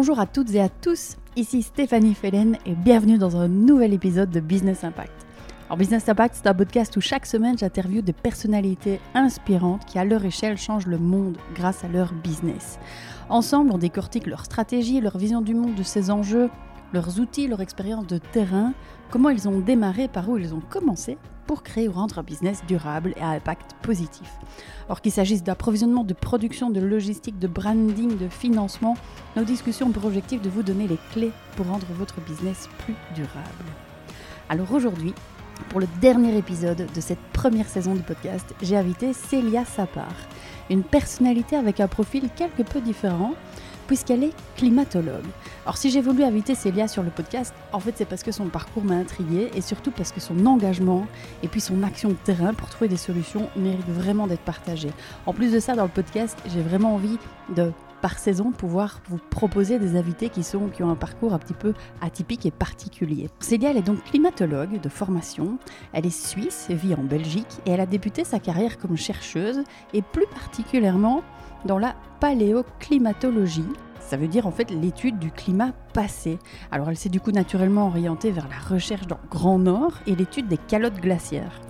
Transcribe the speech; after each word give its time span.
Bonjour 0.00 0.18
à 0.18 0.24
toutes 0.24 0.54
et 0.54 0.62
à 0.62 0.70
tous, 0.70 1.18
ici 1.36 1.60
Stéphanie 1.60 2.14
Fellen 2.14 2.56
et 2.64 2.72
bienvenue 2.72 3.18
dans 3.18 3.36
un 3.36 3.48
nouvel 3.48 3.92
épisode 3.92 4.30
de 4.30 4.40
Business 4.40 4.82
Impact. 4.82 5.12
Alors 5.66 5.76
Business 5.76 6.08
Impact, 6.08 6.36
c'est 6.36 6.48
un 6.48 6.54
podcast 6.54 6.96
où 6.96 7.02
chaque 7.02 7.26
semaine 7.26 7.58
j'interviewe 7.58 8.00
des 8.00 8.14
personnalités 8.14 8.98
inspirantes 9.12 9.84
qui 9.84 9.98
à 9.98 10.06
leur 10.06 10.24
échelle 10.24 10.56
changent 10.56 10.86
le 10.86 10.96
monde 10.96 11.36
grâce 11.54 11.84
à 11.84 11.88
leur 11.88 12.14
business. 12.14 12.78
Ensemble, 13.28 13.72
on 13.74 13.76
décortique 13.76 14.26
leur 14.26 14.46
stratégie, 14.46 15.02
leur 15.02 15.18
vision 15.18 15.42
du 15.42 15.54
monde, 15.54 15.74
de 15.74 15.82
ses 15.82 16.10
enjeux, 16.10 16.48
leurs 16.92 17.20
outils, 17.20 17.48
leur 17.48 17.60
expérience 17.60 18.06
de 18.06 18.18
terrain, 18.18 18.72
comment 19.10 19.30
ils 19.30 19.48
ont 19.48 19.60
démarré, 19.60 20.08
par 20.08 20.28
où 20.28 20.38
ils 20.38 20.54
ont 20.54 20.62
commencé 20.68 21.18
pour 21.46 21.62
créer 21.64 21.88
ou 21.88 21.92
rendre 21.92 22.18
un 22.20 22.22
business 22.22 22.62
durable 22.68 23.12
et 23.16 23.20
à 23.22 23.30
impact 23.30 23.74
positif. 23.82 24.30
Or 24.88 25.00
qu'il 25.00 25.10
s'agisse 25.10 25.42
d'approvisionnement, 25.42 26.04
de 26.04 26.14
production, 26.14 26.70
de 26.70 26.80
logistique, 26.80 27.38
de 27.40 27.48
branding, 27.48 28.16
de 28.16 28.28
financement, 28.28 28.96
nos 29.34 29.42
discussions 29.42 29.88
ont 29.88 29.90
pour 29.90 30.04
objectif 30.04 30.40
de 30.42 30.48
vous 30.48 30.62
donner 30.62 30.86
les 30.86 30.98
clés 31.12 31.32
pour 31.56 31.66
rendre 31.66 31.86
votre 31.98 32.20
business 32.20 32.68
plus 32.84 32.94
durable. 33.14 33.64
Alors 34.48 34.72
aujourd'hui, 34.72 35.12
pour 35.68 35.80
le 35.80 35.88
dernier 36.00 36.36
épisode 36.36 36.86
de 36.94 37.00
cette 37.00 37.20
première 37.32 37.68
saison 37.68 37.94
du 37.94 38.02
podcast, 38.02 38.54
j'ai 38.62 38.76
invité 38.76 39.12
Célia 39.12 39.64
Sapar, 39.64 40.14
une 40.70 40.82
personnalité 40.82 41.56
avec 41.56 41.80
un 41.80 41.88
profil 41.88 42.28
quelque 42.34 42.62
peu 42.62 42.80
différent, 42.80 43.34
puisqu'elle 43.90 44.22
est 44.22 44.32
climatologue. 44.54 45.26
Alors 45.64 45.76
si 45.76 45.90
j'ai 45.90 46.00
voulu 46.00 46.22
inviter 46.22 46.54
Célia 46.54 46.86
sur 46.86 47.02
le 47.02 47.10
podcast, 47.10 47.52
en 47.72 47.80
fait 47.80 47.92
c'est 47.96 48.04
parce 48.04 48.22
que 48.22 48.30
son 48.30 48.46
parcours 48.46 48.84
m'a 48.84 48.94
intrigué 48.94 49.50
et 49.52 49.60
surtout 49.60 49.90
parce 49.90 50.12
que 50.12 50.20
son 50.20 50.46
engagement 50.46 51.08
et 51.42 51.48
puis 51.48 51.60
son 51.60 51.82
action 51.82 52.10
de 52.10 52.14
terrain 52.14 52.54
pour 52.54 52.68
trouver 52.68 52.86
des 52.86 52.96
solutions 52.96 53.48
mérite 53.56 53.88
vraiment 53.88 54.28
d'être 54.28 54.42
partagé. 54.42 54.92
En 55.26 55.32
plus 55.32 55.50
de 55.50 55.58
ça, 55.58 55.74
dans 55.74 55.82
le 55.82 55.88
podcast, 55.88 56.38
j'ai 56.46 56.62
vraiment 56.62 56.94
envie 56.94 57.18
de 57.56 57.72
par 58.00 58.20
saison 58.20 58.52
pouvoir 58.52 59.00
vous 59.08 59.18
proposer 59.28 59.80
des 59.80 59.96
invités 59.96 60.28
qui, 60.28 60.44
sont, 60.44 60.68
qui 60.68 60.84
ont 60.84 60.90
un 60.90 60.94
parcours 60.94 61.34
un 61.34 61.40
petit 61.40 61.52
peu 61.52 61.74
atypique 62.00 62.46
et 62.46 62.52
particulier. 62.52 63.28
Célia, 63.40 63.70
elle 63.70 63.78
est 63.78 63.82
donc 63.82 64.04
climatologue 64.04 64.80
de 64.80 64.88
formation, 64.88 65.58
elle 65.92 66.06
est 66.06 66.10
suisse, 66.10 66.68
vit 66.70 66.94
en 66.94 67.02
Belgique 67.02 67.58
et 67.66 67.72
elle 67.72 67.80
a 67.80 67.86
débuté 67.86 68.22
sa 68.22 68.38
carrière 68.38 68.78
comme 68.78 68.96
chercheuse 68.96 69.64
et 69.92 70.02
plus 70.02 70.26
particulièrement 70.28 71.24
dans 71.64 71.78
la 71.78 71.94
paléoclimatologie. 72.20 73.68
Ça 74.00 74.16
veut 74.16 74.28
dire 74.28 74.46
en 74.46 74.50
fait 74.50 74.70
l'étude 74.70 75.18
du 75.18 75.30
climat 75.30 75.72
passé. 75.92 76.38
Alors 76.72 76.90
elle 76.90 76.96
s'est 76.96 77.08
du 77.08 77.20
coup 77.20 77.30
naturellement 77.30 77.86
orientée 77.86 78.30
vers 78.30 78.48
la 78.48 78.58
recherche 78.58 79.06
dans 79.06 79.18
le 79.22 79.28
Grand 79.28 79.58
Nord 79.58 79.92
et 80.06 80.16
l'étude 80.16 80.48
des 80.48 80.56
calottes 80.56 81.00
glaciaires. 81.00 81.60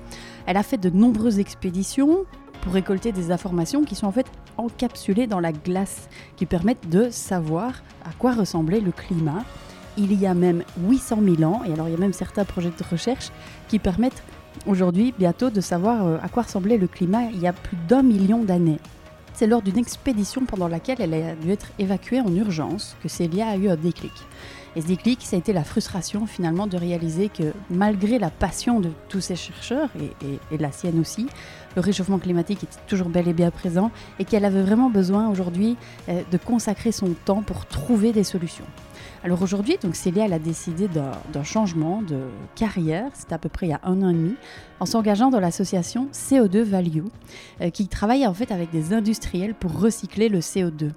Elle 0.47 0.57
a 0.57 0.63
fait 0.63 0.79
de 0.79 0.91
nombreuses 0.91 1.39
expéditions 1.39 2.25
pour 2.63 2.73
récolter 2.73 3.13
des 3.13 3.31
informations 3.31 3.85
qui 3.85 3.95
sont 3.95 4.07
en 4.07 4.13
fait 4.13 4.27
encapsulées 4.57 5.27
dans 5.27 5.41
la 5.41 5.53
glace, 5.53 6.09
qui 6.37 6.47
permettent 6.47 6.89
de 6.89 7.11
savoir 7.11 7.83
à 8.05 8.11
quoi 8.19 8.33
ressemblait 8.33 8.81
le 8.81 8.93
climat. 8.93 9.45
Il 9.97 10.19
y 10.19 10.27
a 10.27 10.35
même 10.35 10.63
800 10.87 11.19
000 11.39 11.51
ans, 11.51 11.63
et 11.65 11.73
alors 11.73 11.89
il 11.89 11.93
y 11.93 11.95
a 11.95 11.99
même 11.99 12.13
certains 12.13 12.45
projets 12.45 12.71
de 12.71 12.85
recherche 12.91 13.31
qui 13.69 13.79
permettent 13.79 14.23
aujourd'hui 14.67 15.15
bientôt 15.19 15.51
de 15.51 15.61
savoir 15.61 16.07
euh, 16.07 16.19
à 16.23 16.29
quoi 16.29 16.43
ressemblait 16.45 16.79
le 16.79 16.87
climat 16.87 17.25
il 17.33 17.41
y 17.41 17.47
a 17.47 17.53
plus 17.53 17.77
d'un 17.89 18.03
million 18.03 18.43
d'années. 18.43 18.79
C'est 19.35 19.47
lors 19.47 19.63
d'une 19.63 19.79
expédition 19.79 20.45
pendant 20.45 20.69
laquelle 20.69 21.01
elle 21.01 21.15
a 21.15 21.35
dû 21.35 21.51
être 21.51 21.71
évacuée 21.79 22.21
en 22.21 22.35
urgence 22.35 22.97
que 23.03 23.09
Célia 23.09 23.49
a 23.49 23.57
eu 23.57 23.69
un 23.69 23.77
déclic. 23.77 24.13
Et 24.77 24.83
ce 24.83 24.87
déclic, 24.87 25.23
ça 25.23 25.37
a 25.37 25.39
été 25.39 25.53
la 25.53 25.65
frustration 25.65 26.27
finalement 26.27 26.67
de 26.67 26.77
réaliser 26.77 27.29
que 27.29 27.53
malgré 27.71 28.19
la 28.19 28.31
passion 28.31 28.79
de 28.79 28.91
tous 29.09 29.21
ces 29.21 29.35
chercheurs, 29.35 29.89
et, 30.21 30.59
la 30.59 30.71
sienne 30.71 31.01
aussi, 31.01 31.27
le 31.75 31.81
réchauffement 31.81 32.19
climatique 32.19 32.63
est 32.63 32.87
toujours 32.87 33.09
bel 33.09 33.27
et 33.27 33.33
bien 33.33 33.51
présent 33.51 33.91
et 34.19 34.25
qu'elle 34.25 34.45
avait 34.45 34.63
vraiment 34.63 34.91
besoin 34.91 35.29
aujourd'hui 35.29 35.77
euh, 36.09 36.23
de 36.31 36.37
consacrer 36.37 36.93
son 36.93 37.15
temps 37.25 37.43
pour 37.43 37.67
trouver 37.67 38.13
des 38.13 38.25
solutions. 38.25 38.65
Alors 39.23 39.43
aujourd'hui, 39.43 39.77
donc 39.83 39.97
Célia 39.97 40.25
a 40.25 40.39
décidé 40.39 40.89
d'un 40.89 41.45
changement 41.45 42.01
de 42.01 42.21
carrière, 42.55 43.11
c'était 43.13 43.35
à 43.35 43.39
peu 43.39 43.51
près 43.51 43.67
il 43.67 43.71
y 43.71 43.75
a 43.75 43.81
un 43.83 44.03
an 44.03 44.09
et 44.09 44.15
demi, 44.15 44.35
en 44.81 44.87
s'engageant 44.87 45.29
dans 45.29 45.41
l'association 45.41 46.09
CO2 46.15 46.63
Value, 46.63 47.05
euh, 47.61 47.69
qui 47.69 47.87
travaille 47.87 48.27
en 48.27 48.33
fait 48.33 48.51
avec 48.51 48.71
des 48.71 48.95
industriels 48.95 49.55
pour 49.55 49.79
recycler 49.79 50.31
le 50.31 50.39
CO2. 50.39 50.93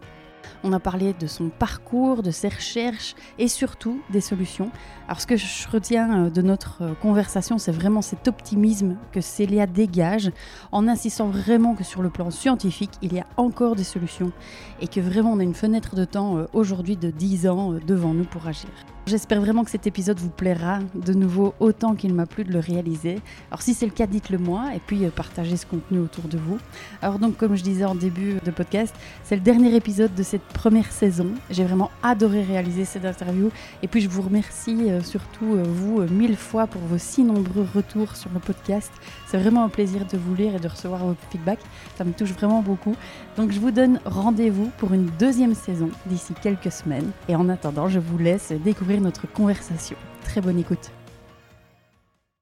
On 0.65 0.71
a 0.71 0.79
parlé 0.79 1.13
de 1.13 1.27
son 1.27 1.49
parcours, 1.49 2.23
de 2.23 2.31
ses 2.31 2.47
recherches 2.47 3.15
et 3.37 3.49
surtout 3.49 4.01
des 4.09 4.21
solutions. 4.21 4.71
Alors 5.07 5.19
ce 5.19 5.27
que 5.27 5.35
je 5.35 5.67
retiens 5.69 6.25
euh, 6.25 6.29
de 6.29 6.41
notre 6.41 6.83
euh, 6.83 6.93
conversation, 6.93 7.57
c'est 7.57 7.71
vraiment 7.71 8.01
cet 8.01 8.29
optimisme 8.29 8.95
que 9.11 9.19
Célia 9.19 9.67
dégage 9.67 10.31
en 10.71 10.87
insistant 10.87 11.27
vraiment 11.27 11.75
que 11.75 11.83
sur 11.83 12.01
le 12.01 12.09
plan 12.09 12.31
scientifique, 12.31 12.91
il 13.01 13.13
y 13.13 13.19
a 13.19 13.27
encore 13.35 13.75
des 13.75 13.83
solutions 13.83 14.31
et 14.79 14.87
que 14.87 15.01
vraiment 15.01 15.33
on 15.33 15.39
a 15.39 15.43
une 15.43 15.53
fenêtre 15.53 15.95
de 15.95 16.05
temps 16.05 16.37
euh, 16.37 16.45
aujourd'hui 16.53 16.95
de 16.95 17.11
10 17.11 17.47
ans 17.47 17.73
devant 17.85 18.13
nous 18.13 18.25
pour 18.25 18.47
agir. 18.47 18.69
J'espère 19.05 19.41
vraiment 19.41 19.65
que 19.65 19.69
cet 19.69 19.85
épisode 19.85 20.17
vous 20.17 20.29
plaira 20.29 20.79
de 20.95 21.13
nouveau 21.13 21.53
autant 21.59 21.93
qu'il 21.93 22.13
m'a 22.13 22.25
plu 22.25 22.45
de 22.45 22.53
le 22.53 22.59
réaliser. 22.59 23.19
Alors 23.51 23.61
si 23.61 23.73
c'est 23.73 23.85
le 23.85 23.91
cas, 23.91 24.07
dites-le 24.07 24.37
moi 24.37 24.69
et 24.73 24.79
puis 24.79 25.05
partagez 25.13 25.57
ce 25.57 25.65
contenu 25.65 25.99
autour 25.99 26.29
de 26.29 26.37
vous. 26.37 26.57
Alors 27.01 27.19
donc 27.19 27.35
comme 27.35 27.57
je 27.57 27.63
disais 27.63 27.83
en 27.83 27.95
début 27.95 28.35
de 28.45 28.49
podcast, 28.49 28.95
c'est 29.25 29.35
le 29.35 29.41
dernier 29.41 29.75
épisode 29.75 30.15
de 30.15 30.23
cette 30.23 30.43
première 30.43 30.89
saison. 30.89 31.27
J'ai 31.49 31.65
vraiment 31.65 31.91
adoré 32.01 32.43
réaliser 32.43 32.85
cette 32.85 33.03
interview 33.03 33.51
et 33.81 33.89
puis 33.89 33.99
je 33.99 34.07
vous 34.07 34.21
remercie 34.21 34.89
euh, 34.89 35.01
surtout 35.01 35.55
euh, 35.55 35.63
vous 35.67 35.99
euh, 35.99 36.07
mille 36.07 36.37
fois 36.37 36.65
pour 36.65 36.81
vos 36.83 36.97
si 36.97 37.23
nombreux 37.23 37.67
retours 37.75 38.15
sur 38.15 38.29
le 38.33 38.39
podcast. 38.39 38.91
C'est 39.27 39.37
vraiment 39.37 39.65
un 39.65 39.69
plaisir 39.69 40.05
de 40.05 40.17
vous 40.17 40.33
lire 40.33 40.55
et 40.55 40.59
de 40.59 40.67
recevoir 40.69 41.05
vos 41.05 41.15
feedbacks. 41.29 41.59
Ça 41.97 42.05
me 42.05 42.13
touche 42.13 42.31
vraiment 42.31 42.61
beaucoup. 42.61 42.95
Donc 43.37 43.51
je 43.51 43.59
vous 43.59 43.71
donne 43.71 43.99
rendez-vous 44.05 44.69
pour 44.77 44.93
une 44.93 45.07
deuxième 45.19 45.55
saison 45.55 45.89
d'ici 46.05 46.33
quelques 46.41 46.71
semaines. 46.71 47.11
Et 47.27 47.35
en 47.35 47.49
attendant, 47.49 47.87
je 47.87 47.99
vous 47.99 48.17
laisse 48.17 48.51
découvrir 48.51 49.01
notre 49.01 49.31
conversation. 49.31 49.97
Très 50.23 50.39
bonne 50.39 50.59
écoute. 50.59 50.91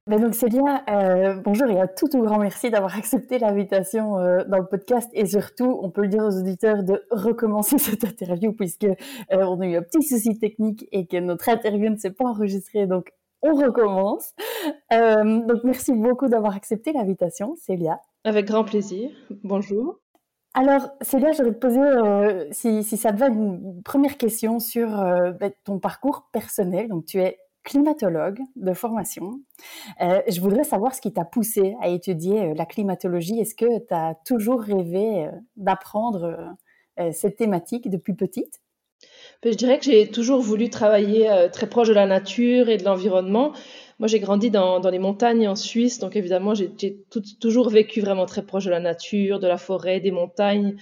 Ben 0.07 0.19
donc 0.19 0.33
Célia, 0.33 0.83
euh, 0.89 1.35
bonjour 1.35 1.69
et 1.69 1.79
un 1.79 1.87
tout 1.87 2.09
tout 2.09 2.21
grand 2.21 2.39
merci 2.39 2.71
d'avoir 2.71 2.97
accepté 2.97 3.37
l'invitation 3.37 4.17
euh, 4.17 4.43
dans 4.47 4.57
le 4.57 4.65
podcast 4.65 5.07
et 5.13 5.27
surtout, 5.27 5.79
on 5.81 5.91
peut 5.91 6.01
le 6.01 6.07
dire 6.07 6.23
aux 6.23 6.37
auditeurs 6.37 6.83
de 6.83 7.03
recommencer 7.11 7.77
cette 7.77 8.03
interview 8.03 8.51
puisque 8.51 8.83
euh, 8.83 8.95
on 9.31 9.61
a 9.61 9.67
eu 9.67 9.77
un 9.77 9.83
petit 9.83 10.01
souci 10.01 10.37
technique 10.39 10.87
et 10.91 11.05
que 11.05 11.17
notre 11.17 11.47
interview 11.47 11.89
ne 11.89 11.97
s'est 11.97 12.11
pas 12.11 12.25
enregistrée, 12.25 12.87
donc 12.87 13.13
on 13.43 13.53
recommence. 13.53 14.33
donc 14.91 15.63
merci 15.63 15.93
beaucoup 15.93 16.27
d'avoir 16.27 16.55
accepté 16.55 16.93
l'invitation, 16.93 17.55
Célia. 17.55 17.99
Avec 18.23 18.47
grand 18.47 18.63
plaisir. 18.63 19.11
Bonjour. 19.43 20.00
Alors, 20.53 20.89
Célia, 21.01 21.31
je 21.31 21.43
vais 21.43 21.53
te 21.53 21.59
poser, 21.59 22.51
si, 22.51 22.83
si, 22.83 22.97
ça 22.97 23.13
te 23.13 23.17
va, 23.17 23.27
une 23.27 23.81
première 23.83 24.17
question 24.17 24.59
sur 24.59 24.87
ben, 24.87 25.51
ton 25.63 25.79
parcours 25.79 26.29
personnel. 26.31 26.89
Donc, 26.89 27.05
tu 27.05 27.21
es 27.21 27.39
climatologue 27.63 28.39
de 28.55 28.73
formation. 28.73 29.39
Euh, 30.01 30.21
je 30.27 30.41
voudrais 30.41 30.63
savoir 30.63 30.95
ce 30.95 31.01
qui 31.01 31.13
t'a 31.13 31.25
poussé 31.25 31.75
à 31.81 31.89
étudier 31.89 32.41
euh, 32.41 32.53
la 32.55 32.65
climatologie. 32.65 33.39
Est-ce 33.39 33.55
que 33.55 33.79
tu 33.79 33.93
as 33.93 34.15
toujours 34.25 34.61
rêvé 34.61 35.25
euh, 35.25 35.31
d'apprendre 35.55 36.55
cette 37.13 37.37
thématique 37.37 37.89
depuis 37.89 38.13
petite? 38.13 38.61
Ben, 39.41 39.51
Je 39.51 39.57
dirais 39.57 39.79
que 39.79 39.85
j'ai 39.85 40.11
toujours 40.11 40.39
voulu 40.39 40.69
travailler 40.69 41.47
très 41.51 41.67
proche 41.67 41.87
de 41.87 41.93
la 41.93 42.05
nature 42.05 42.69
et 42.69 42.77
de 42.77 42.83
l'environnement. 42.83 43.53
Moi, 44.01 44.07
j'ai 44.07 44.19
grandi 44.19 44.49
dans, 44.49 44.79
les 44.89 44.97
montagnes 44.97 45.47
en 45.47 45.55
Suisse, 45.55 45.99
donc 45.99 46.15
évidemment, 46.15 46.55
j'ai 46.55 46.71
toujours 47.39 47.69
vécu 47.69 48.01
vraiment 48.01 48.25
très 48.25 48.43
proche 48.43 48.65
de 48.65 48.71
la 48.71 48.79
nature, 48.79 49.39
de 49.39 49.45
la 49.45 49.59
forêt, 49.59 49.99
des 49.99 50.09
montagnes, 50.09 50.75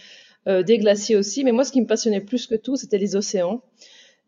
des 0.47 0.78
glaciers 0.78 1.18
aussi. 1.18 1.44
Mais 1.44 1.52
moi, 1.52 1.66
ce 1.66 1.74
qui 1.74 1.81
me 1.81 1.85
passionnait 1.85 2.22
plus 2.22 2.47
que 2.47 2.56
tout, 2.56 2.78
c'était 2.78 2.97
les 2.97 3.18
océans. 3.18 3.62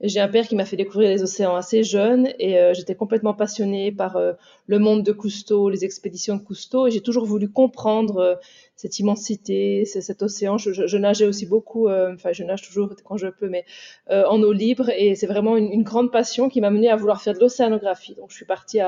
J'ai 0.03 0.19
un 0.19 0.27
père 0.27 0.47
qui 0.47 0.55
m'a 0.55 0.65
fait 0.65 0.77
découvrir 0.77 1.11
les 1.11 1.21
océans 1.21 1.55
assez 1.55 1.83
jeune 1.83 2.33
et 2.39 2.57
euh, 2.57 2.73
j'étais 2.73 2.95
complètement 2.95 3.35
passionnée 3.35 3.91
par 3.91 4.17
euh, 4.17 4.33
le 4.65 4.79
monde 4.79 5.03
de 5.03 5.11
Cousteau, 5.11 5.69
les 5.69 5.85
expéditions 5.85 6.37
de 6.37 6.41
Cousteau 6.41 6.87
et 6.87 6.91
j'ai 6.91 7.01
toujours 7.01 7.25
voulu 7.25 7.47
comprendre 7.49 8.17
euh, 8.17 8.35
cette 8.75 8.97
immensité, 8.97 9.85
cet 9.85 10.23
océan. 10.23 10.57
Je, 10.57 10.97
nageais 10.97 11.27
aussi 11.27 11.45
beaucoup, 11.45 11.87
enfin 11.87 12.31
je 12.31 12.43
nage 12.43 12.63
toujours 12.63 12.89
quand 13.05 13.17
je 13.17 13.27
peux, 13.27 13.47
mais 13.47 13.63
en 14.09 14.41
eau 14.41 14.51
libre 14.51 14.89
et 14.89 15.13
c'est 15.13 15.27
vraiment 15.27 15.55
une, 15.55 15.83
grande 15.83 16.11
passion 16.11 16.49
qui 16.49 16.61
m'a 16.61 16.71
menée 16.71 16.89
à 16.89 16.95
vouloir 16.95 17.21
faire 17.21 17.35
de 17.35 17.39
l'océanographie. 17.39 18.15
Donc 18.15 18.31
je 18.31 18.35
suis 18.37 18.45
partie 18.45 18.79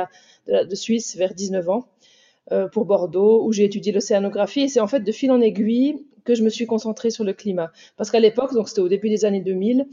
de, 0.48 0.66
de, 0.66 0.76
Suisse 0.76 1.16
vers 1.16 1.36
19 1.36 1.70
ans 1.70 1.88
pour 2.72 2.86
Bordeaux 2.86 3.46
où 3.46 3.54
j'ai 3.54 3.66
étudié 3.66 3.92
l'océanographie 3.92 4.62
et 4.62 4.68
c'est 4.68 4.80
en 4.80 4.88
fait 4.88 5.02
de 5.02 5.12
fil 5.12 5.30
en 5.30 5.42
aiguille 5.42 6.08
que 6.24 6.34
je 6.34 6.44
me 6.44 6.50
suis 6.50 6.66
concentrée 6.66 7.12
sur 7.12 7.24
le 7.24 7.34
climat. 7.34 7.72
Parce 7.98 8.10
qu'à 8.10 8.20
l'époque, 8.20 8.54
donc 8.54 8.70
c'était 8.70 8.82
au 8.82 8.90
début 8.90 9.10
des 9.10 9.26
années 9.26 9.42
2000, 9.42 9.86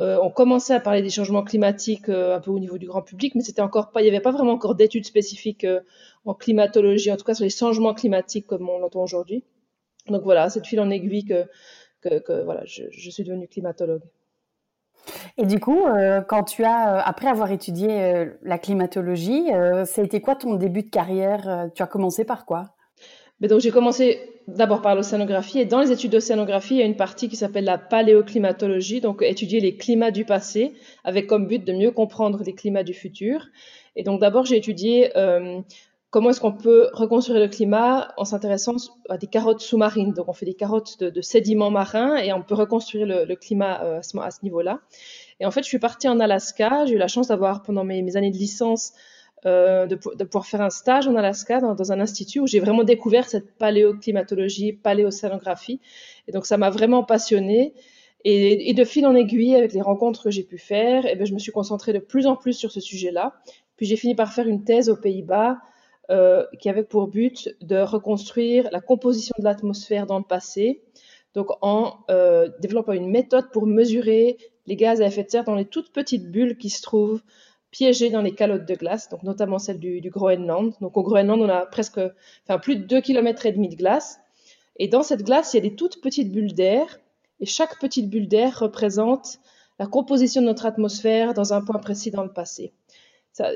euh, 0.00 0.18
on 0.22 0.30
commençait 0.30 0.74
à 0.74 0.80
parler 0.80 1.02
des 1.02 1.10
changements 1.10 1.44
climatiques 1.44 2.08
euh, 2.08 2.36
un 2.36 2.40
peu 2.40 2.50
au 2.50 2.58
niveau 2.58 2.78
du 2.78 2.86
grand 2.86 3.02
public, 3.02 3.34
mais 3.36 3.42
c'était 3.42 3.62
encore 3.62 3.92
pas, 3.92 4.00
il 4.00 4.04
n'y 4.04 4.10
avait 4.10 4.20
pas 4.20 4.32
vraiment 4.32 4.52
encore 4.52 4.74
d'études 4.74 5.06
spécifiques 5.06 5.64
euh, 5.64 5.80
en 6.24 6.34
climatologie, 6.34 7.12
en 7.12 7.16
tout 7.16 7.24
cas 7.24 7.34
sur 7.34 7.44
les 7.44 7.50
changements 7.50 7.94
climatiques 7.94 8.46
comme 8.46 8.68
on 8.68 8.78
l'entend 8.78 9.02
aujourd'hui. 9.02 9.44
Donc 10.08 10.22
voilà, 10.24 10.50
c'est 10.50 10.60
de 10.60 10.66
fil 10.66 10.80
en 10.80 10.90
aiguille 10.90 11.24
que, 11.24 11.46
que, 12.02 12.42
voilà, 12.42 12.64
je, 12.64 13.10
suis 13.10 13.22
devenue 13.22 13.46
climatologue. 13.46 14.02
Et 15.38 15.46
du 15.46 15.60
coup, 15.60 15.86
quand 16.28 16.44
tu 16.44 16.64
as, 16.64 16.98
après 16.98 17.28
avoir 17.28 17.50
étudié 17.50 18.26
la 18.42 18.58
climatologie, 18.58 19.48
ça 19.86 20.00
a 20.00 20.04
été 20.04 20.20
quoi 20.20 20.34
ton 20.34 20.54
début 20.54 20.82
de 20.82 20.90
carrière? 20.90 21.70
Tu 21.74 21.82
as 21.82 21.86
commencé 21.86 22.24
par 22.24 22.44
quoi? 22.44 22.73
Donc 23.48 23.60
j'ai 23.60 23.70
commencé 23.70 24.20
d'abord 24.48 24.82
par 24.82 24.94
l'océanographie 24.94 25.58
et 25.58 25.64
dans 25.64 25.80
les 25.80 25.90
études 25.90 26.12
d'océanographie, 26.12 26.74
il 26.74 26.80
y 26.80 26.82
a 26.82 26.86
une 26.86 26.96
partie 26.96 27.28
qui 27.28 27.36
s'appelle 27.36 27.64
la 27.64 27.78
paléoclimatologie, 27.78 29.00
donc 29.00 29.22
étudier 29.22 29.60
les 29.60 29.76
climats 29.76 30.10
du 30.10 30.24
passé 30.24 30.74
avec 31.02 31.26
comme 31.26 31.46
but 31.46 31.64
de 31.64 31.72
mieux 31.72 31.90
comprendre 31.90 32.42
les 32.44 32.54
climats 32.54 32.82
du 32.82 32.94
futur. 32.94 33.46
Et 33.96 34.02
donc 34.02 34.20
d'abord 34.20 34.44
j'ai 34.44 34.56
étudié 34.56 35.16
euh, 35.16 35.60
comment 36.10 36.30
est-ce 36.30 36.40
qu'on 36.40 36.52
peut 36.52 36.90
reconstruire 36.92 37.40
le 37.40 37.48
climat 37.48 38.12
en 38.16 38.24
s'intéressant 38.24 38.76
à 39.08 39.18
des 39.18 39.26
carottes 39.26 39.60
sous-marines. 39.60 40.12
Donc 40.12 40.28
on 40.28 40.32
fait 40.32 40.46
des 40.46 40.54
carottes 40.54 41.02
de, 41.02 41.20
sédiments 41.20 41.70
marins 41.70 42.16
et 42.16 42.32
on 42.32 42.42
peut 42.42 42.54
reconstruire 42.54 43.06
le, 43.06 43.34
climat 43.34 43.82
euh, 43.82 43.98
à 43.98 44.30
ce, 44.30 44.42
niveau-là. 44.42 44.80
Et 45.40 45.46
en 45.46 45.50
fait 45.50 45.62
je 45.62 45.68
suis 45.68 45.78
partie 45.78 46.08
en 46.08 46.20
Alaska, 46.20 46.86
j'ai 46.86 46.94
eu 46.94 46.98
la 46.98 47.08
chance 47.08 47.28
d'avoir 47.28 47.62
pendant 47.62 47.84
mes 47.84 48.16
années 48.16 48.30
de 48.30 48.36
licence 48.36 48.92
euh, 49.46 49.86
de, 49.86 49.96
pouvoir 49.96 50.46
faire 50.46 50.62
un 50.62 50.70
stage 50.70 51.06
en 51.06 51.16
Alaska 51.16 51.60
dans, 51.60 51.92
un 51.92 52.00
institut 52.00 52.40
où 52.40 52.46
j'ai 52.46 52.60
vraiment 52.60 52.82
découvert 52.82 53.28
cette 53.28 53.56
paléoclimatologie, 53.58 54.72
paléocéanographie. 54.72 55.80
Et 56.28 56.32
donc 56.32 56.46
ça 56.46 56.56
m'a 56.56 56.70
vraiment 56.70 57.04
passionnée. 57.04 57.74
Et, 58.26 58.72
de 58.72 58.84
fil 58.84 59.06
en 59.06 59.14
aiguille, 59.14 59.54
avec 59.54 59.74
les 59.74 59.82
rencontres 59.82 60.24
que 60.24 60.30
j'ai 60.30 60.44
pu 60.44 60.56
faire, 60.56 61.04
eh 61.06 61.14
bien, 61.14 61.26
je 61.26 61.34
me 61.34 61.38
suis 61.38 61.52
concentrée 61.52 61.92
de 61.92 61.98
plus 61.98 62.26
en 62.26 62.36
plus 62.36 62.54
sur 62.54 62.72
ce 62.72 62.80
sujet-là. 62.80 63.34
Puis 63.76 63.84
j'ai 63.84 63.96
fini 63.96 64.14
par 64.14 64.32
faire 64.32 64.48
une 64.48 64.64
thèse 64.64 64.88
aux 64.88 64.96
Pays-Bas 64.96 65.58
euh, 66.10 66.46
qui 66.58 66.70
avait 66.70 66.82
pour 66.82 67.08
but 67.08 67.54
de 67.60 67.76
reconstruire 67.76 68.68
la 68.72 68.80
composition 68.80 69.34
de 69.38 69.44
l'atmosphère 69.44 70.06
dans 70.06 70.18
le 70.18 70.24
passé, 70.24 70.82
donc 71.34 71.48
en 71.60 71.98
euh, 72.10 72.48
développant 72.60 72.92
une 72.92 73.10
méthode 73.10 73.50
pour 73.52 73.66
mesurer 73.66 74.38
les 74.66 74.76
gaz 74.76 75.02
à 75.02 75.06
effet 75.06 75.24
de 75.24 75.30
serre 75.30 75.44
dans 75.44 75.54
les 75.54 75.66
toutes 75.66 75.92
petites 75.92 76.30
bulles 76.30 76.56
qui 76.56 76.70
se 76.70 76.80
trouvent 76.80 77.22
piégées 77.74 78.08
dans 78.08 78.22
les 78.22 78.36
calottes 78.36 78.66
de 78.66 78.74
glace, 78.76 79.08
donc 79.08 79.24
notamment 79.24 79.58
celle 79.58 79.80
du, 79.80 80.08
Groenland. 80.08 80.74
Donc 80.80 80.96
au 80.96 81.02
Groenland, 81.02 81.40
on 81.40 81.48
a 81.48 81.66
presque, 81.66 81.98
enfin 82.44 82.60
plus 82.60 82.76
de 82.76 82.84
2 82.84 83.00
km 83.00 83.46
et 83.46 83.52
demi 83.52 83.68
de 83.68 83.74
glace. 83.74 84.20
Et 84.76 84.86
dans 84.86 85.02
cette 85.02 85.24
glace, 85.24 85.52
il 85.52 85.56
y 85.56 85.66
a 85.66 85.68
des 85.68 85.74
toutes 85.74 86.00
petites 86.00 86.30
bulles 86.30 86.54
d'air. 86.54 87.00
Et 87.40 87.46
chaque 87.46 87.80
petite 87.80 88.08
bulle 88.08 88.28
d'air 88.28 88.60
représente 88.60 89.40
la 89.80 89.86
composition 89.86 90.40
de 90.40 90.46
notre 90.46 90.66
atmosphère 90.66 91.34
dans 91.34 91.52
un 91.52 91.62
point 91.64 91.80
précis 91.80 92.12
dans 92.12 92.22
le 92.22 92.32
passé. 92.32 92.72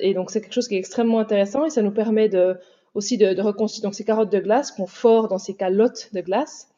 et 0.01 0.15
donc 0.15 0.33
c'est 0.33 0.41
quelque 0.41 0.53
chose 0.53 0.67
qui 0.67 0.75
est 0.75 0.79
extrêmement 0.79 1.21
intéressant 1.21 1.65
et 1.65 1.71
ça 1.71 1.83
nous 1.83 1.93
permet 1.93 2.29
de, 2.29 2.57
aussi 2.95 3.19
de, 3.19 3.41
reconstruire 3.41 3.85
donc 3.85 3.95
ces 3.95 4.05
carottes 4.05 4.33
de 4.33 4.41
glace 4.41 4.73
qu'on 4.73 4.89
fort 4.89 5.29
dans 5.29 5.39
ces 5.39 5.55
calottes 5.55 6.11
de 6.13 6.21
glace 6.21 6.69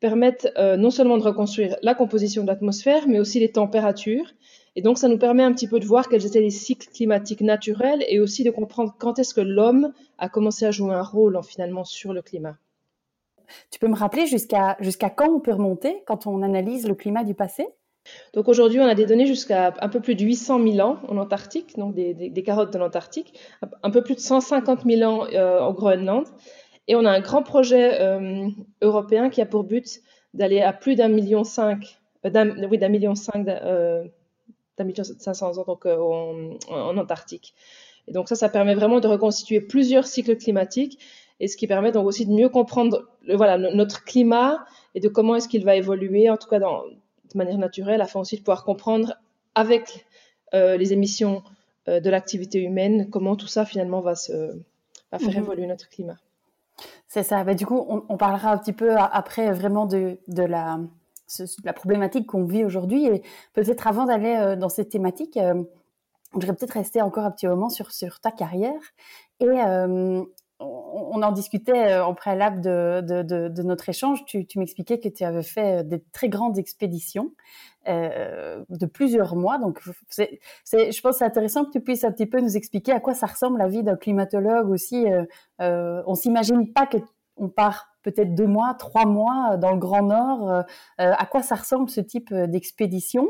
permettent 0.00 0.52
euh, 0.58 0.76
non 0.76 0.90
seulement 0.90 1.18
de 1.18 1.22
reconstruire 1.22 1.76
la 1.82 1.94
composition 1.94 2.42
de 2.42 2.48
l'atmosphère, 2.48 3.06
mais 3.06 3.20
aussi 3.20 3.38
les 3.38 3.52
températures 3.52 4.32
et 4.76 4.82
donc, 4.82 4.98
ça 4.98 5.08
nous 5.08 5.18
permet 5.18 5.42
un 5.42 5.52
petit 5.52 5.66
peu 5.66 5.80
de 5.80 5.84
voir 5.84 6.08
quels 6.08 6.24
étaient 6.24 6.40
les 6.40 6.50
cycles 6.50 6.88
climatiques 6.88 7.40
naturels 7.40 8.04
et 8.08 8.20
aussi 8.20 8.44
de 8.44 8.50
comprendre 8.50 8.94
quand 8.98 9.18
est-ce 9.18 9.34
que 9.34 9.40
l'homme 9.40 9.92
a 10.18 10.28
commencé 10.28 10.64
à 10.64 10.70
jouer 10.70 10.94
un 10.94 11.02
rôle 11.02 11.38
finalement 11.42 11.84
sur 11.84 12.12
le 12.12 12.22
climat. 12.22 12.56
Tu 13.72 13.80
peux 13.80 13.88
me 13.88 13.96
rappeler 13.96 14.26
jusqu'à 14.26 14.76
jusqu'à 14.78 15.10
quand 15.10 15.28
on 15.28 15.40
peut 15.40 15.52
remonter 15.52 16.04
quand 16.06 16.28
on 16.28 16.42
analyse 16.42 16.86
le 16.86 16.94
climat 16.94 17.24
du 17.24 17.34
passé? 17.34 17.66
Donc 18.32 18.48
aujourd'hui, 18.48 18.78
on 18.78 18.86
a 18.86 18.94
des 18.94 19.06
données 19.06 19.26
jusqu'à 19.26 19.74
un 19.80 19.88
peu 19.88 20.00
plus 20.00 20.14
de 20.14 20.24
800 20.24 20.62
000 20.62 20.88
ans 20.88 20.98
en 21.08 21.16
Antarctique, 21.18 21.76
donc 21.76 21.94
des, 21.94 22.42
carottes 22.44 22.72
de 22.72 22.78
l'Antarctique, 22.78 23.38
un 23.82 23.90
peu 23.90 24.02
plus 24.02 24.14
de 24.14 24.20
150 24.20 24.84
000 24.86 25.02
ans 25.02 25.26
euh, 25.32 25.60
au 25.60 25.72
Groenland. 25.72 26.26
Et 26.86 26.94
on 26.94 27.04
a 27.04 27.10
un 27.10 27.20
grand 27.20 27.42
projet 27.42 28.00
euh, 28.00 28.48
européen 28.82 29.30
qui 29.30 29.42
a 29.42 29.46
pour 29.46 29.64
but 29.64 30.00
d'aller 30.32 30.60
à 30.60 30.72
plus 30.72 30.94
d'un 30.94 31.08
million 31.08 31.44
cinq, 31.44 31.98
euh, 32.24 32.68
oui, 32.70 32.78
d'un 32.78 32.88
million 32.88 33.14
cinq 33.14 33.44
500 35.18 35.58
ans 35.58 35.64
donc, 35.64 35.86
euh, 35.86 35.96
en, 36.68 36.96
Antarctique. 36.96 37.54
Et 38.08 38.12
donc 38.12 38.28
ça, 38.28 38.36
ça 38.36 38.48
permet 38.48 38.74
vraiment 38.74 39.00
de 39.00 39.08
reconstituer 39.08 39.60
plusieurs 39.60 40.06
cycles 40.06 40.36
climatiques 40.36 40.98
et 41.38 41.48
ce 41.48 41.56
qui 41.56 41.66
permet 41.66 41.92
donc 41.92 42.06
aussi 42.06 42.26
de 42.26 42.32
mieux 42.32 42.48
comprendre 42.48 43.08
voilà, 43.34 43.56
notre 43.58 44.04
climat 44.04 44.64
et 44.94 45.00
de 45.00 45.08
comment 45.08 45.36
est-ce 45.36 45.48
qu'il 45.48 45.64
va 45.64 45.76
évoluer, 45.76 46.28
en 46.28 46.36
tout 46.36 46.48
cas 46.48 46.58
dans, 46.58 46.82
de 46.84 47.38
manière 47.38 47.58
naturelle, 47.58 48.00
afin 48.00 48.20
aussi 48.20 48.36
de 48.36 48.40
pouvoir 48.40 48.64
comprendre 48.64 49.14
avec 49.54 50.06
euh, 50.54 50.76
les 50.76 50.92
émissions 50.92 51.42
euh, 51.88 52.00
de 52.00 52.10
l'activité 52.10 52.60
humaine 52.60 53.08
comment 53.10 53.36
tout 53.36 53.46
ça 53.46 53.64
finalement 53.64 54.00
va, 54.00 54.14
se, 54.14 54.32
va 55.12 55.18
faire 55.18 55.30
mhm. 55.30 55.38
évoluer 55.42 55.66
notre 55.66 55.88
climat. 55.88 56.18
C'est 57.08 57.22
ça. 57.22 57.42
Bah, 57.44 57.54
du 57.54 57.66
coup, 57.66 57.84
on, 57.88 58.04
on, 58.08 58.16
parlera 58.16 58.52
un 58.52 58.58
petit 58.58 58.72
peu 58.72 58.94
après 58.96 59.52
vraiment 59.52 59.86
de, 59.86 60.18
de 60.28 60.42
la 60.42 60.78
la 61.64 61.72
problématique 61.72 62.26
qu'on 62.26 62.44
vit 62.44 62.64
aujourd'hui. 62.64 63.06
Et 63.06 63.22
peut-être 63.52 63.86
avant 63.86 64.04
d'aller 64.04 64.36
euh, 64.36 64.56
dans 64.56 64.68
cette 64.68 64.90
thématique, 64.90 65.36
euh, 65.36 65.62
je 66.32 66.34
voudrais 66.34 66.54
peut-être 66.54 66.72
rester 66.72 67.02
encore 67.02 67.24
un 67.24 67.30
petit 67.30 67.46
moment 67.46 67.68
sur, 67.68 67.90
sur 67.92 68.20
ta 68.20 68.30
carrière. 68.30 68.80
Et 69.40 69.46
euh, 69.48 70.22
on 70.62 71.22
en 71.22 71.32
discutait 71.32 71.98
en 71.98 72.12
préalable 72.14 72.60
de, 72.60 73.00
de, 73.22 73.62
notre 73.62 73.88
échange. 73.88 74.26
Tu, 74.26 74.46
m'expliquais 74.56 75.00
que 75.00 75.08
tu 75.08 75.24
avais 75.24 75.42
fait 75.42 75.84
des 75.88 76.02
très 76.12 76.28
grandes 76.28 76.58
expéditions 76.58 77.32
de 77.86 78.86
plusieurs 78.86 79.36
mois. 79.36 79.56
Donc, 79.56 79.80
c'est, 80.10 80.38
je 80.66 81.00
pense 81.00 81.12
que 81.12 81.18
c'est 81.20 81.24
intéressant 81.24 81.64
que 81.64 81.70
tu 81.70 81.80
puisses 81.80 82.04
un 82.04 82.12
petit 82.12 82.26
peu 82.26 82.40
nous 82.40 82.58
expliquer 82.58 82.92
à 82.92 83.00
quoi 83.00 83.14
ça 83.14 83.26
ressemble 83.26 83.58
la 83.58 83.68
vie 83.68 83.82
d'un 83.82 83.96
climatologue 83.96 84.68
aussi. 84.68 85.06
Euh, 85.60 86.02
on 86.06 86.14
s'imagine 86.14 86.72
pas 86.72 86.86
que 86.86 86.98
on 87.36 87.48
part 87.48 87.89
peut-être 88.02 88.34
deux 88.34 88.46
mois, 88.46 88.74
trois 88.74 89.06
mois 89.06 89.56
dans 89.56 89.72
le 89.72 89.78
Grand 89.78 90.02
Nord. 90.02 90.50
Euh, 90.50 90.62
euh, 91.00 91.12
à 91.16 91.26
quoi 91.26 91.42
ça 91.42 91.54
ressemble 91.54 91.88
ce 91.90 92.00
type 92.00 92.32
euh, 92.32 92.46
d'expédition 92.46 93.28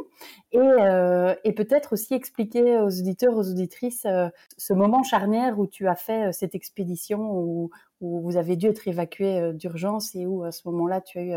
et, 0.53 1.53
peut-être 1.53 1.93
aussi 1.93 2.15
expliquer 2.15 2.79
aux 2.79 3.01
auditeurs, 3.01 3.37
aux 3.37 3.51
auditrices 3.51 4.07
ce 4.57 4.73
moment 4.73 5.03
charnière 5.03 5.59
où 5.59 5.67
tu 5.67 5.89
as 5.89 5.95
fait 5.95 6.33
cette 6.33 6.55
expédition 6.55 7.19
où, 7.33 7.71
où 8.01 8.21
vous 8.21 8.37
avez 8.37 8.57
dû 8.57 8.67
être 8.67 8.89
évacué 8.89 9.53
d'urgence 9.53 10.15
et 10.15 10.27
où 10.27 10.43
à 10.45 10.53
ce 10.53 10.67
moment-là 10.69 11.03
tu 11.03 11.19
as 11.19 11.23
eu 11.23 11.35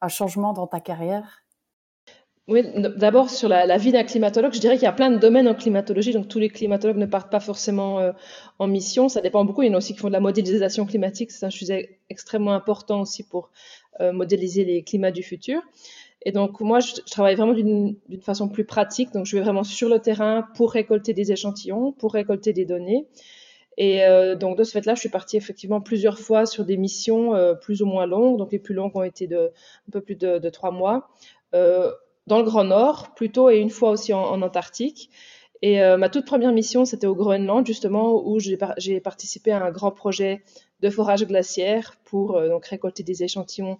un 0.00 0.08
changement 0.08 0.54
dans 0.54 0.66
ta 0.66 0.80
carrière. 0.80 1.45
Oui, 2.48 2.62
d'abord 2.96 3.28
sur 3.28 3.48
la, 3.48 3.76
vie 3.76 3.90
d'un 3.90 4.04
climatologue, 4.04 4.54
je 4.54 4.60
dirais 4.60 4.76
qu'il 4.76 4.84
y 4.84 4.88
a 4.88 4.92
plein 4.92 5.10
de 5.10 5.18
domaines 5.18 5.48
en 5.48 5.54
climatologie, 5.54 6.12
donc 6.12 6.28
tous 6.28 6.38
les 6.38 6.48
climatologues 6.48 6.96
ne 6.96 7.06
partent 7.06 7.30
pas 7.30 7.40
forcément 7.40 7.98
euh, 7.98 8.12
en 8.60 8.68
mission, 8.68 9.08
ça 9.08 9.20
dépend 9.20 9.44
beaucoup. 9.44 9.62
Il 9.62 9.66
y 9.66 9.70
en 9.70 9.74
a 9.74 9.78
aussi 9.78 9.94
qui 9.94 9.98
font 9.98 10.06
de 10.06 10.12
la 10.12 10.20
modélisation 10.20 10.86
climatique, 10.86 11.32
c'est 11.32 11.44
un 11.44 11.50
sujet 11.50 11.98
extrêmement 12.08 12.52
important 12.52 13.00
aussi 13.00 13.24
pour 13.24 13.50
euh, 14.00 14.12
modéliser 14.12 14.64
les 14.64 14.84
climats 14.84 15.10
du 15.10 15.24
futur. 15.24 15.60
Et 16.22 16.30
donc 16.30 16.60
moi, 16.60 16.78
je, 16.78 16.94
travaille 17.10 17.34
vraiment 17.34 17.52
d'une 17.52 17.96
façon 18.20 18.48
plus 18.48 18.64
pratique, 18.64 19.12
donc 19.12 19.26
je 19.26 19.36
vais 19.36 19.42
vraiment 19.42 19.64
sur 19.64 19.88
le 19.88 19.98
terrain 19.98 20.46
pour 20.54 20.70
récolter 20.70 21.14
des 21.14 21.32
échantillons, 21.32 21.90
pour 21.90 22.12
récolter 22.12 22.52
des 22.52 22.64
données. 22.64 23.08
Et 23.76 24.04
euh, 24.04 24.36
donc 24.36 24.56
de 24.56 24.62
ce 24.62 24.70
fait-là, 24.70 24.94
je 24.94 25.00
suis 25.00 25.08
partie 25.08 25.36
effectivement 25.36 25.80
plusieurs 25.80 26.20
fois 26.20 26.46
sur 26.46 26.64
des 26.64 26.76
missions 26.76 27.32
plus 27.60 27.82
ou 27.82 27.86
moins 27.86 28.06
longues, 28.06 28.38
donc 28.38 28.52
les 28.52 28.60
plus 28.60 28.74
longues 28.74 28.94
ont 28.94 29.02
été 29.02 29.26
de 29.26 29.50
un 29.88 29.90
peu 29.90 30.00
plus 30.00 30.14
de, 30.14 30.48
trois 30.48 30.70
mois. 30.70 31.08
Dans 32.26 32.38
le 32.38 32.44
Grand 32.44 32.64
Nord 32.64 33.14
plutôt 33.14 33.50
et 33.50 33.58
une 33.58 33.70
fois 33.70 33.90
aussi 33.90 34.12
en, 34.12 34.42
Antarctique. 34.42 35.10
Et 35.62 35.82
euh, 35.82 35.96
ma 35.96 36.08
toute 36.08 36.26
première 36.26 36.52
mission, 36.52 36.84
c'était 36.84 37.06
au 37.06 37.14
Groenland, 37.14 37.66
justement, 37.66 38.26
où 38.26 38.38
j'ai 38.40 39.00
participé 39.00 39.52
à 39.52 39.64
un 39.64 39.70
grand 39.70 39.90
projet 39.90 40.42
de 40.80 40.90
forage 40.90 41.26
glaciaire 41.26 41.96
pour 42.04 42.36
euh, 42.36 42.48
donc 42.48 42.66
récolter 42.66 43.02
des 43.02 43.22
échantillons 43.22 43.78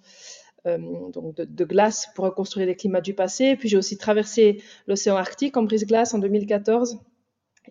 euh, 0.67 0.79
donc 1.13 1.37
de, 1.37 1.65
glace 1.65 2.09
pour 2.15 2.25
reconstruire 2.25 2.67
les 2.67 2.75
climats 2.75 3.03
du 3.03 3.15
passé. 3.15 3.57
Puis 3.57 3.69
j'ai 3.69 3.77
aussi 3.77 3.99
traversé 3.99 4.63
l'océan 4.87 5.17
Arctique 5.17 5.57
en 5.57 5.63
brise-glace 5.63 6.15
en 6.15 6.19
2014. 6.19 6.99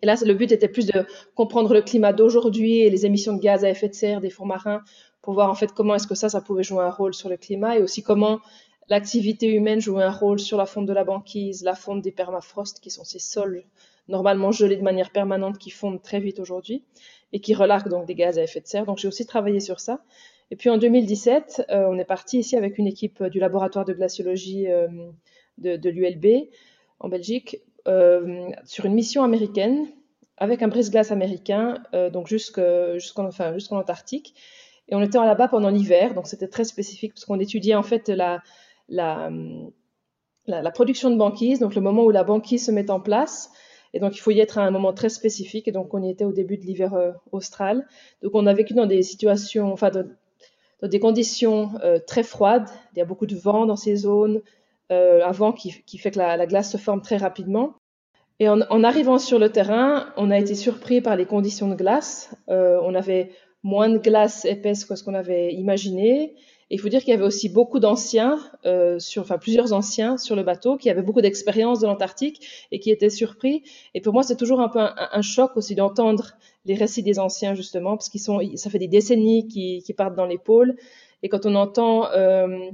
Et 0.01 0.05
là, 0.05 0.15
le 0.23 0.33
but 0.33 0.51
était 0.51 0.67
plus 0.67 0.85
de 0.85 1.05
comprendre 1.35 1.73
le 1.73 1.81
climat 1.81 2.13
d'aujourd'hui 2.13 2.81
et 2.81 2.89
les 2.89 3.05
émissions 3.05 3.33
de 3.33 3.39
gaz 3.39 3.63
à 3.63 3.69
effet 3.69 3.89
de 3.89 3.93
serre 3.93 4.21
des 4.21 4.29
fonds 4.29 4.45
marins 4.45 4.81
pour 5.21 5.33
voir 5.33 5.49
en 5.49 5.55
fait 5.55 5.71
comment 5.71 5.95
est-ce 5.95 6.07
que 6.07 6.15
ça, 6.15 6.29
ça 6.29 6.41
pouvait 6.41 6.63
jouer 6.63 6.83
un 6.83 6.91
rôle 6.91 7.13
sur 7.13 7.29
le 7.29 7.37
climat 7.37 7.77
et 7.77 7.81
aussi 7.81 8.03
comment 8.03 8.39
L'activité 8.87 9.47
humaine 9.47 9.81
joue 9.81 9.97
un 9.97 10.11
rôle 10.11 10.39
sur 10.39 10.57
la 10.57 10.65
fonte 10.65 10.85
de 10.85 10.93
la 10.93 11.03
banquise, 11.03 11.63
la 11.63 11.73
fonte 11.73 12.01
des 12.01 12.11
permafrosts, 12.11 12.79
qui 12.79 12.91
sont 12.91 13.03
ces 13.03 13.19
sols 13.19 13.63
normalement 14.07 14.51
gelés 14.51 14.75
de 14.75 14.83
manière 14.83 15.09
permanente 15.09 15.57
qui 15.57 15.71
fondent 15.71 16.01
très 16.01 16.19
vite 16.19 16.39
aujourd'hui 16.39 16.83
et 17.33 17.39
qui 17.39 17.55
relarguent 17.55 17.89
donc 17.89 18.05
des 18.05 18.13
gaz 18.13 18.37
à 18.37 18.43
effet 18.43 18.61
de 18.61 18.67
serre. 18.67 18.85
Donc 18.85 18.99
j'ai 18.99 19.07
aussi 19.07 19.25
travaillé 19.25 19.59
sur 19.59 19.79
ça. 19.79 20.01
Et 20.51 20.55
puis 20.55 20.69
en 20.69 20.77
2017, 20.77 21.65
euh, 21.69 21.87
on 21.89 21.97
est 21.97 22.05
parti 22.05 22.39
ici 22.39 22.55
avec 22.55 22.77
une 22.77 22.85
équipe 22.85 23.23
du 23.23 23.39
laboratoire 23.39 23.85
de 23.85 23.93
glaciologie 23.93 24.67
euh, 24.67 24.87
de, 25.57 25.89
l'ULB 25.89 26.49
en 26.99 27.09
Belgique 27.09 27.61
euh, 27.87 28.47
sur 28.65 28.85
une 28.85 28.93
mission 28.93 29.23
américaine 29.23 29.87
avec 30.37 30.61
un 30.61 30.67
brise-glace 30.67 31.11
américain, 31.11 31.81
donc 32.11 32.27
jusqu'en 32.27 33.29
Antarctique. 33.71 34.35
Et 34.89 34.95
on 34.95 35.01
était 35.01 35.17
là-bas 35.17 35.47
pendant 35.47 35.69
l'hiver, 35.69 36.13
donc 36.13 36.27
c'était 36.27 36.49
très 36.49 36.65
spécifique 36.65 37.13
parce 37.13 37.23
qu'on 37.23 37.39
étudiait 37.39 37.73
en 37.73 37.83
fait 37.83 38.09
la, 38.09 38.43
la, 38.89 39.31
la, 40.47 40.71
production 40.71 41.09
de 41.09 41.17
banquise, 41.17 41.59
donc 41.59 41.75
le 41.75 41.81
moment 41.81 42.03
où 42.03 42.11
la 42.11 42.23
banquise 42.23 42.65
se 42.65 42.71
met 42.71 42.89
en 42.91 42.99
place. 42.99 43.51
Et 43.93 43.99
donc, 43.99 44.15
il 44.15 44.19
faut 44.19 44.31
y 44.31 44.39
être 44.39 44.57
à 44.57 44.63
un 44.63 44.71
moment 44.71 44.93
très 44.93 45.09
spécifique. 45.09 45.67
Et 45.67 45.71
donc, 45.71 45.93
on 45.93 46.03
y 46.03 46.09
était 46.09 46.25
au 46.25 46.33
début 46.33 46.57
de 46.57 46.63
l'hiver 46.63 46.93
euh, 46.93 47.11
austral. 47.31 47.87
Donc, 48.21 48.33
on 48.35 48.45
a 48.45 48.53
vécu 48.53 48.73
dans 48.73 48.85
des 48.85 49.01
situations, 49.03 49.71
enfin, 49.71 49.89
dans 49.89 50.87
des 50.87 50.99
conditions 50.99 51.71
euh, 51.81 51.99
très 52.05 52.23
froides. 52.23 52.69
Il 52.93 52.99
y 52.99 53.01
a 53.01 53.05
beaucoup 53.05 53.25
de 53.25 53.35
vent 53.35 53.65
dans 53.65 53.77
ces 53.77 53.95
zones, 53.95 54.41
euh, 54.91 55.25
un 55.25 55.31
vent 55.31 55.53
qui, 55.53 55.81
qui, 55.85 55.97
fait 55.97 56.11
que 56.11 56.19
la, 56.19 56.45
glace 56.45 56.71
se 56.71 56.77
forme 56.77 57.01
très 57.01 57.17
rapidement. 57.17 57.75
Et 58.39 58.49
en, 58.49 58.59
en, 58.69 58.83
arrivant 58.83 59.17
sur 59.17 59.39
le 59.39 59.49
terrain, 59.49 60.07
on 60.17 60.29
a 60.29 60.37
été 60.37 60.55
surpris 60.55 60.99
par 60.99 61.15
les 61.15 61.25
conditions 61.25 61.69
de 61.69 61.75
glace. 61.75 62.35
on 62.49 62.93
avait 62.93 63.31
moins 63.63 63.87
de 63.87 63.97
glace 63.97 64.43
épaisse 64.43 64.83
que 64.83 64.95
ce 64.95 65.05
qu'on 65.05 65.13
avait 65.13 65.53
imaginé. 65.53 66.35
Il 66.71 66.79
faut 66.79 66.89
dire 66.89 67.01
qu'il 67.01 67.09
y 67.09 67.13
avait 67.13 67.25
aussi 67.25 67.47
beaucoup 67.47 67.79
d'anciens, 67.79 68.39
euh, 68.65 68.97
sur, 68.97 69.21
enfin 69.21 69.37
plusieurs 69.37 69.71
anciens 69.73 70.17
sur 70.17 70.35
le 70.35 70.41
bateau, 70.41 70.77
qui 70.77 70.89
avaient 70.89 71.03
beaucoup 71.03 71.21
d'expérience 71.21 71.79
de 71.79 71.85
l'Antarctique 71.85 72.67
et 72.71 72.79
qui 72.79 72.89
étaient 72.89 73.11
surpris. 73.11 73.63
Et 73.93 74.01
pour 74.01 74.13
moi, 74.13 74.23
c'est 74.23 74.35
toujours 74.35 74.59
un 74.61 74.69
peu 74.69 74.79
un, 74.79 75.21
choc 75.21 75.55
aussi 75.57 75.75
d'entendre 75.75 76.31
les 76.65 76.73
récits 76.73 77.03
des 77.03 77.19
anciens 77.19 77.53
justement, 77.53 77.95
parce 77.97 78.09
qu'ils 78.09 78.21
sont, 78.21 78.41
ça 78.55 78.71
fait 78.71 78.79
des 78.79 78.87
décennies 78.87 79.47
qu'ils 79.47 79.95
partent 79.95 80.15
dans 80.15 80.25
les 80.25 80.39
pôles. 80.39 80.75
Et 81.21 81.29
quand 81.29 81.45
on 81.45 81.53
entend 81.53 82.09
euh, 82.11 82.71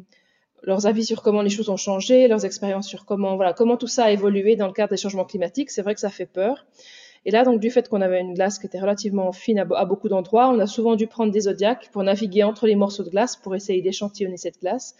leurs 0.64 0.86
avis 0.86 1.06
sur 1.06 1.22
comment 1.22 1.42
les 1.42 1.50
choses 1.50 1.70
ont 1.70 1.78
changé, 1.78 2.30
leurs 2.30 2.46
expériences 2.46 2.88
sur 2.88 3.06
comment, 3.06 3.36
voilà, 3.36 3.52
comment 3.52 3.76
tout 3.76 3.88
ça 3.88 4.06
a 4.06 4.12
évolué 4.12 4.56
dans 4.56 4.68
le 4.68 4.74
cadre 4.74 4.92
des 4.92 4.98
changements 4.98 5.26
climatiques, 5.26 5.70
c'est 5.70 5.82
vrai 5.82 5.96
que 5.96 6.00
ça 6.00 6.10
fait 6.10 6.26
peur. 6.26 6.66
Et 7.26 7.32
là, 7.32 7.44
donc, 7.44 7.60
du 7.60 7.70
fait 7.70 7.88
qu'on 7.88 8.02
avait 8.02 8.20
une 8.20 8.34
glace 8.34 8.58
qui 8.58 8.66
était 8.66 8.80
relativement 8.80 9.32
fine 9.32 9.60
à, 9.60 9.86
beaucoup 9.86 10.10
d'endroits, 10.10 10.50
on 10.50 10.60
a 10.60 10.66
souvent 10.66 10.96
dû 10.96 11.08
prendre 11.08 11.32
des 11.32 11.42
zodiacs 11.42 11.90
pour 11.92 12.04
naviguer 12.04 12.44
entre 12.44 12.66
les 12.66 12.76
morceaux 12.76 13.04
de 13.04 13.10
glace 13.10 13.36
pour 13.36 13.56
essayer 13.56 13.82
d'échantillonner 13.82 14.38
cette 14.38 14.60
glace. 14.60 14.96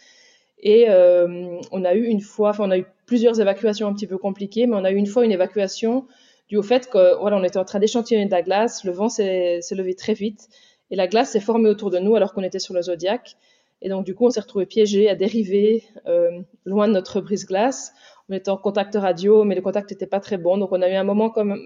Et 0.60 0.88
euh, 0.88 1.60
on 1.72 1.84
a 1.84 1.94
eu 1.94 2.04
une 2.04 2.20
fois, 2.20 2.50
enfin, 2.50 2.64
on 2.68 2.70
a 2.70 2.78
eu 2.78 2.86
plusieurs 3.06 3.40
évacuations 3.40 3.88
un 3.88 3.92
petit 3.92 4.06
peu 4.06 4.18
compliquées, 4.18 4.68
mais 4.68 4.76
on 4.76 4.84
a 4.84 4.92
eu 4.92 4.96
une 4.96 5.06
fois 5.06 5.24
une 5.24 5.32
évacuation 5.32 6.06
due 6.48 6.56
au 6.56 6.62
fait 6.62 6.88
que, 6.88 7.18
voilà, 7.18 7.36
on 7.36 7.42
était 7.42 7.58
en 7.58 7.64
train 7.64 7.80
d'échantillonner 7.80 8.26
de 8.26 8.30
la 8.30 8.42
glace, 8.42 8.84
le 8.84 8.92
vent 8.92 9.08
s'est 9.08 9.60
levé 9.72 9.94
très 9.94 10.14
vite 10.14 10.48
et 10.92 10.96
la 10.96 11.08
glace 11.08 11.30
s'est 11.30 11.40
formée 11.40 11.68
autour 11.68 11.90
de 11.90 11.98
nous 11.98 12.14
alors 12.14 12.32
qu'on 12.32 12.44
était 12.44 12.60
sur 12.60 12.74
le 12.74 12.82
zodiac. 12.82 13.36
Et 13.80 13.88
donc, 13.88 14.04
du 14.04 14.14
coup, 14.14 14.26
on 14.26 14.30
s'est 14.30 14.40
retrouvé 14.40 14.64
piégé 14.64 15.08
à 15.08 15.16
dériver 15.16 15.82
euh, 16.06 16.40
loin 16.64 16.86
de 16.86 16.92
notre 16.92 17.20
brise-glace. 17.20 17.92
On 18.28 18.34
était 18.34 18.50
en 18.50 18.56
contact 18.56 18.94
radio, 18.94 19.42
mais 19.42 19.56
le 19.56 19.62
contact 19.62 19.90
n'était 19.90 20.06
pas 20.06 20.20
très 20.20 20.38
bon. 20.38 20.56
Donc, 20.58 20.70
on 20.70 20.80
a 20.80 20.88
eu 20.88 20.94
un 20.94 21.02
moment 21.02 21.30
comme 21.30 21.58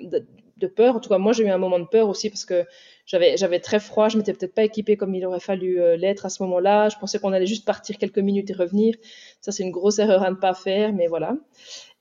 de 0.56 0.66
peur. 0.66 0.96
En 0.96 1.00
tout 1.00 1.08
cas, 1.08 1.18
moi, 1.18 1.32
j'ai 1.32 1.44
eu 1.44 1.50
un 1.50 1.58
moment 1.58 1.78
de 1.78 1.84
peur 1.84 2.08
aussi 2.08 2.30
parce 2.30 2.44
que 2.44 2.64
j'avais, 3.04 3.36
j'avais 3.36 3.60
très 3.60 3.78
froid. 3.78 4.08
Je 4.08 4.16
m'étais 4.16 4.32
peut-être 4.32 4.54
pas 4.54 4.64
équipée 4.64 4.96
comme 4.96 5.14
il 5.14 5.25
aurait 5.26 5.40
fallu 5.40 5.80
euh, 5.80 5.96
l'être 5.96 6.26
à 6.26 6.28
ce 6.28 6.42
moment-là. 6.44 6.88
Je 6.88 6.96
pensais 6.98 7.18
qu'on 7.18 7.32
allait 7.32 7.46
juste 7.46 7.64
partir 7.64 7.98
quelques 7.98 8.18
minutes 8.18 8.50
et 8.50 8.54
revenir. 8.54 8.94
Ça, 9.40 9.52
c'est 9.52 9.62
une 9.62 9.70
grosse 9.70 9.98
erreur 9.98 10.22
à 10.22 10.30
ne 10.30 10.36
pas 10.36 10.54
faire, 10.54 10.92
mais 10.92 11.06
voilà. 11.06 11.36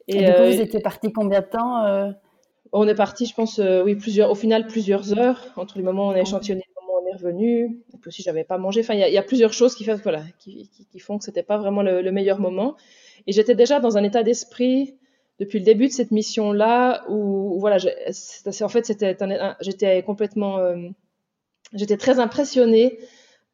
Et, 0.07 0.19
du 0.19 0.25
coup, 0.25 0.39
euh, 0.39 0.51
vous 0.51 0.62
étiez 0.62 0.79
parti 0.79 1.12
combien 1.12 1.41
de 1.41 1.45
temps 1.45 1.85
euh? 1.85 2.12
On 2.71 2.88
est 2.88 2.95
parti, 2.95 3.25
je 3.25 3.33
pense, 3.33 3.62
oui, 3.85 3.95
plusieurs, 3.95 4.29
au 4.31 4.35
final, 4.35 4.67
plusieurs 4.67 5.17
heures 5.17 5.45
entre 5.55 5.77
les 5.77 5.83
moments 5.83 6.09
où 6.09 6.12
on 6.12 6.15
a 6.15 6.19
échantillonné 6.19 6.62
et 6.62 6.69
le 6.75 6.81
moment 6.81 7.00
où 7.00 7.05
on 7.05 7.09
est 7.09 7.15
revenu. 7.15 7.79
Et 7.93 7.97
puis 7.97 8.09
aussi, 8.09 8.21
j'avais 8.21 8.43
pas 8.43 8.57
mangé. 8.57 8.81
Enfin, 8.81 8.95
il 8.95 9.00
y, 9.00 9.17
a 9.17 9.24
plusieurs 9.24 9.53
choses 9.53 9.75
qui, 9.75 9.85
fait, 9.85 9.95
voilà, 10.03 10.24
qui, 10.39 10.69
qui, 10.91 11.00
font 11.00 11.17
que 11.17 11.24
c'était 11.24 11.43
pas 11.43 11.57
vraiment 11.57 11.83
le, 11.83 12.01
le 12.01 12.12
meilleur 12.12 12.39
moment. 12.39 12.75
Et 13.27 13.31
j'étais 13.31 13.55
déjà 13.55 13.79
dans 13.79 13.97
un 13.97 14.03
état 14.03 14.24
d'esprit 14.24 14.95
depuis 15.39 15.60
le 15.60 15.65
début 15.65 15.88
de 15.88 15.92
cette 15.92 16.12
mission-là, 16.12 17.06
où, 17.10 17.60
voilà, 17.60 17.77
en 17.77 18.70
fait, 18.70 18.86
c'était, 18.86 19.18
j'étais 19.62 20.04
complètement, 20.04 20.60
euh, 20.60 20.89
j'étais 21.74 21.98
très 21.98 22.20
impressionnée 22.20 23.00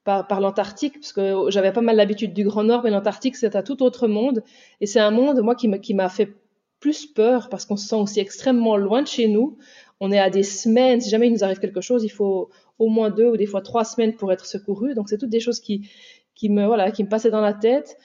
par, 0.03 0.41
l'Antarctique, 0.41 0.99
parce 0.99 1.13
que 1.13 1.49
j'avais 1.49 1.71
pas 1.71 1.81
mal 1.81 1.95
l'habitude 1.95 2.33
du 2.33 2.43
Grand 2.43 2.63
Nord, 2.63 2.83
mais 2.83 2.89
l'Antarctique, 2.89 3.35
c'est 3.35 3.55
un 3.55 3.63
tout 3.63 3.83
autre 3.83 4.07
monde, 4.07 4.43
et 4.79 4.85
c'est 4.85 4.99
un 4.99 5.11
monde, 5.11 5.39
moi, 5.41 5.55
qui, 5.55 5.69
qui 5.79 5.93
m'a 5.93 6.09
fait 6.09 6.33
plus 6.79 7.05
peur, 7.05 7.49
parce 7.49 7.65
qu'on 7.65 7.77
se 7.77 7.87
sent 7.87 7.95
aussi 7.95 8.19
extrêmement 8.19 8.75
loin 8.75 9.03
de 9.03 9.07
chez 9.07 9.27
nous. 9.27 9.57
On 9.99 10.11
est 10.11 10.19
à 10.19 10.31
des 10.31 10.43
semaines, 10.43 10.99
si 10.99 11.09
jamais 11.09 11.27
il 11.27 11.33
nous 11.33 11.43
arrive 11.43 11.59
quelque 11.59 11.79
chose, 11.79 12.03
il 12.03 12.09
faut 12.09 12.49
au 12.79 12.89
moins 12.89 13.11
deux 13.11 13.27
ou 13.27 13.37
des 13.37 13.45
fois 13.45 13.61
trois 13.61 13.85
semaines 13.85 14.15
pour 14.15 14.31
être 14.31 14.47
secouru. 14.47 14.95
Donc 14.95 15.07
c'est 15.07 15.19
toutes 15.19 15.29
des 15.29 15.39
choses 15.39 15.59
qui, 15.59 15.87
qui 16.33 16.49
me, 16.49 16.65
voilà, 16.65 16.89
qui 16.89 17.03
me 17.03 17.09
passaient 17.09 17.29
dans 17.29 17.39
la 17.39 17.53
tête. 17.53 17.97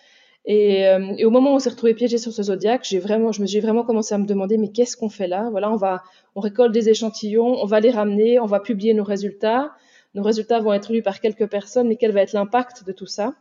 Et, 0.47 0.87
euh, 0.87 1.13
et, 1.19 1.25
au 1.25 1.31
moment 1.31 1.53
où 1.53 1.55
on 1.57 1.59
s'est 1.59 1.71
retrouvé 1.71 1.93
piégé 1.95 2.19
sur 2.19 2.33
ce 2.33 2.45
zodiaque, 2.45 2.87
j'ai 2.89 3.01
vraiment, 3.01 3.33
je 3.33 3.43
me 3.43 3.47
j'ai 3.47 3.61
vraiment 3.61 3.83
commencé 3.83 4.15
à 4.15 4.19
me 4.19 4.27
demander 4.27 4.59
mais 4.59 4.69
qu'est-ce 4.69 4.97
qu'on 4.97 5.09
fait 5.09 5.27
là? 5.27 5.49
Voilà, 5.51 5.73
on 5.73 5.77
va, 5.77 6.05
on 6.37 6.41
récolte 6.41 6.73
des 6.73 6.89
échantillons, 6.89 7.61
on 7.61 7.67
va 7.67 7.81
les 7.81 7.91
ramener, 7.91 8.39
on 8.39 8.47
va 8.47 8.61
publier 8.61 8.95
nos 8.95 9.05
résultats. 9.05 9.73
Nos 10.15 10.23
résultats 10.23 10.61
vont 10.61 10.73
être 10.73 10.93
lus 10.93 11.03
par 11.03 11.21
quelques 11.21 11.47
personnes, 11.47 11.89
mais 11.89 11.97
quel 11.97 12.13
va 12.13 12.23
être 12.23 12.33
l'impact 12.33 12.87
de 12.87 12.93
tout 12.93 13.07
ça? 13.07 13.35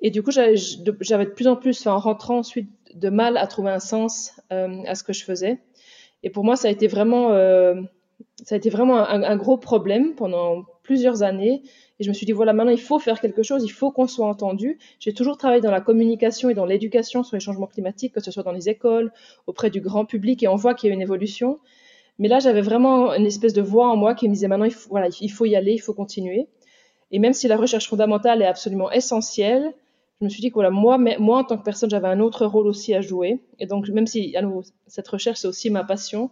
Et 0.00 0.10
du 0.10 0.22
coup, 0.22 0.30
j'avais 0.30 0.54
de 0.54 1.30
plus 1.30 1.48
en 1.48 1.56
plus, 1.56 1.86
en 1.86 1.98
rentrant 1.98 2.38
ensuite, 2.38 2.70
de 2.94 3.10
mal 3.10 3.36
à 3.36 3.46
trouver 3.46 3.70
un 3.70 3.80
sens 3.80 4.40
euh, 4.52 4.82
à 4.86 4.94
ce 4.94 5.02
que 5.02 5.12
je 5.12 5.24
faisais. 5.24 5.60
Et 6.22 6.30
pour 6.30 6.44
moi, 6.44 6.56
ça 6.56 6.68
a 6.68 6.70
été 6.70 6.86
vraiment, 6.86 7.32
euh, 7.32 7.74
ça 8.44 8.54
a 8.54 8.58
été 8.58 8.70
vraiment 8.70 8.98
un, 8.98 9.36
gros 9.36 9.56
problème 9.56 10.14
pendant 10.14 10.64
plusieurs 10.82 11.22
années. 11.22 11.62
Et 12.00 12.04
je 12.04 12.08
me 12.08 12.14
suis 12.14 12.24
dit, 12.26 12.32
voilà, 12.32 12.52
maintenant, 12.52 12.72
il 12.72 12.80
faut 12.80 12.98
faire 12.98 13.20
quelque 13.20 13.42
chose, 13.42 13.64
il 13.64 13.70
faut 13.70 13.90
qu'on 13.90 14.06
soit 14.06 14.26
entendu. 14.26 14.78
J'ai 15.00 15.12
toujours 15.12 15.36
travaillé 15.36 15.60
dans 15.60 15.70
la 15.70 15.80
communication 15.80 16.48
et 16.48 16.54
dans 16.54 16.64
l'éducation 16.64 17.24
sur 17.24 17.36
les 17.36 17.40
changements 17.40 17.66
climatiques, 17.66 18.14
que 18.14 18.20
ce 18.20 18.30
soit 18.30 18.44
dans 18.44 18.52
les 18.52 18.68
écoles, 18.68 19.12
auprès 19.46 19.70
du 19.70 19.80
grand 19.80 20.04
public, 20.04 20.42
et 20.42 20.48
on 20.48 20.56
voit 20.56 20.74
qu'il 20.74 20.88
y 20.88 20.90
a 20.90 20.94
une 20.94 21.02
évolution. 21.02 21.58
Mais 22.18 22.28
là, 22.28 22.38
j'avais 22.38 22.62
vraiment 22.62 23.12
une 23.14 23.26
espèce 23.26 23.52
de 23.52 23.62
voix 23.62 23.88
en 23.88 23.96
moi 23.96 24.14
qui 24.14 24.28
me 24.28 24.34
disait, 24.34 24.48
maintenant, 24.48 24.64
il 24.64 24.72
faut, 24.72 24.88
voilà, 24.90 25.08
il 25.20 25.30
faut 25.30 25.44
y 25.44 25.56
aller, 25.56 25.72
il 25.72 25.80
faut 25.80 25.94
continuer. 25.94 26.48
Et 27.10 27.18
même 27.18 27.32
si 27.32 27.48
la 27.48 27.56
recherche 27.56 27.88
fondamentale 27.88 28.42
est 28.42 28.46
absolument 28.46 28.90
essentielle, 28.90 29.72
je 30.20 30.24
me 30.24 30.30
suis 30.30 30.40
dit 30.40 30.48
que 30.48 30.54
voilà, 30.54 30.70
moi, 30.70 30.98
moi 30.98 31.38
en 31.38 31.44
tant 31.44 31.56
que 31.56 31.62
personne, 31.62 31.90
j'avais 31.90 32.08
un 32.08 32.20
autre 32.20 32.44
rôle 32.44 32.66
aussi 32.66 32.92
à 32.94 33.00
jouer. 33.00 33.40
Et 33.60 33.66
donc, 33.66 33.88
même 33.88 34.06
si 34.06 34.36
à 34.36 34.42
nouveau, 34.42 34.62
cette 34.88 35.06
recherche, 35.08 35.38
c'est 35.38 35.48
aussi 35.48 35.70
ma 35.70 35.84
passion, 35.84 36.30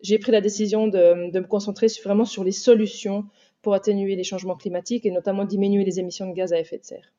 j'ai 0.00 0.18
pris 0.18 0.32
la 0.32 0.40
décision 0.40 0.86
de, 0.86 1.30
de 1.30 1.40
me 1.40 1.46
concentrer 1.46 1.86
vraiment 2.04 2.24
sur 2.24 2.44
les 2.44 2.52
solutions 2.52 3.24
pour 3.62 3.74
atténuer 3.74 4.14
les 4.14 4.24
changements 4.24 4.56
climatiques 4.56 5.06
et 5.06 5.10
notamment 5.10 5.44
diminuer 5.44 5.84
les 5.84 5.98
émissions 5.98 6.28
de 6.28 6.34
gaz 6.34 6.52
à 6.52 6.58
effet 6.58 6.78
de 6.78 6.84
serre. 6.84 7.12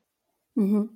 Mhm. 0.56 0.88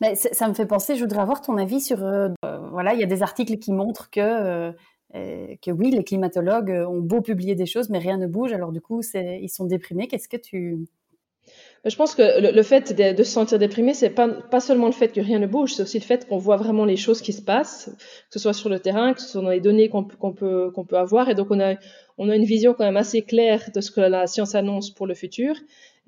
Mais 0.00 0.14
ça 0.14 0.48
me 0.48 0.54
fait 0.54 0.66
penser, 0.66 0.94
je 0.94 1.00
voudrais 1.00 1.20
avoir 1.20 1.40
ton 1.40 1.56
avis 1.56 1.80
sur, 1.80 2.02
euh, 2.02 2.28
voilà, 2.70 2.94
il 2.94 3.00
y 3.00 3.02
a 3.02 3.06
des 3.06 3.22
articles 3.22 3.56
qui 3.58 3.72
montrent 3.72 4.10
que, 4.10 4.20
euh, 4.20 4.72
euh, 5.14 5.54
que 5.62 5.70
oui, 5.70 5.90
les 5.90 6.04
climatologues 6.04 6.84
ont 6.88 7.00
beau 7.00 7.22
publier 7.22 7.54
des 7.54 7.66
choses, 7.66 7.88
mais 7.88 7.98
rien 7.98 8.18
ne 8.18 8.26
bouge, 8.26 8.52
alors 8.52 8.72
du 8.72 8.80
coup, 8.80 9.00
ils 9.14 9.48
sont 9.48 9.64
déprimés. 9.64 10.06
Qu'est-ce 10.08 10.28
que 10.28 10.36
tu, 10.36 10.86
je 11.88 11.96
pense 11.96 12.16
que 12.16 12.52
le, 12.52 12.62
fait 12.62 12.92
de, 12.92 13.22
se 13.22 13.30
sentir 13.30 13.58
déprimé, 13.60 13.94
c'est 13.94 14.10
pas, 14.10 14.28
pas 14.28 14.58
seulement 14.58 14.86
le 14.86 14.92
fait 14.92 15.08
que 15.08 15.20
rien 15.20 15.38
ne 15.38 15.46
bouge, 15.46 15.74
c'est 15.74 15.82
aussi 15.82 16.00
le 16.00 16.04
fait 16.04 16.26
qu'on 16.26 16.38
voit 16.38 16.56
vraiment 16.56 16.84
les 16.84 16.96
choses 16.96 17.20
qui 17.20 17.32
se 17.32 17.42
passent, 17.42 17.90
que 17.96 18.32
ce 18.32 18.38
soit 18.40 18.54
sur 18.54 18.68
le 18.68 18.80
terrain, 18.80 19.14
que 19.14 19.20
ce 19.20 19.28
soit 19.28 19.42
dans 19.42 19.50
les 19.50 19.60
données 19.60 19.88
qu'on 19.88 20.02
peut, 20.04 20.72
avoir. 20.92 21.28
Et 21.28 21.34
donc, 21.34 21.48
on 21.50 21.60
a, 21.60 21.76
une 22.18 22.44
vision 22.44 22.74
quand 22.74 22.84
même 22.84 22.96
assez 22.96 23.22
claire 23.22 23.70
de 23.72 23.80
ce 23.80 23.92
que 23.92 24.00
la 24.00 24.26
science 24.26 24.56
annonce 24.56 24.90
pour 24.90 25.06
le 25.06 25.14
futur. 25.14 25.54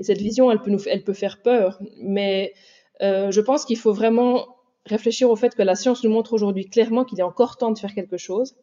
Et 0.00 0.02
cette 0.02 0.18
vision, 0.18 0.50
elle 0.50 0.60
peut, 0.60 0.72
nous, 0.72 0.80
elle 0.88 1.04
peut 1.04 1.12
faire 1.12 1.40
peur. 1.42 1.78
Mais 2.00 2.54
euh, 3.00 3.30
je 3.30 3.40
pense 3.40 3.64
qu'il 3.64 3.78
faut 3.78 3.92
vraiment 3.92 4.46
réfléchir 4.84 5.30
au 5.30 5.36
fait 5.36 5.54
que 5.54 5.62
la 5.62 5.76
science 5.76 6.02
nous 6.02 6.10
montre 6.10 6.32
aujourd'hui 6.32 6.68
clairement 6.68 7.04
qu'il 7.04 7.20
est 7.20 7.24
encore 7.24 7.56
temps 7.56 7.70
de 7.70 7.78
faire 7.78 7.94
quelque 7.94 8.16
chose. 8.16 8.56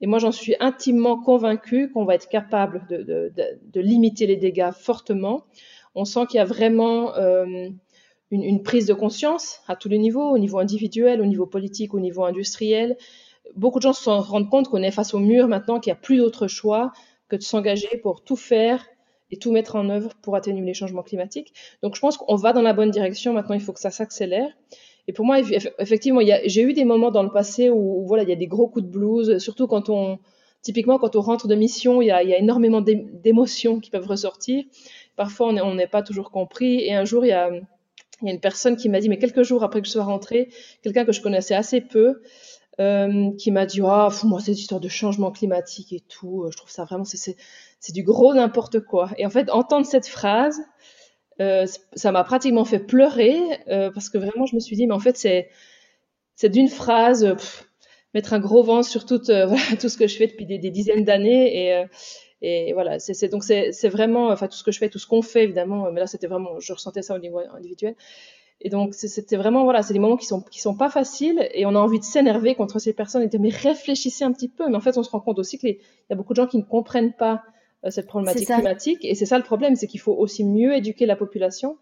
Et 0.00 0.06
moi, 0.06 0.18
j'en 0.18 0.32
suis 0.32 0.54
intimement 0.60 1.18
convaincue 1.20 1.90
qu'on 1.90 2.04
va 2.04 2.14
être 2.14 2.28
capable 2.28 2.86
de 2.88 3.80
limiter 3.80 4.26
les 4.26 4.36
dégâts 4.36 4.70
fortement 4.72 5.44
on 5.96 6.04
sent 6.04 6.26
qu'il 6.28 6.38
y 6.38 6.40
a 6.40 6.44
vraiment 6.44 7.16
euh, 7.16 7.68
une, 8.30 8.62
prise 8.62 8.86
de 8.86 8.94
conscience 8.94 9.60
à 9.66 9.74
tous 9.76 9.88
les 9.88 9.98
niveaux, 9.98 10.30
au 10.30 10.38
niveau 10.38 10.58
individuel, 10.58 11.20
au 11.20 11.26
niveau 11.26 11.46
politique, 11.46 11.94
au 11.94 12.00
niveau 12.00 12.24
industriel. 12.24 12.96
Beaucoup 13.56 13.78
de 13.78 13.82
gens 13.82 13.92
se 13.92 14.10
rendent 14.10 14.50
compte 14.50 14.68
qu'on 14.68 14.82
est 14.82 14.90
face 14.90 15.14
au 15.14 15.18
mur 15.18 15.48
maintenant, 15.48 15.80
qu'il 15.80 15.92
n'y 15.92 15.96
a 15.98 16.00
plus 16.00 16.18
d'autre 16.18 16.46
choix 16.46 16.92
que 17.28 17.36
de 17.36 17.42
s'engager 17.42 17.98
pour 18.02 18.22
tout 18.22 18.36
faire 18.36 18.86
et 19.30 19.38
tout 19.38 19.50
mettre 19.50 19.74
en 19.74 19.88
œuvre 19.88 20.12
pour 20.22 20.36
atténuer 20.36 20.66
les 20.66 20.74
changements 20.74 21.02
climatiques. 21.02 21.52
Donc 21.82 21.96
je 21.96 22.00
pense 22.00 22.16
qu'on 22.18 22.36
va 22.36 22.52
dans 22.52 22.62
la 22.62 22.74
bonne 22.74 22.90
direction. 22.90 23.32
Maintenant, 23.32 23.54
il 23.54 23.60
faut 23.60 23.72
que 23.72 23.80
ça 23.80 23.90
s'accélère. 23.90 24.50
Et 25.08 25.12
pour 25.12 25.24
moi, 25.24 25.38
effectivement, 25.78 26.20
j'ai 26.44 26.62
eu 26.62 26.72
des 26.74 26.84
moments 26.84 27.10
dans 27.10 27.22
le 27.22 27.30
passé 27.30 27.70
où, 27.70 28.04
voilà, 28.06 28.24
il 28.24 28.28
y 28.28 28.32
a 28.32 28.36
des 28.36 28.48
gros 28.48 28.68
coups 28.68 28.84
de 28.84 28.90
blues, 28.90 29.38
surtout 29.38 29.68
quand 29.68 29.88
on, 29.88 30.18
typiquement 30.62 30.98
quand 30.98 31.14
on 31.14 31.20
rentre 31.20 31.46
de 31.46 31.54
mission, 31.54 32.02
il 32.02 32.06
y 32.06 32.10
a, 32.10 32.24
il 32.24 32.28
y 32.28 32.34
a 32.34 32.38
énormément 32.38 32.80
d'émotions 32.80 33.78
qui 33.78 33.90
peuvent 33.90 34.06
ressortir 34.06 34.64
parfois 35.16 35.48
on 35.48 35.74
n'est 35.74 35.86
pas 35.86 36.02
toujours 36.02 36.30
compris. 36.30 36.80
Et 36.80 36.94
un 36.94 37.04
jour, 37.04 37.24
il 37.24 37.28
y 37.28 37.32
a, 37.32 37.50
une 38.22 38.40
personne 38.40 38.76
qui 38.76 38.88
m'a 38.88 39.00
dit, 39.00 39.08
mais 39.08 39.18
quelques 39.18 39.42
jours 39.42 39.62
après 39.62 39.80
que 39.80 39.86
je 39.86 39.92
sois 39.92 40.04
rentrée, 40.04 40.48
quelqu'un 40.82 41.04
que 41.04 41.12
je 41.12 41.20
connaissais 41.20 41.54
assez 41.54 41.80
peu, 41.80 42.22
euh, 42.80 43.30
qui 43.38 43.50
m'a 43.50 43.66
dit, 43.66 43.80
ah, 43.84 44.08
moi, 44.24 44.40
cette 44.40 44.58
histoire 44.58 44.80
de 44.80 44.88
changement 44.88 45.30
climatique 45.30 45.92
et 45.92 46.00
tout, 46.00 46.42
euh, 46.42 46.50
je 46.50 46.56
trouve 46.56 46.70
ça 46.70 46.84
vraiment, 46.84 47.04
c'est 47.04 47.36
du 47.92 48.02
gros 48.02 48.34
n'importe 48.34 48.80
quoi. 48.80 49.10
Et 49.18 49.26
en 49.26 49.30
fait, 49.30 49.50
entendre 49.50 49.86
cette 49.86 50.06
phrase, 50.06 50.60
euh, 51.40 51.66
ça 51.94 52.12
m'a 52.12 52.24
pratiquement 52.24 52.64
fait 52.64 52.78
pleurer, 52.78 53.38
parce 53.66 54.08
que 54.08 54.18
vraiment, 54.18 54.46
je 54.46 54.54
me 54.54 54.60
suis 54.60 54.76
dit, 54.76 54.86
mais 54.86 54.94
en 54.94 55.00
fait, 55.00 55.16
c'est 55.16 56.48
d'une 56.48 56.68
phrase, 56.68 57.34
mettre 58.14 58.32
un 58.32 58.40
gros 58.40 58.62
vent 58.62 58.82
sur 58.82 59.06
tout, 59.06 59.18
tout 59.80 59.88
ce 59.88 59.96
que 59.96 60.06
je 60.06 60.16
fais 60.16 60.26
depuis 60.26 60.46
des, 60.46 60.58
des 60.58 60.70
dizaines 60.70 61.04
d'années. 61.04 61.68
Et, 61.68 61.84
et 62.42 62.72
voilà, 62.74 62.98
c'est 62.98 63.28
donc 63.28 63.44
c'est 63.44 63.88
vraiment, 63.88 64.28
enfin 64.28 64.48
tout 64.48 64.56
ce 64.56 64.64
que 64.64 64.72
je 64.72 64.78
fais, 64.78 64.90
tout 64.90 64.98
ce 64.98 65.06
qu'on 65.06 65.22
fait 65.22 65.44
évidemment, 65.44 65.90
mais 65.90 66.00
là 66.00 66.06
c'était 66.06 66.26
vraiment, 66.26 66.60
je 66.60 66.72
ressentais 66.72 67.02
ça 67.02 67.14
au 67.14 67.18
niveau 67.18 67.40
individuel. 67.54 67.94
Et 68.60 68.70
donc 68.70 68.94
c'était 68.94 69.36
vraiment 69.36 69.64
voilà, 69.64 69.82
c'est 69.82 69.92
des 69.92 69.98
moments 69.98 70.16
qui 70.16 70.26
sont 70.26 70.40
qui 70.42 70.60
sont 70.60 70.76
pas 70.76 70.88
faciles 70.88 71.48
et 71.52 71.66
on 71.66 71.74
a 71.74 71.78
envie 71.78 71.98
de 71.98 72.04
s'énerver 72.04 72.54
contre 72.54 72.78
ces 72.78 72.94
personnes 72.94 73.22
et 73.22 73.28
de 73.28 73.38
mais 73.38 73.50
réfléchissez 73.50 74.24
un 74.24 74.32
petit 74.32 74.48
peu. 74.48 74.68
Mais 74.68 74.76
en 74.76 74.80
fait 74.80 74.96
on 74.96 75.02
se 75.02 75.10
rend 75.10 75.20
compte 75.20 75.38
aussi 75.38 75.58
qu'il 75.58 75.76
y 75.76 76.12
a 76.12 76.16
beaucoup 76.16 76.32
de 76.32 76.36
gens 76.36 76.46
qui 76.46 76.56
ne 76.58 76.62
comprennent 76.62 77.12
pas 77.12 77.42
euh, 77.84 77.90
cette 77.90 78.06
problématique 78.06 78.48
climatique 78.48 79.04
et 79.04 79.14
c'est 79.14 79.26
ça 79.26 79.36
le 79.38 79.44
problème, 79.44 79.76
c'est 79.76 79.86
qu'il 79.86 80.00
faut 80.00 80.14
aussi 80.14 80.44
mieux 80.44 80.74
éduquer 80.74 81.06
la 81.06 81.16
population. 81.16 81.76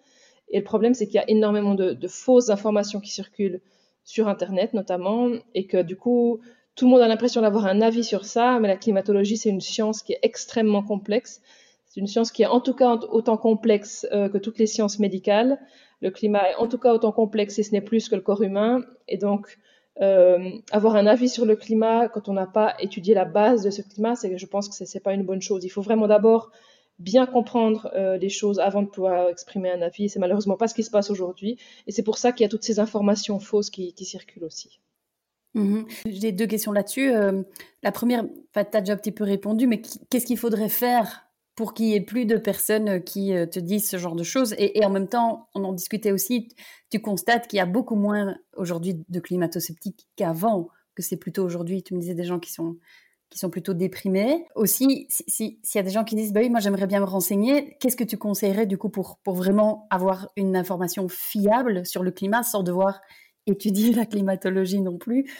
Et 0.48 0.58
le 0.58 0.64
problème 0.64 0.94
c'est 0.94 1.06
qu'il 1.06 1.16
y 1.16 1.18
a 1.18 1.28
énormément 1.30 1.74
de, 1.74 1.92
de 1.92 2.08
fausses 2.08 2.50
informations 2.50 3.00
qui 3.00 3.10
circulent 3.10 3.60
sur 4.02 4.28
Internet 4.28 4.74
notamment 4.74 5.30
et 5.54 5.66
que 5.66 5.80
du 5.80 5.96
coup 5.96 6.40
tout 6.74 6.86
le 6.86 6.90
monde 6.90 7.02
a 7.02 7.08
l'impression 7.08 7.40
d'avoir 7.40 7.66
un 7.66 7.80
avis 7.80 8.02
sur 8.02 8.24
ça, 8.24 8.58
mais 8.60 8.68
la 8.68 8.76
climatologie, 8.76 9.36
c'est 9.36 9.50
une 9.50 9.60
science 9.60 10.02
qui 10.02 10.12
est 10.12 10.18
extrêmement 10.22 10.82
complexe. 10.82 11.40
C'est 11.86 12.00
une 12.00 12.08
science 12.08 12.32
qui 12.32 12.42
est 12.42 12.46
en 12.46 12.60
tout 12.60 12.74
cas 12.74 12.96
autant 13.10 13.36
complexe 13.36 14.06
euh, 14.12 14.28
que 14.28 14.38
toutes 14.38 14.58
les 14.58 14.66
sciences 14.66 14.98
médicales. 14.98 15.60
Le 16.02 16.10
climat 16.10 16.50
est 16.50 16.56
en 16.56 16.66
tout 16.66 16.78
cas 16.78 16.92
autant 16.92 17.12
complexe, 17.12 17.54
si 17.54 17.64
ce 17.64 17.72
n'est 17.72 17.80
plus 17.80 18.08
que 18.08 18.16
le 18.16 18.22
corps 18.22 18.42
humain. 18.42 18.82
Et 19.06 19.16
donc, 19.16 19.58
euh, 20.00 20.50
avoir 20.72 20.96
un 20.96 21.06
avis 21.06 21.28
sur 21.28 21.46
le 21.46 21.54
climat 21.54 22.08
quand 22.08 22.28
on 22.28 22.32
n'a 22.32 22.46
pas 22.46 22.74
étudié 22.80 23.14
la 23.14 23.24
base 23.24 23.62
de 23.62 23.70
ce 23.70 23.80
climat, 23.80 24.16
c'est 24.16 24.36
je 24.36 24.46
pense 24.46 24.68
que 24.68 24.74
ce 24.74 24.82
n'est 24.82 25.00
pas 25.00 25.14
une 25.14 25.22
bonne 25.22 25.42
chose. 25.42 25.64
Il 25.64 25.68
faut 25.68 25.82
vraiment 25.82 26.08
d'abord 26.08 26.50
bien 26.98 27.26
comprendre 27.26 27.88
euh, 27.94 28.16
les 28.16 28.28
choses 28.28 28.58
avant 28.58 28.82
de 28.82 28.88
pouvoir 28.88 29.28
exprimer 29.28 29.70
un 29.70 29.82
avis. 29.82 30.08
C'est 30.08 30.18
malheureusement 30.18 30.56
pas 30.56 30.66
ce 30.66 30.74
qui 30.74 30.82
se 30.82 30.90
passe 30.90 31.10
aujourd'hui. 31.10 31.56
Et 31.86 31.92
c'est 31.92 32.02
pour 32.02 32.18
ça 32.18 32.32
qu'il 32.32 32.42
y 32.42 32.46
a 32.46 32.48
toutes 32.48 32.64
ces 32.64 32.80
informations 32.80 33.38
fausses 33.38 33.70
qui 33.70 33.94
circulent 34.04 34.44
aussi. 34.44 34.80
Mhm. 35.54 35.86
J'ai 36.06 36.32
deux 36.32 36.46
questions 36.46 36.72
là-dessus. 36.72 37.12
Euh, 37.12 37.42
la 37.82 37.92
première, 37.92 38.24
tu 38.24 38.58
as 38.58 38.80
déjà 38.80 38.94
un 38.94 38.96
petit 38.96 39.12
peu 39.12 39.24
répondu, 39.24 39.66
mais 39.66 39.80
qu'est-ce 40.10 40.26
qu'il 40.26 40.38
faudrait 40.38 40.68
faire 40.68 41.26
pour 41.54 41.74
qu'il 41.74 41.86
y 41.86 41.94
ait 41.94 42.00
plus 42.00 42.26
de 42.26 42.36
personnes 42.36 42.88
euh, 42.88 42.98
qui 42.98 43.32
euh, 43.32 43.46
te 43.46 43.60
disent 43.60 43.88
ce 43.88 43.96
genre 43.96 44.16
de 44.16 44.24
choses? 44.24 44.54
Et, 44.58 44.84
en 44.84 44.90
même 44.90 45.08
temps, 45.08 45.48
on 45.54 45.64
en 45.64 45.72
discutait 45.72 46.12
aussi, 46.12 46.48
tu 46.90 47.00
constates 47.00 47.46
qu'il 47.46 47.58
y 47.58 47.60
a 47.60 47.66
beaucoup 47.66 47.94
moins 47.94 48.36
aujourd'hui 48.56 49.04
de 49.08 49.20
climato-sceptiques 49.20 50.08
qu'avant, 50.16 50.68
que 50.96 51.02
c'est 51.02 51.16
plutôt 51.16 51.44
aujourd'hui, 51.44 51.82
tu 51.82 51.94
me 51.94 52.00
disais 52.00 52.14
des 52.14 52.24
gens 52.24 52.40
qui 52.40 52.52
sont 52.52 52.76
qui 53.30 53.40
sont 53.40 53.50
plutôt 53.50 53.74
déprimés. 53.74 54.46
Aussi, 54.54 55.08
s'il 55.08 55.56
y 55.74 55.78
a 55.78 55.82
des 55.82 55.90
gens 55.90 56.04
qui 56.04 56.14
disent, 56.14 56.32
bah 56.32 56.38
oui, 56.40 56.50
moi 56.50 56.60
j'aimerais 56.60 56.86
bien 56.86 57.00
me 57.00 57.04
renseigner, 57.04 57.76
qu'est-ce 57.80 57.96
que 57.96 58.04
tu 58.04 58.16
conseillerais 58.16 58.66
du 58.66 58.78
coup 58.78 58.90
pour, 58.90 59.18
pour 59.24 59.34
vraiment 59.34 59.88
avoir 59.90 60.28
une 60.36 60.54
information 60.54 61.08
fiable 61.08 61.84
sur 61.84 62.04
le 62.04 62.12
climat 62.12 62.44
sans 62.44 62.62
devoir 62.62 63.00
étudier 63.46 63.92
la 63.92 64.06
climatologie 64.06 64.80
non 64.80 64.96
plus. 64.96 65.30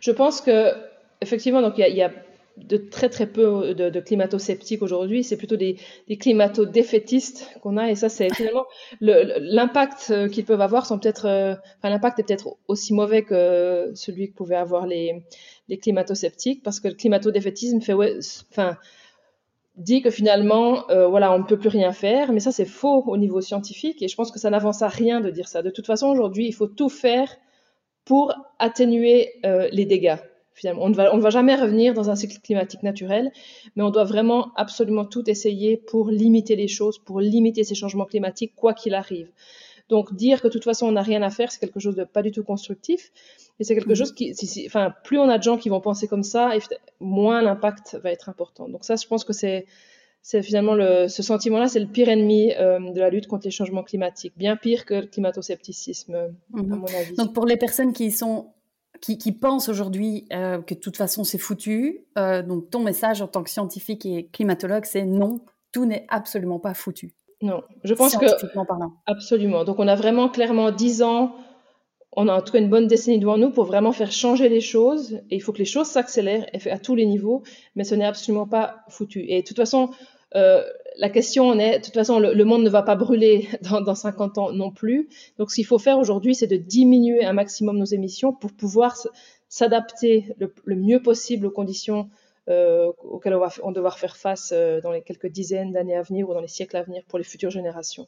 Je 0.00 0.10
pense 0.10 0.40
que 0.40 0.72
effectivement, 1.20 1.62
donc 1.62 1.74
il 1.78 1.94
y, 1.94 2.02
a 2.02 2.12
de 2.58 2.76
très 2.76 3.08
très 3.08 3.26
peu 3.26 3.74
de, 3.74 4.00
climato-sceptiques 4.00 4.82
aujourd'hui, 4.82 5.24
c'est 5.24 5.36
plutôt 5.36 5.56
des, 5.56 5.76
des 6.08 6.16
climato-défaitistes 6.16 7.48
qu'on 7.62 7.76
a, 7.76 7.90
et 7.90 7.94
ça 7.94 8.08
c'est 8.08 8.32
finalement 8.34 8.66
l'impact 9.00 10.08
euh, 10.10 10.28
qu'ils 10.28 10.44
peuvent 10.44 10.60
avoir 10.60 10.84
sont 10.84 10.98
peut-être, 10.98 11.26
euh, 11.26 11.54
enfin 11.78 11.88
l'impact 11.88 12.18
est 12.18 12.24
peut-être 12.24 12.56
aussi 12.68 12.92
mauvais 12.92 13.22
que 13.22 13.92
celui 13.94 14.30
que 14.30 14.36
pouvaient 14.36 14.56
avoir 14.56 14.86
les, 14.86 15.22
les 15.68 15.78
climato-sceptiques, 15.78 16.62
parce 16.62 16.80
que 16.80 16.88
le 16.88 16.94
climato-défaitisme 16.94 17.80
fait, 17.80 17.94
enfin 18.50 18.76
dit 19.76 20.02
que 20.02 20.10
finalement, 20.10 20.90
euh, 20.90 21.06
voilà, 21.06 21.32
on 21.32 21.38
ne 21.38 21.44
peut 21.44 21.58
plus 21.58 21.70
rien 21.70 21.92
faire, 21.92 22.32
mais 22.32 22.40
ça 22.40 22.52
c'est 22.52 22.66
faux 22.66 23.02
au 23.06 23.16
niveau 23.16 23.40
scientifique, 23.40 24.02
et 24.02 24.08
je 24.08 24.16
pense 24.16 24.30
que 24.30 24.38
ça 24.38 24.50
n'avance 24.50 24.82
à 24.82 24.88
rien 24.88 25.20
de 25.20 25.30
dire 25.30 25.48
ça. 25.48 25.62
De 25.62 25.70
toute 25.70 25.86
façon, 25.86 26.08
aujourd'hui, 26.08 26.46
il 26.46 26.52
faut 26.52 26.66
tout 26.66 26.90
faire 26.90 27.34
pour 28.04 28.34
atténuer 28.58 29.32
euh, 29.44 29.68
les 29.72 29.84
dégâts. 29.84 30.16
Finalement, 30.54 30.82
on 30.84 30.90
ne, 30.90 30.94
va, 30.94 31.14
on 31.14 31.16
ne 31.16 31.22
va 31.22 31.30
jamais 31.30 31.54
revenir 31.54 31.94
dans 31.94 32.10
un 32.10 32.14
cycle 32.14 32.38
climatique 32.40 32.82
naturel, 32.82 33.32
mais 33.74 33.82
on 33.82 33.90
doit 33.90 34.04
vraiment 34.04 34.52
absolument 34.54 35.04
tout 35.04 35.28
essayer 35.30 35.76
pour 35.76 36.10
limiter 36.10 36.56
les 36.56 36.68
choses, 36.68 36.98
pour 36.98 37.20
limiter 37.20 37.64
ces 37.64 37.74
changements 37.74 38.04
climatiques, 38.04 38.54
quoi 38.54 38.74
qu'il 38.74 38.94
arrive. 38.94 39.30
Donc 39.88 40.14
dire 40.14 40.40
que 40.40 40.48
de 40.48 40.52
toute 40.52 40.64
façon 40.64 40.86
on 40.86 40.92
n'a 40.92 41.02
rien 41.02 41.22
à 41.22 41.30
faire, 41.30 41.50
c'est 41.50 41.58
quelque 41.58 41.80
chose 41.80 41.96
de 41.96 42.04
pas 42.04 42.22
du 42.22 42.30
tout 42.30 42.44
constructif. 42.44 43.12
Et 43.60 43.64
c'est 43.64 43.74
quelque 43.74 43.90
mhm. 43.90 43.96
chose 43.96 44.12
qui, 44.12 44.34
enfin, 44.66 44.92
plus 45.04 45.18
on 45.18 45.28
a 45.28 45.38
de 45.38 45.42
gens 45.42 45.56
qui 45.56 45.68
vont 45.68 45.80
penser 45.80 46.08
comme 46.08 46.22
ça, 46.22 46.52
moins 47.00 47.42
l'impact 47.42 47.98
va 48.02 48.10
être 48.10 48.28
important. 48.28 48.68
Donc 48.68 48.84
ça, 48.84 48.96
je 48.96 49.06
pense 49.06 49.24
que 49.24 49.32
c'est 49.32 49.66
c'est 50.22 50.42
finalement 50.42 50.74
le, 50.74 51.08
ce 51.08 51.22
sentiment-là, 51.22 51.66
c'est 51.66 51.80
le 51.80 51.88
pire 51.88 52.08
ennemi 52.08 52.52
euh, 52.52 52.78
de 52.92 53.00
la 53.00 53.10
lutte 53.10 53.26
contre 53.26 53.44
les 53.44 53.50
changements 53.50 53.82
climatiques, 53.82 54.32
bien 54.36 54.56
pire 54.56 54.84
que 54.84 54.94
le 54.94 55.06
climato-scepticisme, 55.06 56.14
à 56.14 56.28
mhm. 56.50 56.76
mon 56.76 56.86
avis. 56.86 57.14
Donc 57.16 57.34
pour 57.34 57.44
les 57.44 57.56
personnes 57.56 57.92
qui 57.92 58.12
sont 58.12 58.54
qui, 59.00 59.18
qui 59.18 59.32
pensent 59.32 59.68
aujourd'hui 59.68 60.26
euh, 60.32 60.62
que 60.62 60.74
de 60.74 60.78
toute 60.78 60.96
façon 60.96 61.24
c'est 61.24 61.38
foutu, 61.38 62.06
euh, 62.16 62.42
donc 62.42 62.70
ton 62.70 62.80
message 62.80 63.20
en 63.20 63.26
tant 63.26 63.42
que 63.42 63.50
scientifique 63.50 64.06
et 64.06 64.28
climatologue, 64.28 64.84
c'est 64.84 65.04
non, 65.04 65.40
tout 65.72 65.86
n'est 65.86 66.06
absolument 66.08 66.60
pas 66.60 66.74
foutu. 66.74 67.14
Non, 67.40 67.62
je 67.82 67.92
pense 67.94 68.16
que 68.16 68.64
parlant. 68.64 68.92
absolument. 69.06 69.64
Donc 69.64 69.80
on 69.80 69.88
a 69.88 69.96
vraiment 69.96 70.28
clairement 70.28 70.70
10 70.70 71.02
ans 71.02 71.34
on 72.12 72.28
a 72.28 72.34
en 72.34 72.42
tout 72.42 72.52
cas 72.52 72.58
une 72.58 72.68
bonne 72.68 72.86
décennie 72.86 73.18
devant 73.18 73.38
nous 73.38 73.50
pour 73.50 73.64
vraiment 73.64 73.92
faire 73.92 74.12
changer 74.12 74.48
les 74.48 74.60
choses. 74.60 75.20
Et 75.30 75.36
il 75.36 75.40
faut 75.40 75.52
que 75.52 75.58
les 75.58 75.64
choses 75.64 75.86
s'accélèrent 75.86 76.46
à 76.70 76.78
tous 76.78 76.94
les 76.94 77.06
niveaux, 77.06 77.42
mais 77.74 77.84
ce 77.84 77.94
n'est 77.94 78.04
absolument 78.04 78.46
pas 78.46 78.84
foutu. 78.88 79.24
Et 79.28 79.42
de 79.42 79.46
toute 79.46 79.56
façon, 79.56 79.90
euh, 80.34 80.62
la 80.96 81.08
question 81.08 81.58
est, 81.58 81.78
de 81.78 81.84
toute 81.84 81.94
façon, 81.94 82.18
le, 82.18 82.44
monde 82.44 82.62
ne 82.62 82.70
va 82.70 82.82
pas 82.82 82.96
brûler 82.96 83.48
dans, 83.62 83.80
dans 83.80 83.94
50 83.94 84.38
ans 84.38 84.52
non 84.52 84.70
plus. 84.70 85.08
Donc, 85.38 85.50
ce 85.50 85.56
qu'il 85.56 85.66
faut 85.66 85.78
faire 85.78 85.98
aujourd'hui, 85.98 86.34
c'est 86.34 86.46
de 86.46 86.56
diminuer 86.56 87.24
un 87.24 87.32
maximum 87.32 87.78
nos 87.78 87.84
émissions 87.84 88.32
pour 88.32 88.52
pouvoir 88.52 88.96
s'adapter 89.48 90.34
le, 90.38 90.76
mieux 90.76 91.02
possible 91.02 91.46
aux 91.46 91.50
conditions 91.50 92.08
euh, 92.48 92.90
auxquelles 93.04 93.34
on 93.34 93.38
va, 93.38 93.72
devoir 93.72 93.98
faire 93.98 94.16
face 94.16 94.50
euh, 94.52 94.80
dans 94.80 94.90
les 94.90 95.02
quelques 95.02 95.28
dizaines 95.28 95.72
d'années 95.72 95.96
à 95.96 96.02
venir 96.02 96.28
ou 96.28 96.34
dans 96.34 96.40
les 96.40 96.48
siècles 96.48 96.76
à 96.76 96.82
venir 96.82 97.02
pour 97.06 97.18
les 97.18 97.24
futures 97.24 97.50
générations. 97.50 98.06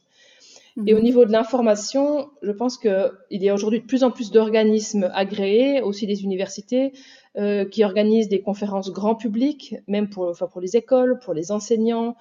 Et 0.86 0.92
au 0.92 0.98
mhm. 0.98 1.04
niveau 1.04 1.24
de 1.24 1.30
l'information, 1.30 2.30
je 2.42 2.50
pense 2.50 2.78
qu'il 2.78 3.12
y 3.30 3.48
a 3.48 3.54
aujourd'hui 3.54 3.80
de 3.80 3.86
plus 3.86 4.02
en 4.02 4.10
plus 4.10 4.32
d'organismes 4.32 5.10
agréés, 5.14 5.80
aussi 5.80 6.06
des 6.06 6.24
universités, 6.24 6.92
euh, 7.36 7.64
qui 7.64 7.84
organisent 7.84 8.28
des 8.28 8.40
conférences 8.40 8.90
grand 8.92 9.14
public, 9.14 9.76
même 9.86 10.08
pour, 10.08 10.24
enfin 10.28 10.48
pour 10.48 10.60
les 10.60 10.76
écoles, 10.76 11.20
pour 11.20 11.32
les 11.32 11.52
enseignants, 11.52 12.16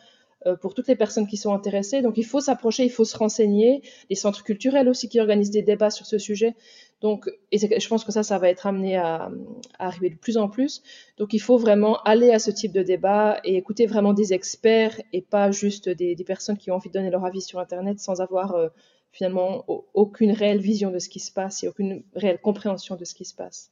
euh, 0.45 0.55
pour 0.55 0.73
toutes 0.73 0.87
les 0.87 0.95
personnes 0.95 1.25
qui 1.25 1.37
sont 1.37 1.53
intéressées. 1.53 2.01
Donc 2.01 2.17
il 2.17 2.25
faut 2.25 2.41
s'approcher, 2.41 2.83
il 2.83 2.91
faut 2.91 3.05
se 3.05 3.17
renseigner. 3.17 3.81
Les 4.09 4.15
centres 4.15 4.43
culturels 4.43 4.89
aussi 4.89 5.09
qui 5.09 5.19
organisent 5.19 5.51
des 5.51 5.61
débats 5.63 5.89
sur 5.89 6.05
ce 6.05 6.17
sujet. 6.17 6.55
Donc, 7.03 7.29
et 7.51 7.57
je 7.57 7.87
pense 7.89 8.05
que 8.05 8.13
ça, 8.13 8.23
ça 8.23 8.37
va 8.37 8.47
être 8.47 8.65
amené 8.65 8.95
à, 8.95 9.29
arriver 9.77 10.09
de 10.09 10.15
plus 10.15 10.37
en 10.37 10.47
plus. 10.47 10.81
Donc 11.17 11.33
il 11.33 11.39
faut 11.39 11.57
vraiment 11.57 12.01
aller 12.03 12.31
à 12.31 12.39
ce 12.39 12.49
type 12.49 12.71
de 12.71 12.81
débat 12.81 13.41
et 13.43 13.57
écouter 13.57 13.87
vraiment 13.87 14.13
des 14.13 14.31
experts 14.31 15.01
et 15.11 15.21
pas 15.21 15.51
juste 15.51 15.89
des, 15.89 16.15
personnes 16.25 16.57
qui 16.57 16.71
ont 16.71 16.75
envie 16.75 16.87
de 16.87 16.93
donner 16.93 17.09
leur 17.09 17.25
avis 17.25 17.41
sur 17.41 17.59
Internet 17.59 17.99
sans 17.99 18.21
avoir 18.21 18.55
euh, 18.55 18.69
finalement 19.11 19.65
aucune 19.93 20.31
réelle 20.31 20.61
vision 20.61 20.91
de 20.91 20.99
ce 20.99 21.09
qui 21.09 21.19
se 21.19 21.33
passe 21.33 21.61
et 21.65 21.67
aucune 21.67 22.03
réelle 22.15 22.39
compréhension 22.39 22.95
de 22.95 23.03
ce 23.03 23.13
qui 23.13 23.25
se 23.25 23.35
passe. 23.35 23.71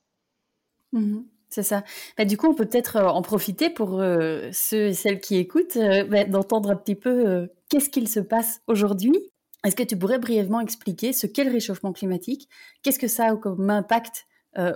Mmh 0.91 1.21
c'est 1.53 1.63
ça. 1.63 1.83
Bah, 2.17 2.23
du 2.23 2.37
coup, 2.37 2.47
on 2.47 2.53
peut 2.53 2.65
peut-être 2.65 2.95
euh, 2.95 3.07
en 3.09 3.21
profiter 3.21 3.69
pour 3.69 3.99
euh, 3.99 4.47
ceux 4.53 4.87
et 4.87 4.93
celles 4.93 5.19
qui 5.19 5.35
écoutent, 5.35 5.77
bah, 6.07 6.23
d'entendre 6.23 6.71
un 6.71 6.77
petit 6.77 6.95
peu 6.95 7.49
qu'est-ce 7.67 7.89
qu'il 7.89 8.07
se 8.07 8.21
passe 8.21 8.61
aujourd'hui? 8.67 9.30
Est-ce 9.63 9.75
que 9.75 9.83
tu 9.83 9.97
pourrais 9.97 10.19
brièvement 10.19 10.59
expliquer 10.59 11.13
ce 11.13 11.27
qu'est 11.27 11.43
le 11.43 11.51
réchauffement 11.51 11.93
climatique? 11.93 12.49
Qu'est-ce 12.81 12.99
que 12.99 13.07
ça 13.07 13.31
a 13.31 13.35
comme 13.35 13.69
impact 13.69 14.25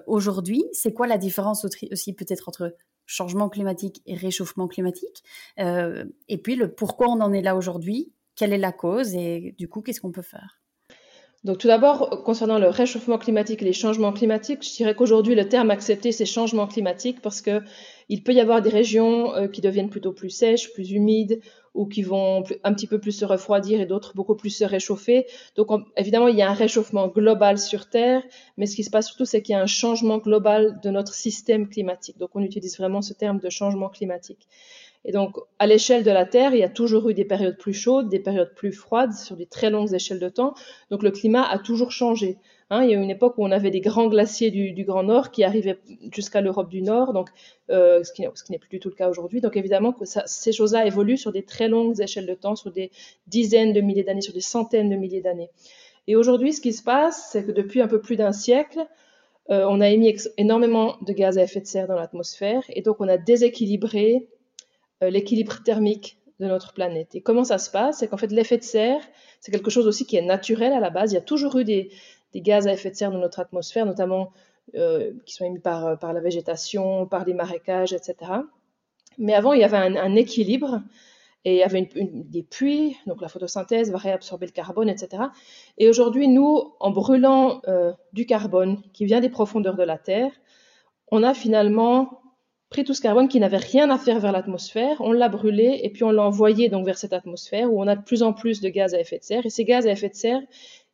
aujourd'hui? 0.08 0.64
C'est 0.74 0.94
quoi 0.94 1.08
la 1.08 1.18
différence 1.18 1.66
aussi 1.66 2.14
peut-être 2.14 2.50
entre 2.50 2.76
changement 3.08 3.50
climatique 3.50 4.02
et 4.06 4.16
réchauffement 4.16 4.68
climatique? 4.68 5.24
Et 5.58 6.38
puis 6.38 6.56
le 6.56 6.72
pourquoi 6.72 7.08
on 7.10 7.20
en 7.22 7.34
est 7.34 7.42
là 7.42 7.56
aujourd'hui? 7.56 8.14
Quelle 8.36 8.54
est 8.54 8.60
la 8.60 8.72
cause? 8.72 9.16
Et 9.16 9.56
du 9.58 9.68
coup, 9.68 9.82
qu'est-ce 9.82 10.02
qu'on 10.02 10.12
peut 10.12 10.22
faire? 10.22 10.62
Donc 11.46 11.60
tout 11.60 11.68
d'abord, 11.68 12.24
concernant 12.24 12.58
le 12.58 12.70
réchauffement 12.70 13.20
climatique 13.20 13.62
et 13.62 13.66
les 13.66 13.74
changements 13.74 14.12
climatiques, 14.12 14.68
je 14.68 14.76
dirais 14.78 14.96
qu'aujourd'hui 14.96 15.36
le 15.36 15.48
terme 15.48 15.70
accepté 15.70 16.12
c'est 16.12 16.26
changement 16.26 16.66
climatique 16.66 17.22
parce 17.22 17.40
que 17.40 17.62
il 18.10 18.24
peut 18.24 18.34
y 18.34 18.40
avoir 18.40 18.64
des 18.64 18.72
régions 18.72 19.36
euh, 19.36 19.48
qui 19.48 19.62
deviennent 19.62 19.92
plutôt 19.92 20.12
plus 20.12 20.32
sèches, 20.32 20.74
plus 20.74 20.90
humides 20.92 21.40
ou 21.76 21.86
qui 21.86 22.02
vont 22.02 22.44
un 22.64 22.74
petit 22.74 22.88
peu 22.88 23.00
plus 23.00 23.12
se 23.12 23.26
refroidir 23.26 23.80
et 23.80 23.86
d'autres 23.86 24.14
beaucoup 24.16 24.36
plus 24.36 24.50
se 24.50 24.64
réchauffer. 24.64 25.28
Donc 25.56 25.70
évidemment, 25.98 26.28
il 26.28 26.36
y 26.36 26.42
a 26.42 26.50
un 26.50 26.54
réchauffement 26.54 27.08
global 27.08 27.60
sur 27.60 27.90
Terre, 27.90 28.24
mais 28.58 28.66
ce 28.66 28.76
qui 28.76 28.84
se 28.84 28.90
passe 28.90 29.08
surtout 29.08 29.26
c'est 29.26 29.42
qu'il 29.42 29.54
y 29.54 29.56
a 29.58 29.62
un 29.62 29.68
changement 29.68 30.18
global 30.18 30.80
de 30.82 30.90
notre 30.90 31.14
système 31.14 31.70
climatique. 31.70 32.18
Donc 32.18 32.32
on 32.34 32.42
utilise 32.42 32.78
vraiment 32.78 33.02
ce 33.02 33.14
terme 33.14 33.40
de 33.40 33.50
changement 33.50 33.90
climatique. 33.90 34.48
Et 35.08 35.12
donc, 35.12 35.38
à 35.60 35.68
l'échelle 35.68 36.04
de 36.04 36.10
la 36.10 36.26
Terre, 36.26 36.56
il 36.56 36.60
y 36.60 36.64
a 36.64 36.70
toujours 36.70 37.08
eu 37.10 37.14
des 37.14 37.26
périodes 37.26 37.58
plus 37.58 37.76
chaudes, 37.76 38.10
des 38.10 38.20
périodes 38.20 38.56
plus 38.56 38.72
froides 38.72 39.14
sur 39.14 39.36
des 39.36 39.46
très 39.46 39.70
longues 39.70 39.94
échelles 39.94 40.20
de 40.20 40.30
temps. 40.30 40.56
Donc, 40.90 41.04
le 41.04 41.12
climat 41.12 41.44
a 41.44 41.60
toujours 41.60 41.92
changé. 41.92 42.40
Hein, 42.72 42.84
il 42.84 42.90
y 42.90 42.94
a 42.96 42.98
eu 42.98 43.02
une 43.02 43.12
époque 43.12 43.38
où 43.38 43.46
on 43.46 43.52
avait 43.52 43.70
des 43.70 43.80
grands 43.80 44.08
glaciers 44.08 44.50
du, 44.50 44.84
Grand 44.86 45.04
Nord 45.04 45.30
qui 45.30 45.44
arrivaient 45.44 45.78
jusqu'à 46.12 46.42
l'Europe 46.42 46.68
du 46.68 46.82
Nord, 46.82 47.14
donc 47.14 47.30
euh, 47.70 48.04
ce 48.04 48.12
qui, 48.12 48.24
n'est 48.24 48.58
plus 48.58 48.70
du 48.70 48.80
tout 48.80 48.90
le 48.90 48.96
cas 48.96 49.08
aujourd'hui. 49.08 49.40
Donc, 49.40 49.56
évidemment, 49.56 49.96
ces 50.04 50.52
choses-là 50.52 50.88
évoluent 50.88 51.18
sur 51.18 51.32
des 51.32 51.44
très 51.44 51.68
longues 51.68 52.02
échelles 52.02 52.26
de 52.26 52.34
temps, 52.34 52.56
sur 52.56 52.72
des 52.72 52.90
dizaines 53.28 53.72
de 53.72 53.82
milliers 53.82 54.04
d'années, 54.04 54.22
sur 54.22 54.34
des 54.34 54.42
centaines 54.42 54.90
de 54.90 54.96
milliers 54.96 55.22
d'années. 55.22 55.52
Et 56.08 56.16
aujourd'hui, 56.16 56.54
ce 56.54 56.62
qui 56.62 56.74
se 56.74 56.82
passe, 56.82 57.30
c'est 57.32 57.46
que 57.46 57.52
depuis 57.52 57.82
un 57.82 57.88
peu 57.88 58.02
plus 58.02 58.16
d'un 58.16 58.32
siècle, 58.32 58.80
euh, 59.52 59.66
on 59.70 59.80
a 59.80 59.90
émis 59.90 60.16
énormément 60.38 60.98
de 61.02 61.14
gaz 61.14 61.38
à 61.38 61.44
effet 61.44 61.62
de 61.62 61.68
serre 61.68 61.88
dans 61.88 61.96
l'atmosphère, 61.96 62.64
et 62.70 62.82
donc 62.82 62.98
on 63.00 63.08
a 63.08 63.18
déséquilibré 63.18 64.28
euh, 65.04 65.12
l'équilibre 65.12 65.62
thermique 65.64 66.18
de 66.40 66.48
notre 66.48 66.74
planète. 66.74 67.16
Et 67.16 67.22
comment 67.22 67.44
ça 67.44 67.60
se 67.60 67.70
passe? 67.70 68.00
C'est 68.00 68.08
qu'en 68.08 68.18
fait, 68.18 68.32
l'effet 68.32 68.58
de 68.58 68.64
serre, 68.64 69.02
c'est 69.40 69.52
quelque 69.52 69.70
chose 69.70 69.88
aussi 69.88 70.06
qui 70.06 70.16
est 70.16 70.22
naturel 70.22 70.74
à 70.74 70.80
la 70.80 70.90
base. 70.90 71.12
Il 71.12 71.16
y 71.16 71.18
a 71.18 71.22
toujours 71.22 71.58
eu 71.58 71.64
des, 71.64 71.92
gaz 72.34 72.68
à 72.68 72.74
effet 72.74 72.92
de 72.92 72.96
serre 72.96 73.12
dans 73.12 73.20
notre 73.20 73.40
atmosphère, 73.40 73.86
notamment 73.86 74.32
euh, 74.76 75.14
qui 75.26 75.34
sont 75.34 75.46
émis 75.46 75.60
par, 75.60 75.98
par 76.00 76.14
la 76.14 76.20
végétation, 76.20 77.06
par 77.06 77.26
les 77.26 77.34
marécages, 77.34 77.94
etc. 77.94 78.32
Mais 79.18 79.34
avant, 79.34 79.54
il 79.54 79.62
y 79.62 79.64
avait 79.64 79.78
un, 79.78 80.16
équilibre 80.16 80.82
et 81.46 81.54
il 81.54 81.58
y 81.60 81.64
avait 81.64 81.88
des 81.94 82.44
puits, 82.44 82.98
donc 83.06 83.22
la 83.22 83.28
photosynthèse 83.28 83.92
va 83.92 83.98
réabsorber 83.98 84.48
le 84.48 84.52
carbone, 84.52 84.90
etc. 84.90 85.24
Et 85.78 85.88
aujourd'hui, 85.88 86.28
nous, 86.28 86.74
en 86.80 86.92
brûlant 86.92 87.62
euh, 87.68 87.94
du 88.14 88.26
carbone 88.26 88.82
qui 88.94 89.06
vient 89.06 89.22
des 89.22 89.30
profondeurs 89.30 89.76
de 89.76 89.84
la 89.84 89.98
Terre, 89.98 90.32
on 91.12 91.22
a 91.22 91.34
finalement 91.36 92.22
pris 92.72 92.84
tout 92.84 92.96
ce 92.96 93.02
carbone 93.02 93.28
qui 93.28 93.40
n'avait 93.40 93.58
rien 93.58 93.92
à 93.92 93.98
faire 93.98 94.20
vers 94.20 94.32
l'atmosphère, 94.32 94.98
on 95.00 95.12
l'a 95.12 95.30
brûlé 95.30 95.80
et 95.84 95.90
puis 95.92 96.04
on 96.04 96.12
l'a 96.12 96.24
envoyé 96.24 96.68
donc 96.68 96.86
vers 96.86 96.98
cette 96.98 97.14
atmosphère 97.14 97.72
où 97.72 97.82
on 97.82 97.88
a 97.88 97.96
de 97.96 98.02
plus 98.02 98.24
en 98.24 98.34
plus 98.34 98.60
de 98.60 98.70
gaz 98.70 98.96
à 98.96 99.00
effet 99.00 99.20
de 99.20 99.24
serre. 99.24 99.46
Et 99.46 99.52
ces 99.52 99.66
gaz 99.66 99.86
à 99.86 99.92
effet 99.92 100.10
de 100.10 100.16
serre, 100.16 100.42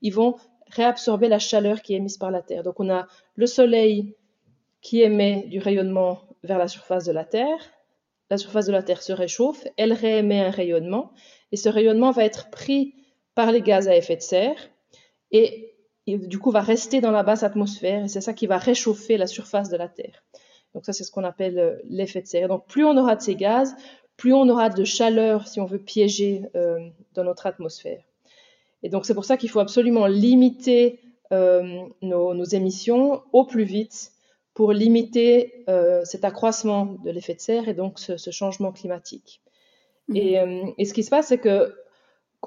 ils 0.01 0.13
vont 0.13 0.35
réabsorber 0.71 1.27
la 1.27 1.39
chaleur 1.39 1.81
qui 1.81 1.93
est 1.93 1.97
émise 1.97 2.17
par 2.17 2.31
la 2.31 2.41
Terre. 2.41 2.63
Donc 2.63 2.79
on 2.79 2.89
a 2.89 3.07
le 3.35 3.45
Soleil 3.45 4.15
qui 4.81 5.01
émet 5.01 5.45
du 5.47 5.59
rayonnement 5.59 6.21
vers 6.43 6.57
la 6.57 6.67
surface 6.67 7.05
de 7.05 7.11
la 7.11 7.23
Terre. 7.23 7.71
La 8.29 8.37
surface 8.37 8.65
de 8.65 8.71
la 8.71 8.83
Terre 8.83 9.03
se 9.03 9.13
réchauffe, 9.13 9.65
elle 9.77 9.93
réémet 9.93 10.39
un 10.39 10.51
rayonnement 10.51 11.11
et 11.51 11.57
ce 11.57 11.69
rayonnement 11.69 12.11
va 12.11 12.23
être 12.23 12.49
pris 12.49 12.95
par 13.35 13.51
les 13.51 13.61
gaz 13.61 13.87
à 13.87 13.95
effet 13.95 14.15
de 14.15 14.21
serre 14.21 14.69
et, 15.31 15.67
du 16.07 16.39
coup 16.39 16.51
va 16.51 16.61
rester 16.61 16.99
dans 16.99 17.11
la 17.11 17.23
basse 17.23 17.43
atmosphère 17.43 18.05
et 18.05 18.07
c'est 18.07 18.21
ça 18.21 18.33
qui 18.33 18.47
va 18.47 18.57
réchauffer 18.57 19.17
la 19.17 19.27
surface 19.27 19.69
de 19.69 19.77
la 19.77 19.87
Terre. 19.87 20.23
Donc 20.73 20.85
ça 20.85 20.93
c'est 20.93 21.03
ce 21.03 21.11
qu'on 21.11 21.23
appelle 21.23 21.59
euh, 21.59 21.75
l'effet 21.83 22.21
de 22.21 22.27
serre. 22.27 22.47
Donc 22.47 22.65
plus 22.67 22.85
on 22.85 22.97
aura 22.97 23.15
de 23.15 23.21
ces 23.21 23.35
gaz, 23.35 23.75
plus 24.17 24.33
on 24.33 24.47
aura 24.49 24.69
de 24.69 24.83
chaleur 24.83 25.47
si 25.47 25.59
on 25.59 25.65
veut 25.65 25.79
piéger 25.79 26.45
euh, 26.55 26.79
dans 27.13 27.23
notre 27.23 27.45
atmosphère. 27.45 28.03
Et 28.83 28.89
donc 28.89 29.05
c'est 29.05 29.13
pour 29.13 29.25
ça 29.25 29.37
qu'il 29.37 29.49
faut 29.49 29.59
absolument 29.59 30.07
limiter 30.07 30.99
euh, 31.31 31.81
nos, 32.01 32.43
émissions 32.43 33.21
au 33.31 33.45
plus 33.45 33.63
vite 33.63 34.11
pour 34.53 34.73
limiter 34.73 35.65
cet 36.03 36.25
accroissement 36.25 36.97
de 37.05 37.09
l'effet 37.09 37.33
de 37.33 37.39
serre 37.39 37.69
et 37.69 37.73
donc 37.73 37.99
ce, 37.99 38.31
changement 38.31 38.73
climatique. 38.73 39.39
Mmh. 40.09 40.17
Et, 40.77 40.85
ce 40.85 40.93
qui 40.93 41.03
se 41.03 41.09
passe, 41.09 41.27
c'est 41.27 41.37
que 41.37 41.73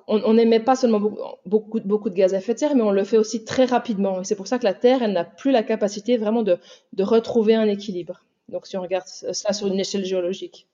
on 0.07 0.35
n'émet 0.35 0.61
pas 0.61 0.77
seulement 0.77 1.01
beaucoup, 1.47 1.81
beaucoup, 1.81 2.11
de 2.11 2.15
gaz 2.15 2.35
à 2.35 2.39
effet 2.39 2.55
de 2.55 2.59
serre, 2.59 2.75
mais 2.75 2.83
on 2.83 2.91
le 2.91 3.05
fait 3.05 3.17
aussi 3.17 3.45
très 3.45 3.65
rapidement. 3.65 4.21
Et 4.21 4.25
c'est 4.25 4.35
pour 4.35 4.47
ça 4.47 4.59
que 4.59 4.65
la 4.65 4.75
Terre, 4.75 5.03
elle 5.03 5.13
n'a 5.13 5.25
plus 5.25 5.51
la 5.51 5.63
capacité 5.63 6.17
vraiment 6.17 6.43
de, 6.43 6.59
retrouver 7.01 7.55
un 7.55 7.69
équilibre. 7.69 8.25
Donc, 8.49 8.67
si 8.67 8.77
on 8.77 8.83
regarde 8.83 9.07
cela 9.07 9.53
sur 9.53 9.69
une 9.69 9.79
échelle 9.79 10.05
géologique. 10.05 10.69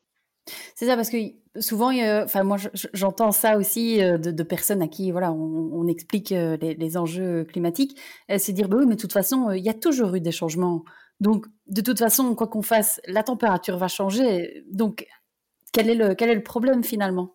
C'est 0.75 0.87
ça, 0.87 0.97
parce 0.97 1.11
que 1.11 1.17
souvent, 1.59 1.91
enfin, 2.23 2.43
moi, 2.45 2.57
j'entends 2.93 3.33
ça 3.33 3.57
aussi 3.57 4.03
euh, 4.03 4.19
de, 4.19 4.43
personnes 4.43 4.83
à 4.83 4.89
qui, 4.89 5.11
voilà, 5.11 5.33
on, 5.33 5.87
explique 5.87 6.33
euh, 6.33 6.57
les, 6.61 6.97
enjeux 6.97 7.45
climatiques. 7.45 7.99
C'est 8.39 8.53
dire, 8.53 8.69
bah 8.69 8.77
oui, 8.79 8.87
mais 8.87 8.97
de 8.97 9.01
toute 9.01 9.13
façon, 9.13 9.49
euh, 9.49 9.57
il 9.57 9.65
y 9.65 9.69
a 9.69 9.75
toujours 9.75 10.15
eu 10.15 10.21
des 10.21 10.33
changements. 10.33 10.85
Donc, 11.21 11.47
de 11.67 11.81
toute 11.81 11.99
façon, 11.99 12.35
quoi 12.35 12.47
qu'on 12.47 12.63
fasse, 12.63 13.01
la 13.07 13.23
température 13.23 13.77
va 13.77 13.89
changer. 13.89 14.65
Donc, 14.71 15.07
quel 15.73 15.89
est 15.89 15.95
le, 15.95 16.15
quel 16.15 16.31
est 16.31 16.35
le 16.35 16.43
problème 16.43 16.85
finalement? 16.85 17.35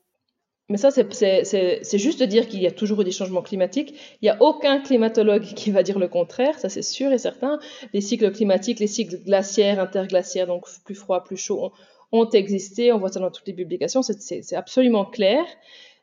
Mais 0.68 0.78
ça, 0.78 0.90
c'est 0.90 1.98
juste 2.00 2.20
de 2.20 2.26
dire 2.26 2.48
qu'il 2.48 2.60
y 2.60 2.66
a 2.66 2.72
toujours 2.72 3.02
eu 3.02 3.04
des 3.04 3.12
changements 3.12 3.44
climatiques. 3.44 3.94
Il 4.22 4.26
n'y 4.26 4.30
a 4.30 4.42
aucun 4.42 4.82
climatologue 4.82 5.44
qui 5.44 5.70
va 5.70 5.84
dire 5.84 6.00
le 6.00 6.08
contraire, 6.08 6.58
ça 6.58 6.70
c'est 6.70 6.82
sûr 6.82 7.12
et 7.12 7.20
certain. 7.20 7.60
Les 7.94 8.02
cycles 8.02 8.32
climatiques, 8.32 8.80
les 8.80 8.88
cycles 8.88 9.22
glaciaires, 9.24 9.80
interglaciaires, 9.80 10.48
donc 10.48 10.66
plus 10.84 10.96
froid, 10.96 11.24
plus 11.24 11.38
chaud, 11.38 11.72
ont, 12.12 12.30
existé. 12.30 12.92
On 12.92 13.00
voit 13.00 13.10
ça 13.10 13.20
dans 13.20 13.32
toutes 13.32 13.48
les 13.48 13.54
publications, 13.54 14.02
c'est 14.02 14.56
absolument 14.56 15.06
clair. 15.06 15.44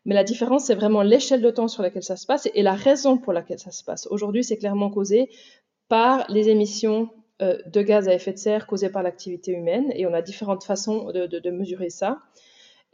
Mais 0.04 0.14
la 0.14 0.24
différence, 0.24 0.64
c'est 0.64 0.74
vraiment 0.74 1.02
l'échelle 1.02 1.42
de 1.42 1.50
temps 1.50 1.68
sur 1.68 1.82
laquelle 1.82 2.02
ça 2.02 2.16
se 2.16 2.26
passe 2.26 2.48
et 2.54 2.62
la 2.62 2.74
raison 2.74 3.18
pour 3.18 3.32
laquelle 3.32 3.60
ça 3.60 3.70
se 3.70 3.84
passe. 3.84 4.08
Aujourd'hui, 4.08 4.42
c'est 4.42 4.56
clairement 4.56 4.90
causé 4.90 5.30
par 5.88 6.26
les 6.28 6.48
émissions 6.48 7.10
euh, 7.40 7.58
de 7.66 7.82
gaz 7.82 8.08
à 8.08 8.14
effet 8.14 8.32
de 8.32 8.38
serre 8.38 8.66
causées 8.66 8.90
par 8.90 9.02
l'activité 9.02 9.52
humaine 9.52 9.92
et 9.94 10.06
on 10.06 10.12
a 10.12 10.22
différentes 10.22 10.64
façons 10.64 11.12
de, 11.12 11.50
mesurer 11.50 11.90
ça. 11.90 12.18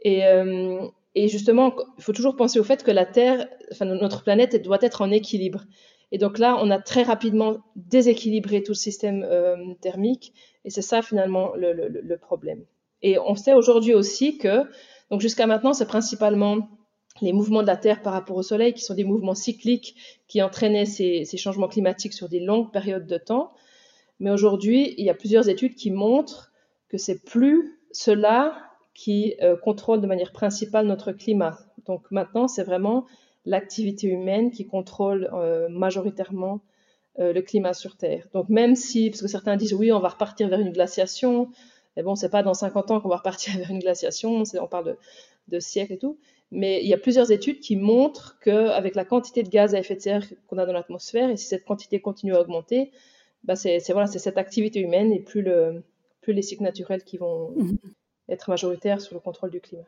Et, 0.01 0.25
euh, 0.25 0.87
et 1.15 1.27
justement, 1.27 1.75
il 1.97 2.03
faut 2.03 2.13
toujours 2.13 2.35
penser 2.35 2.59
au 2.59 2.63
fait 2.63 2.83
que 2.83 2.91
la 2.91 3.05
Terre, 3.05 3.47
notre 3.81 4.23
planète, 4.23 4.61
doit 4.61 4.77
être 4.81 5.01
en 5.01 5.09
équilibre. 5.11 5.65
Et 6.11 6.17
donc 6.17 6.37
là, 6.37 6.57
on 6.61 6.71
a 6.71 6.79
très 6.79 7.03
rapidement 7.03 7.57
déséquilibré 7.75 8.63
tout 8.63 8.71
le 8.71 8.77
système 8.77 9.23
euh, 9.23 9.55
thermique, 9.81 10.33
et 10.65 10.69
c'est 10.69 10.81
ça 10.81 11.01
finalement 11.01 11.55
le, 11.55 11.73
le, 11.73 11.87
le, 11.87 12.17
problème. 12.17 12.65
Et 13.01 13.17
on 13.19 13.35
sait 13.35 13.53
aujourd'hui 13.53 13.93
aussi 13.93 14.37
que, 14.37 14.63
donc 15.09 15.21
jusqu'à 15.21 15.47
maintenant, 15.47 15.73
c'est 15.73 15.87
principalement 15.87 16.69
les 17.21 17.33
mouvements 17.33 17.61
de 17.61 17.67
la 17.67 17.77
Terre 17.77 18.01
par 18.01 18.13
rapport 18.13 18.37
au 18.37 18.43
Soleil, 18.43 18.73
qui 18.73 18.83
sont 18.83 18.93
des 18.93 19.03
mouvements 19.03 19.35
cycliques 19.35 19.95
qui 20.27 20.41
entraînaient 20.41 20.85
ces, 20.85 21.25
ces 21.25 21.37
changements 21.37 21.67
climatiques 21.67 22.13
sur 22.13 22.29
des 22.29 22.39
longues 22.39 22.71
périodes 22.71 23.07
de 23.07 23.17
temps. 23.17 23.51
Mais 24.19 24.31
aujourd'hui, 24.31 24.93
il 24.97 25.05
y 25.05 25.09
a 25.09 25.13
plusieurs 25.13 25.49
études 25.49 25.75
qui 25.75 25.91
montrent 25.91 26.51
que 26.89 26.97
c'est 26.97 27.23
plus 27.23 27.79
cela 27.91 28.57
qui 28.93 29.35
euh, 29.41 29.55
contrôle 29.55 30.01
de 30.01 30.07
manière 30.07 30.31
principale 30.31 30.85
notre 30.85 31.11
climat. 31.13 31.57
Donc 31.85 32.11
maintenant, 32.11 32.47
c'est 32.47 32.63
vraiment 32.63 33.05
l'activité 33.45 34.07
humaine 34.07 34.51
qui 34.51 34.67
contrôle 34.67 35.29
euh, 35.33 35.69
majoritairement 35.69 36.61
euh, 37.19 37.31
le 37.31 37.41
climat 37.41 37.73
sur 37.73 37.95
Terre. 37.95 38.27
Donc 38.33 38.49
même 38.49 38.75
si, 38.75 39.09
parce 39.09 39.21
que 39.21 39.27
certains 39.27 39.55
disent 39.55 39.73
oui, 39.73 39.91
on 39.91 39.99
va 39.99 40.09
repartir 40.09 40.49
vers 40.49 40.59
une 40.59 40.71
glaciation, 40.71 41.49
mais 41.99 42.03
bon, 42.03 42.15
c'est 42.15 42.29
pas 42.29 42.43
dans 42.43 42.53
50 42.53 42.91
ans 42.91 43.01
qu'on 43.01 43.09
va 43.09 43.17
repartir 43.17 43.53
vers 43.57 43.69
une 43.69 43.79
glaciation, 43.79 44.41
on 44.61 44.67
parle 44.67 44.95
de, 45.49 45.59
siècles 45.59 45.93
et 45.93 45.97
tout. 45.97 46.17
Mais 46.49 46.81
il 46.81 46.87
y 46.87 46.93
a 46.93 46.97
plusieurs 46.97 47.29
études 47.29 47.59
qui 47.59 47.75
montrent 47.75 48.39
qu'avec 48.39 48.95
la 48.95 49.03
quantité 49.03 49.43
de 49.43 49.49
gaz 49.49 49.75
à 49.75 49.79
effet 49.79 49.95
de 49.95 49.99
serre 49.99 50.25
qu'on 50.47 50.57
a 50.57 50.65
dans 50.65 50.71
l'atmosphère, 50.71 51.29
et 51.29 51.35
si 51.35 51.45
cette 51.45 51.65
quantité 51.65 51.99
continue 51.99 52.33
à 52.33 52.39
augmenter, 52.39 52.91
bah 53.43 53.57
c'est 53.57 53.83
voilà, 53.89 54.07
cette 54.07 54.37
activité 54.37 54.79
humaine 54.79 55.11
et 55.11 55.19
plus, 55.19 55.41
le, 55.41 55.83
plus 56.21 56.31
les 56.31 56.41
cycles 56.41 56.63
naturels 56.63 57.03
qui 57.03 57.17
vont, 57.17 57.51
mmh 57.51 57.75
être 58.31 58.51
majoritaire 58.51 59.01
sur 59.01 59.15
le 59.15 59.19
contrôle 59.19 59.49
du 59.49 59.59
climat. 59.59 59.87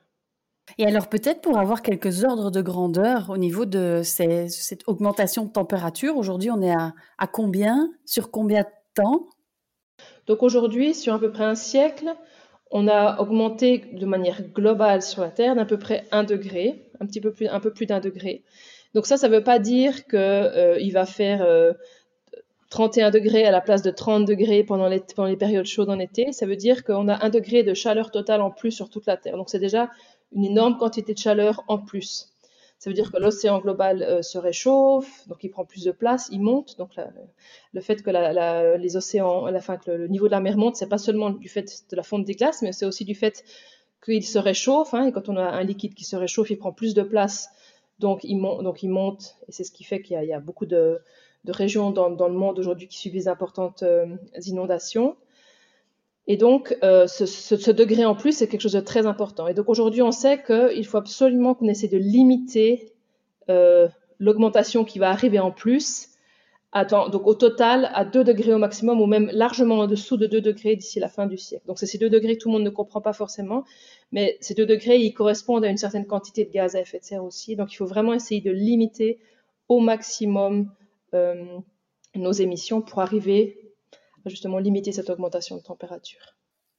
Et 0.79 0.85
alors 0.87 1.09
peut-être 1.09 1.41
pour 1.41 1.59
avoir 1.59 1.83
quelques 1.83 2.23
ordres 2.23 2.49
de 2.49 2.59
grandeur 2.59 3.29
au 3.29 3.37
niveau 3.37 3.65
de 3.65 4.01
cette 4.03 4.87
augmentation 4.87 5.45
de 5.45 5.51
température, 5.51 6.17
aujourd'hui 6.17 6.49
on 6.49 6.59
est 6.63 6.73
à, 6.73 6.95
à, 7.19 7.27
combien 7.27 7.91
Sur 8.03 8.31
combien 8.31 8.61
de 8.61 8.67
temps? 8.95 9.27
Donc 10.31 10.43
aujourd'hui, 10.43 10.93
sur 10.93 11.13
à 11.13 11.19
peu 11.19 11.29
près 11.29 11.43
un 11.43 11.55
siècle, 11.55 12.05
on 12.71 12.87
a 12.87 13.19
augmenté 13.19 13.79
de 13.91 14.05
manière 14.05 14.41
globale 14.53 15.01
sur 15.01 15.23
la 15.23 15.29
Terre 15.29 15.55
d'à 15.55 15.65
peu 15.65 15.77
près 15.77 16.05
un 16.13 16.23
degré, 16.23 16.89
un 17.01 17.05
petit 17.05 17.19
peu 17.19 17.33
plus, 17.33 17.85
d'un 17.85 17.99
degré. 17.99 18.45
Donc 18.93 19.07
ça, 19.07 19.17
ça 19.17 19.27
ne 19.27 19.35
veut 19.35 19.43
pas 19.43 19.59
dire 19.59 20.05
qu'il 20.05 20.17
euh, 20.17 20.89
va 20.93 21.05
faire 21.05 21.41
euh, 21.41 21.73
31 22.69 23.11
degrés 23.11 23.43
à 23.43 23.51
la 23.51 23.59
place 23.59 23.81
de 23.81 23.91
30 23.91 24.23
degrés 24.23 24.63
pendant 24.63 24.87
les, 24.87 25.01
pendant 25.01 25.27
les 25.27 25.35
périodes 25.35 25.65
chaudes 25.65 25.89
en 25.89 25.99
été, 25.99 26.31
ça 26.31 26.45
veut 26.45 26.55
dire 26.55 26.85
qu'on 26.85 27.09
a 27.09 27.25
un 27.25 27.29
degré 27.29 27.63
de 27.63 27.73
chaleur 27.73 28.09
totale 28.09 28.39
en 28.39 28.51
plus 28.51 28.71
sur 28.71 28.89
toute 28.89 29.07
la 29.07 29.17
Terre. 29.17 29.35
Donc 29.35 29.49
c'est 29.49 29.59
déjà 29.59 29.89
une 30.31 30.45
énorme 30.45 30.77
quantité 30.77 31.13
de 31.13 31.19
chaleur 31.19 31.65
en 31.67 31.77
plus. 31.77 32.30
Ça 32.81 32.89
veut 32.89 32.95
dire 32.95 33.11
que 33.11 33.17
l'océan 33.17 33.59
global 33.59 34.01
euh, 34.01 34.23
se 34.23 34.39
réchauffe, 34.39 35.27
donc 35.27 35.43
il 35.43 35.49
prend 35.49 35.65
plus 35.65 35.83
de 35.83 35.91
place, 35.91 36.29
il 36.31 36.41
monte. 36.41 36.79
Donc 36.79 36.95
le 37.73 37.79
fait 37.79 38.01
que 38.01 38.09
la, 38.09 38.75
les 38.75 38.97
océans, 38.97 39.45
la 39.45 39.61
fin, 39.61 39.77
que 39.77 39.91
le, 39.91 40.07
niveau 40.07 40.25
de 40.25 40.31
la 40.31 40.39
mer 40.39 40.57
monte, 40.57 40.77
c'est 40.77 40.89
pas 40.89 40.97
seulement 40.97 41.29
du 41.29 41.47
fait 41.47 41.85
de 41.91 41.95
la 41.95 42.01
fonte 42.01 42.25
des 42.25 42.33
glaces, 42.33 42.63
mais 42.63 42.71
c'est 42.71 42.87
aussi 42.87 43.05
du 43.05 43.13
fait 43.13 43.43
qu'il 44.03 44.25
se 44.25 44.39
réchauffe. 44.39 44.95
Hein, 44.95 45.05
et 45.05 45.11
quand 45.11 45.29
on 45.29 45.37
a 45.37 45.43
un 45.43 45.63
liquide 45.63 45.93
qui 45.93 46.05
se 46.05 46.15
réchauffe, 46.15 46.49
il 46.49 46.57
prend 46.57 46.71
plus 46.71 46.95
de 46.95 47.03
place, 47.03 47.49
donc 47.99 48.23
il, 48.23 48.37
monte, 48.37 48.63
donc 48.63 48.81
il 48.81 48.89
monte. 48.89 49.35
Et 49.47 49.51
c'est 49.51 49.63
ce 49.63 49.71
qui 49.71 49.83
fait 49.83 50.01
qu'il 50.01 50.19
y, 50.19 50.25
y, 50.25 50.33
a 50.33 50.39
beaucoup 50.39 50.65
de, 50.65 51.01
de 51.43 51.51
régions 51.51 51.91
dans, 51.91 52.09
le 52.09 52.33
monde 52.33 52.57
aujourd'hui 52.57 52.87
qui 52.87 52.97
subissent 52.97 53.25
d'importantes 53.25 53.83
euh, 53.83 54.07
inondations. 54.47 55.17
Et 56.27 56.37
donc, 56.37 56.77
euh, 56.83 57.07
ce, 57.07 57.71
degré 57.71 58.05
en 58.05 58.15
plus, 58.15 58.31
c'est 58.33 58.47
quelque 58.47 58.61
chose 58.61 58.73
de 58.73 58.79
très 58.79 59.05
important. 59.05 59.47
Et 59.47 59.53
donc, 59.53 59.69
aujourd'hui, 59.69 60.01
on 60.01 60.11
sait 60.11 60.41
qu'il 60.41 60.85
faut 60.85 60.97
absolument 60.97 61.55
qu'on 61.55 61.67
essaie 61.67 61.87
de 61.87 61.97
limiter 61.97 62.93
euh, 63.49 63.87
l'augmentation 64.19 64.85
qui 64.85 64.99
va 64.99 65.09
arriver 65.09 65.39
en 65.39 65.51
plus, 65.51 66.09
donc 66.89 67.27
au 67.27 67.33
total 67.33 67.89
à 67.93 68.05
2 68.05 68.23
degrés 68.23 68.53
au 68.53 68.59
maximum, 68.59 69.01
ou 69.01 69.07
même 69.07 69.29
largement 69.33 69.79
en 69.79 69.87
dessous 69.87 70.15
de 70.15 70.27
2 70.27 70.39
degrés 70.39 70.75
d'ici 70.75 70.99
la 70.99 71.09
fin 71.09 71.25
du 71.25 71.37
siècle. 71.37 71.65
Donc, 71.67 71.79
c'est 71.79 71.87
ces 71.87 71.97
2 71.97 72.09
degrés 72.09 72.37
que 72.37 72.43
tout 72.43 72.49
le 72.49 72.53
monde 72.53 72.63
ne 72.63 72.69
comprend 72.69 73.01
pas 73.01 73.13
forcément, 73.13 73.65
mais 74.11 74.37
ces 74.41 74.53
2 74.53 74.65
degrés, 74.65 74.99
ils 74.99 75.13
correspondent 75.13 75.65
à 75.65 75.69
une 75.69 75.77
certaine 75.77 76.05
quantité 76.05 76.45
de 76.45 76.51
gaz 76.51 76.75
à 76.75 76.81
effet 76.81 76.99
de 76.99 77.03
serre 77.03 77.23
aussi. 77.25 77.55
Donc, 77.55 77.73
il 77.73 77.75
faut 77.75 77.87
vraiment 77.87 78.13
essayer 78.13 78.41
de 78.41 78.51
limiter 78.51 79.19
au 79.67 79.79
maximum 79.79 80.71
euh, 81.13 81.57
nos 82.15 82.31
émissions 82.31 82.81
pour 82.81 82.99
arriver 82.99 83.60
justement 84.25 84.59
limiter 84.59 84.91
cette 84.91 85.09
augmentation 85.09 85.57
de 85.57 85.61
température. 85.61 86.35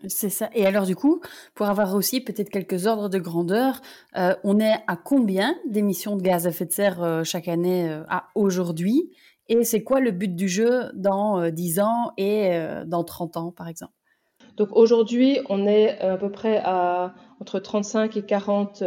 C'est 0.09 0.31
ça. 0.31 0.51
Et 0.53 0.67
alors 0.67 0.85
du 0.85 0.97
coup, 0.97 1.21
pour 1.55 1.67
avoir 1.67 1.95
aussi 1.95 2.21
peut-être 2.21 2.51
quelques 2.51 2.87
ordres 2.87 3.09
de 3.09 3.19
grandeur, 3.19 3.81
euh, 4.17 4.35
on 4.43 4.59
est 4.59 4.75
à 4.89 4.97
combien 4.97 5.55
d'émissions 5.69 6.17
de 6.17 6.23
gaz 6.23 6.47
à 6.47 6.51
effet 6.51 6.67
de 6.67 6.73
serre 6.73 7.03
euh, 7.03 7.23
chaque 7.23 7.47
année 7.47 7.89
à 8.09 8.29
aujourd'hui? 8.35 9.13
Et 9.49 9.65
c'est 9.65 9.83
quoi 9.83 10.01
le 10.01 10.11
but 10.11 10.35
du 10.35 10.49
jeu 10.49 10.91
dans 10.95 11.51
10 11.51 11.81
ans 11.81 12.13
et 12.17 12.59
dans 12.87 13.05
30 13.05 13.37
ans, 13.37 13.51
par 13.51 13.69
exemple? 13.69 13.93
Donc 14.57 14.69
aujourd'hui, 14.73 15.41
on 15.49 15.67
est 15.67 15.99
à 16.01 16.17
peu 16.17 16.31
près 16.31 16.59
à 16.65 17.15
entre 17.41 17.59
35 17.59 18.17
et 18.17 18.23
40 18.25 18.83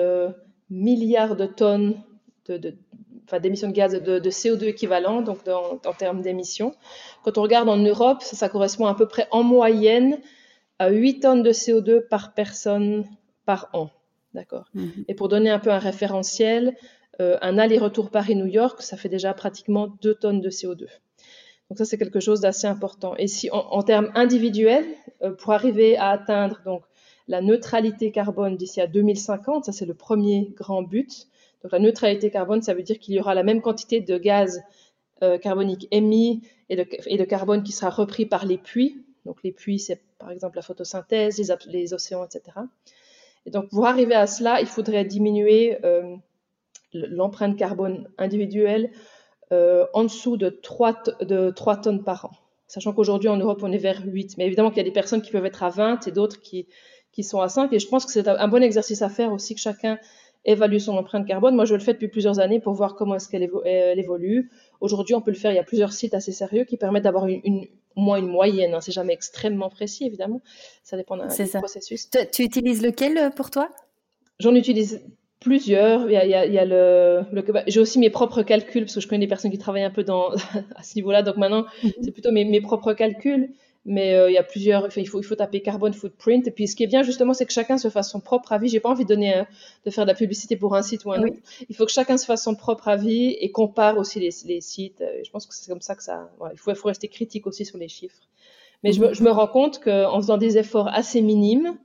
milliards 0.70 1.36
de 1.36 1.46
tonnes 1.46 2.02
de, 2.48 2.78
enfin, 3.26 3.40
d'émissions 3.40 3.68
de 3.68 3.74
gaz 3.74 3.94
de, 3.94 4.30
CO2 4.30 4.66
équivalent, 4.66 5.22
donc 5.22 5.40
en 5.48 5.94
termes 5.94 6.22
d'émissions. 6.22 6.74
Quand 7.24 7.38
on 7.38 7.42
regarde 7.42 7.70
en 7.70 7.78
Europe, 7.78 8.22
ça, 8.22 8.50
correspond 8.50 8.86
à 8.86 8.96
peu 8.96 9.08
près 9.08 9.28
en 9.32 9.44
moyenne 9.44 10.20
à 10.80 10.90
8 10.90 11.20
tonnes 11.22 11.44
de 11.44 11.52
CO2 11.52 12.08
par 12.08 12.34
personne 12.34 13.06
par 13.46 13.70
an. 13.74 13.90
D'accord. 14.34 14.66
Mhm. 14.74 15.06
Et 15.08 15.16
pour 15.16 15.30
donner 15.30 15.50
un 15.50 15.60
peu 15.60 15.72
un 15.72 15.80
référentiel, 15.80 16.76
euh, 17.22 17.38
un 17.42 17.58
aller-retour 17.58 18.10
Paris-New 18.10 18.48
York, 18.48 18.82
ça 18.82 18.98
fait 18.98 19.10
déjà 19.10 19.34
pratiquement 19.34 19.88
2 20.02 20.16
tonnes 20.16 20.42
de 20.42 20.50
CO2. 20.50 20.88
Donc 21.70 21.78
ça, 21.78 21.86
c'est 21.86 21.98
quelque 21.98 22.20
chose 22.20 22.42
d'assez 22.42 22.68
important. 22.68 23.16
Et 23.18 23.28
si 23.28 23.50
en, 23.52 23.82
termes 23.82 24.12
individuels, 24.14 24.86
euh, 25.24 25.32
pour 25.32 25.54
arriver 25.54 25.98
à 25.98 26.10
atteindre 26.10 26.62
donc 26.66 26.84
la 27.28 27.42
neutralité 27.42 28.12
carbone 28.12 28.56
d'ici 28.56 28.82
à 28.82 28.88
2050, 28.88 29.66
ça 29.66 29.72
c'est 29.72 29.86
le 29.86 29.96
premier 29.96 30.54
grand 30.56 30.84
but. 30.84 31.28
La 31.72 31.80
neutralité 31.80 32.30
carbone, 32.32 32.62
ça 32.62 32.74
veut 32.74 32.84
dire 32.84 33.00
qu'il 33.00 33.16
y 33.16 33.20
aura 33.20 33.34
la 33.34 33.44
même 33.44 33.62
quantité 33.62 34.02
de 34.02 34.18
gaz 34.18 34.64
euh, 35.24 35.38
carbonique 35.38 35.88
émis 35.92 36.42
et 36.70 36.76
de, 36.76 37.24
carbone 37.24 37.64
qui 37.64 37.72
sera 37.72 37.90
repris 37.90 38.26
par 38.26 38.46
les 38.46 38.58
puits. 38.58 39.06
Donc 39.26 39.44
les 39.44 39.52
puits, 39.52 39.80
c'est 39.80 40.02
par 40.20 40.30
exemple 40.30 40.58
la 40.58 40.62
photosynthèse, 40.62 41.42
les, 41.68 41.94
océans, 41.94 42.26
etc. 42.26 42.58
Et 43.46 43.52
donc 43.52 43.70
pour 43.70 43.86
arriver 43.86 44.16
à 44.16 44.28
cela, 44.28 44.60
il 44.60 44.68
faudrait 44.68 45.06
diminuer 45.06 45.78
euh, 45.86 46.16
l'empreinte 46.94 47.58
carbone 47.58 48.10
individuelle 48.18 48.92
euh, 49.52 49.86
en 49.94 50.04
dessous 50.04 50.38
de 50.38 50.50
3, 50.50 51.04
de 51.22 51.50
3 51.52 51.78
tonnes 51.78 52.04
par 52.04 52.26
an. 52.26 52.32
Sachant 52.68 52.94
qu'aujourd'hui 52.94 53.30
en 53.30 53.38
Europe, 53.38 53.62
on 53.64 53.72
est 53.72 53.78
vers 53.78 54.02
8. 54.06 54.38
Mais 54.38 54.48
évidemment 54.48 54.70
qu'il 54.70 54.78
y 54.78 54.82
a 54.82 54.86
des 54.86 54.92
personnes 54.92 55.22
qui 55.22 55.32
peuvent 55.32 55.46
être 55.46 55.64
à 55.64 55.70
20 55.70 56.08
et 56.08 56.12
d'autres 56.12 56.42
qui, 56.42 56.68
qui 57.12 57.24
sont 57.24 57.40
à 57.40 57.48
5. 57.48 57.72
Et 57.72 57.80
je 57.80 57.88
pense 57.88 58.06
que 58.06 58.12
c'est 58.12 58.28
un 58.28 58.48
bon 58.48 58.62
exercice 58.62 59.02
à 59.02 59.10
faire 59.10 59.32
aussi 59.32 59.56
que 59.56 59.62
chacun 59.62 59.98
évalue 60.46 60.78
son 60.78 60.96
empreinte 60.98 61.28
carbone. 61.28 61.56
Moi, 61.56 61.66
je 61.66 61.74
le 61.74 61.80
fais 61.80 61.94
depuis 61.94 62.08
plusieurs 62.08 62.40
années 62.40 62.60
pour 62.60 62.74
voir 62.74 62.96
comment 62.96 63.16
est-ce 63.16 63.28
qu'elle 63.28 63.44
évolue. 64.00 64.52
Aujourd'hui, 64.80 65.16
on 65.16 65.22
peut 65.22 65.32
le 65.32 65.38
faire. 65.38 65.52
Il 65.52 65.56
y 65.56 65.60
a 65.60 65.64
plusieurs 65.64 65.94
sites 65.94 66.14
assez 66.14 66.32
sérieux 66.32 66.64
qui 66.64 66.78
permettent 66.78 67.04
d'avoir 67.04 67.28
une, 67.28 67.42
une, 67.44 67.68
moins 67.96 68.18
une 68.18 68.28
moyenne. 68.28 68.74
Hein. 68.74 68.82
C'est 68.82 68.92
jamais 68.92 69.14
extrêmement 69.14 69.70
précis, 69.70 70.06
évidemment. 70.06 70.42
Ça 70.84 70.98
dépend 70.98 71.18
d'un 71.18 71.28
processus. 71.28 72.10
Tu, 72.32 72.44
utilises 72.44 72.84
lequel 72.84 73.18
euh, 73.18 73.30
pour 73.30 73.50
toi? 73.52 73.70
J'en 74.40 74.54
utilise 74.54 75.02
plusieurs. 75.40 76.10
Il 76.10 76.14
y 76.14 76.18
a, 76.18 76.46
il 76.46 76.54
y 76.54 76.58
a, 76.58 76.66
le, 76.66 77.24
j'ai 77.68 77.80
aussi 77.80 78.00
mes 78.00 78.10
propres 78.10 78.44
calculs 78.44 78.84
parce 78.84 78.96
que 78.96 79.02
je 79.02 79.08
connais 79.08 79.26
des 79.26 79.28
personnes 79.28 79.52
qui 79.52 79.58
travaillent 79.58 79.84
un 79.84 79.92
peu 79.92 80.04
dans 80.04 80.30
à 80.76 80.84
ce 80.84 80.96
niveau-là. 80.96 81.24
Donc 81.24 81.38
maintenant, 81.38 81.66
mhm. 81.84 81.92
c'est 82.02 82.12
plutôt 82.12 82.32
mes, 82.32 82.46
mes, 82.46 82.62
propres 82.62 82.94
calculs. 82.94 83.50
Mais 83.86 84.16
euh, 84.16 84.32
il 84.32 84.34
y 84.34 84.38
a 84.38 84.44
plusieurs. 84.44 84.88
il 84.98 85.08
faut 85.08 85.20
il 85.20 85.24
faut 85.24 85.36
taper 85.36 85.62
carbon 85.62 85.92
footprint. 85.94 86.48
Et 86.48 86.52
puis 86.52 86.68
ce 86.68 86.76
qui 86.76 86.84
est 86.84 86.88
bien 86.88 87.04
justement, 87.04 87.34
c'est 87.34 87.46
que 87.46 87.54
chacun 87.54 87.78
se 87.78 87.90
fasse 87.90 88.10
son 88.10 88.20
propre 88.20 88.52
avis. 88.52 88.68
J'ai 88.68 88.80
pas 88.80 88.90
envie 88.90 89.04
de 89.04 89.10
donner 89.10 89.44
de 89.86 89.92
faire 89.92 90.06
de 90.06 90.10
la 90.10 90.16
publicité 90.16 90.56
pour 90.56 90.76
un 90.76 90.82
site 90.82 91.06
ou 91.06 91.12
un 91.12 91.22
autre. 91.22 91.38
Il 91.70 91.76
faut 91.76 91.86
que 91.86 91.92
chacun 91.92 92.18
se 92.18 92.26
fasse 92.26 92.44
son 92.44 92.56
propre 92.56 92.88
avis 92.88 93.38
et 93.40 93.52
compare 93.52 93.98
aussi 93.98 94.20
les, 94.20 94.32
les 94.46 94.62
sites. 94.62 95.04
Je 95.24 95.30
pense 95.30 95.46
que 95.46 95.54
c'est 95.54 95.70
comme 95.70 95.82
ça 95.82 95.96
que 95.96 96.04
ça. 96.04 96.30
il 96.52 96.58
faut 96.58 96.72
il 96.72 96.76
faut 96.76 96.88
rester 96.88 97.08
critique 97.08 97.46
aussi 97.46 97.64
sur 97.66 97.78
les 97.78 97.88
chiffres. 97.88 98.22
Mais 98.84 98.92
je, 98.92 99.02
me, 99.02 99.14
je 99.14 99.24
me 99.24 99.32
rends 99.32 99.48
compte 99.48 99.80
qu'en 99.80 100.18
faisant 100.18 100.38
des 100.38 100.58
efforts 100.58 100.88
assez 100.88 101.22
minimes, 101.22 101.78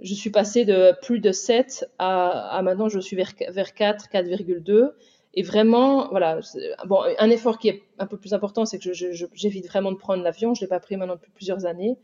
je 0.00 0.14
suis 0.14 0.30
passée 0.30 0.64
de 0.64 0.92
plus 1.02 1.20
de 1.20 1.32
7 1.32 1.86
à, 1.98 2.60
maintenant 2.62 2.88
je 2.88 3.00
suis 3.00 3.16
vers, 3.16 3.32
vers 3.48 3.74
4, 3.74 4.08
4,2. 4.08 4.90
Et 5.38 5.42
vraiment, 5.42 6.08
voilà, 6.08 6.40
bon, 6.86 7.02
un 7.18 7.30
effort 7.30 7.58
qui 7.58 7.68
est 7.68 7.82
un 7.98 8.06
peu 8.06 8.16
plus 8.16 8.32
important, 8.32 8.64
c'est 8.64 8.78
que 8.78 8.92
j'évite 8.94 9.68
vraiment 9.68 9.92
de 9.92 9.98
prendre 9.98 10.22
l'avion. 10.22 10.54
Je 10.54 10.62
ne 10.62 10.64
l'ai 10.64 10.68
pas 10.68 10.80
pris 10.80 10.96
maintenant 10.96 11.16
depuis 11.16 11.30
plusieurs 11.30 11.66
années. 11.66 11.98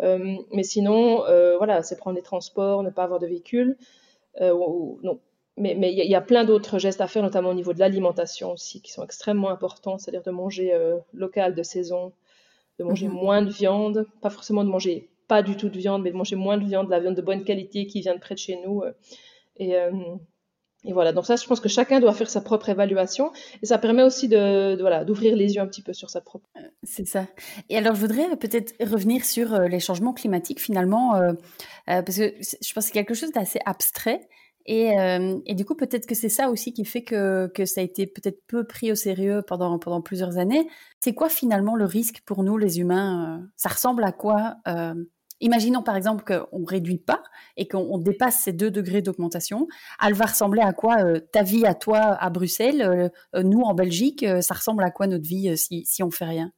Euh, 0.00 0.36
mais 0.52 0.62
sinon, 0.62 1.24
euh, 1.24 1.56
voilà, 1.56 1.82
c'est 1.82 1.96
prendre 1.96 2.16
les 2.16 2.22
transports, 2.22 2.82
ne 2.82 2.90
pas 2.90 3.04
avoir 3.04 3.18
de 3.18 3.26
véhicule. 3.26 3.78
Euh, 4.42 4.52
non. 5.02 5.20
Mais 5.56 5.72
il 5.72 5.78
mais 5.78 5.90
y, 5.90 6.06
y, 6.06 6.14
a 6.14 6.20
plein 6.20 6.44
d'autres 6.44 6.78
gestes 6.78 7.00
à 7.00 7.06
faire, 7.06 7.22
notamment 7.22 7.48
au 7.48 7.54
niveau 7.54 7.72
de 7.72 7.78
l'alimentation 7.78 8.52
aussi, 8.52 8.82
qui 8.82 8.92
sont 8.92 9.02
extrêmement 9.02 9.48
importants, 9.48 9.96
c'est-à-dire 9.96 10.22
de 10.22 10.30
manger 10.30 10.78
local, 11.14 11.54
de 11.54 11.62
saison, 11.62 12.12
de 12.78 12.84
manger 12.84 13.08
mhm. 13.08 13.14
moins 13.14 13.40
de 13.40 13.48
viande, 13.48 14.06
pas 14.20 14.28
forcément 14.28 14.64
de 14.64 14.68
manger 14.68 15.08
pas 15.28 15.42
du 15.42 15.56
tout 15.56 15.70
de 15.70 15.78
viande, 15.78 16.02
mais 16.02 16.10
de 16.10 16.16
manger 16.16 16.36
moins 16.36 16.58
de 16.58 16.64
viande, 16.66 16.86
de 16.88 16.90
la 16.90 17.00
viande 17.00 17.14
de 17.14 17.22
bonne 17.22 17.42
qualité 17.42 17.86
qui 17.86 18.02
vient 18.02 18.14
de 18.14 18.20
près 18.20 18.34
de 18.34 18.38
chez 18.38 18.60
nous. 18.66 18.82
Et, 19.56 19.74
et, 20.86 20.92
voilà, 20.92 21.12
donc 21.12 21.26
ça, 21.26 21.36
je 21.36 21.46
pense 21.46 21.60
que 21.60 21.68
chacun 21.68 22.00
doit 22.00 22.12
faire 22.12 22.30
sa 22.30 22.40
propre 22.40 22.68
évaluation 22.68 23.32
et 23.62 23.66
ça 23.66 23.78
permet 23.78 24.02
aussi 24.02 24.28
de, 24.28 24.80
voilà, 24.80 25.04
d'ouvrir 25.04 25.36
les 25.36 25.54
yeux 25.54 25.60
un 25.60 25.66
petit 25.66 25.82
peu 25.82 25.92
sur 25.92 26.10
sa 26.10 26.20
propre. 26.20 26.48
Euh, 26.56 26.60
c'est 26.82 27.06
ça. 27.06 27.26
Et 27.68 27.76
alors, 27.76 27.94
je 27.94 28.00
voudrais 28.00 28.36
peut-être 28.36 28.74
revenir 28.80 29.24
sur 29.24 29.58
les 29.60 29.80
changements 29.80 30.12
climatiques 30.12 30.60
finalement, 30.60 31.12
parce 31.86 32.16
que 32.16 32.34
je 32.40 32.72
pense 32.72 32.84
que 32.84 32.88
c'est 32.88 32.92
quelque 32.92 33.14
chose 33.14 33.32
d'assez 33.32 33.58
abstrait. 33.64 34.28
Et, 34.68 34.94
et, 35.46 35.54
du 35.54 35.64
coup, 35.64 35.76
peut-être 35.76 36.06
que 36.06 36.16
c'est 36.16 36.28
ça 36.28 36.50
aussi 36.50 36.72
qui 36.72 36.84
fait 36.84 37.02
que, 37.02 37.46
que 37.54 37.64
ça 37.64 37.80
a 37.80 37.84
été 37.84 38.06
peut-être 38.06 38.44
peu 38.48 38.64
pris 38.64 38.90
au 38.90 38.96
sérieux 38.96 39.42
pendant, 39.46 39.78
pendant 39.78 40.00
plusieurs 40.00 40.38
années. 40.38 40.66
C'est 40.98 41.14
quoi 41.14 41.28
finalement 41.28 41.76
le 41.76 41.84
risque 41.84 42.20
pour 42.26 42.42
nous, 42.42 42.56
les 42.56 42.80
humains 42.80 43.46
Ça 43.56 43.68
ressemble 43.68 44.02
à 44.02 44.10
quoi 44.10 44.56
Imaginons 45.40 45.82
par 45.82 45.96
exemple 45.96 46.24
qu'on 46.24 46.60
ne 46.60 46.66
réduit 46.66 46.98
pas 46.98 47.22
et 47.56 47.68
qu'on 47.68 47.98
dépasse 47.98 48.40
ces 48.40 48.52
2 48.52 48.70
degrés 48.70 49.02
d'augmentation. 49.02 49.68
Elle 50.04 50.14
va 50.14 50.26
ressembler 50.26 50.62
à 50.62 50.72
quoi 50.72 50.96
euh, 51.04 51.20
ta 51.32 51.42
vie 51.42 51.66
à 51.66 51.74
toi 51.74 51.98
à 51.98 52.30
Bruxelles, 52.30 52.82
euh, 52.82 53.08
euh, 53.34 53.42
nous 53.42 53.60
en 53.60 53.74
Belgique, 53.74 54.24
ça 54.40 54.54
ressemble 54.54 54.82
à 54.82 54.90
quoi 54.90 55.06
notre 55.06 55.26
vie 55.26 55.56
si, 55.58 55.84
si 55.84 56.02
on 56.02 56.10
fait 56.10 56.24
rien? 56.24 56.52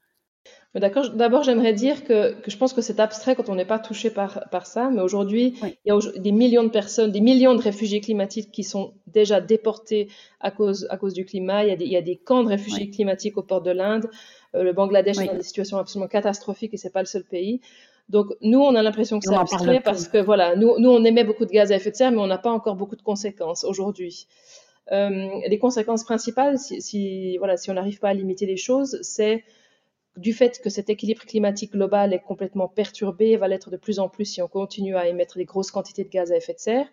D'accord. 0.74 1.10
D'abord, 1.10 1.42
j'aimerais 1.42 1.72
dire 1.72 2.04
que, 2.04 2.36
je 2.46 2.56
pense 2.56 2.72
que 2.72 2.82
c'est 2.82 3.00
abstrait 3.00 3.34
quand 3.34 3.48
on 3.48 3.54
n'est 3.54 3.64
pas 3.64 3.78
touché 3.78 4.10
par, 4.10 4.48
par 4.50 4.66
ça, 4.66 4.90
mais 4.90 5.00
aujourd'hui, 5.00 5.54
il 5.62 5.76
y 5.86 5.90
a 5.90 5.98
des 6.18 6.30
millions 6.30 6.62
de 6.62 6.68
personnes, 6.68 7.10
des 7.10 7.22
millions 7.22 7.54
de 7.54 7.62
réfugiés 7.62 8.00
climatiques 8.00 8.52
qui 8.52 8.62
sont 8.62 8.94
déjà 9.06 9.40
déportés 9.40 10.08
à 10.40 10.50
cause, 10.50 10.86
à 10.90 10.98
cause 10.98 11.14
du 11.14 11.24
climat. 11.24 11.64
Il 11.64 11.70
y, 11.70 11.72
a 11.72 11.76
des, 11.76 11.84
il 11.86 11.90
y 11.90 11.96
a 11.96 12.02
des 12.02 12.16
camps 12.16 12.44
de 12.44 12.48
réfugiés 12.48 12.90
climatiques 12.90 13.38
au 13.38 13.42
port 13.42 13.62
de 13.62 13.70
l'Inde. 13.70 14.08
le 14.52 14.72
Bangladesh 14.72 15.18
est 15.18 15.26
dans 15.26 15.34
des 15.34 15.42
situations 15.42 15.78
absolument 15.78 16.08
catastrophiques 16.08 16.74
et 16.74 16.76
c'est 16.76 16.92
pas 16.92 17.02
le 17.02 17.06
seul 17.06 17.24
pays. 17.24 17.60
Donc 18.08 18.28
nous, 18.40 18.60
on 18.60 18.74
a 18.74 18.82
l'impression 18.82 19.18
que 19.18 19.28
c'est 19.28 19.34
abstrait 19.34 19.80
parce 19.80 20.08
que 20.08 20.18
voilà, 20.18 20.56
nous, 20.56 20.78
nous, 20.78 20.90
on 20.90 21.04
émet 21.04 21.24
beaucoup 21.24 21.44
de 21.44 21.50
gaz 21.50 21.72
à 21.72 21.76
effet 21.76 21.90
de 21.90 21.96
serre, 21.96 22.10
mais 22.10 22.18
on 22.18 22.26
n'a 22.26 22.38
pas 22.38 22.50
encore 22.50 22.74
beaucoup 22.74 22.96
de 22.96 23.02
conséquences 23.02 23.64
aujourd'hui. 23.64 24.26
Euh, 24.92 25.28
les 25.46 25.58
conséquences 25.58 26.04
principales, 26.04 26.58
si, 26.58 26.80
si 26.80 27.36
voilà, 27.36 27.58
si 27.58 27.70
on 27.70 27.74
n'arrive 27.74 27.98
pas 27.98 28.08
à 28.08 28.14
limiter 28.14 28.46
les 28.46 28.56
choses, 28.56 28.98
c'est 29.02 29.44
du 30.16 30.32
fait 30.32 30.60
que 30.62 30.70
cet 30.70 30.88
équilibre 30.88 31.22
climatique 31.24 31.72
global 31.72 32.14
est 32.14 32.20
complètement 32.20 32.66
perturbé 32.66 33.28
et 33.28 33.36
va 33.36 33.46
l'être 33.46 33.70
de 33.70 33.76
plus 33.76 33.98
en 33.98 34.08
plus 34.08 34.24
si 34.24 34.42
on 34.42 34.48
continue 34.48 34.96
à 34.96 35.06
émettre 35.06 35.36
des 35.36 35.44
grosses 35.44 35.70
quantités 35.70 36.04
de 36.04 36.08
gaz 36.08 36.32
à 36.32 36.36
effet 36.36 36.54
de 36.54 36.58
serre. 36.58 36.86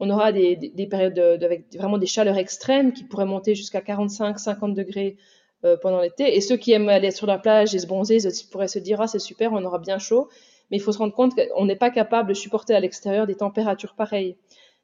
On 0.00 0.10
aura 0.10 0.32
des, 0.32 0.56
des, 0.56 0.86
périodes 0.86 1.14
de, 1.14 1.44
avec 1.44 1.72
vraiment 1.76 1.98
des 1.98 2.06
chaleurs 2.06 2.36
extrêmes 2.36 2.92
qui 2.92 3.04
pourraient 3.04 3.26
monter 3.26 3.54
jusqu'à 3.54 3.80
45-50 3.80 4.74
degrés 4.74 5.16
euh, 5.64 5.76
pendant 5.80 6.00
l'été. 6.00 6.34
Et 6.36 6.40
ceux 6.40 6.56
qui 6.56 6.72
aiment 6.72 6.88
aller 6.88 7.12
sur 7.12 7.26
la 7.26 7.38
plage 7.38 7.74
et 7.74 7.78
se 7.78 7.86
bronzer, 7.86 8.24
ils 8.24 8.50
pourraient 8.50 8.66
se 8.66 8.80
dire 8.80 9.00
ah 9.00 9.06
c'est 9.06 9.20
super, 9.20 9.52
on 9.52 9.64
aura 9.64 9.78
bien 9.78 9.98
chaud 9.98 10.28
mais 10.74 10.78
il 10.78 10.82
faut 10.82 10.90
se 10.90 10.98
rendre 10.98 11.14
compte 11.14 11.36
qu'on 11.36 11.66
n'est 11.66 11.76
pas 11.76 11.90
capable 11.90 12.28
de 12.28 12.34
supporter 12.34 12.74
à 12.74 12.80
l'extérieur 12.80 13.28
des 13.28 13.36
températures 13.36 13.94
pareilles. 13.94 14.36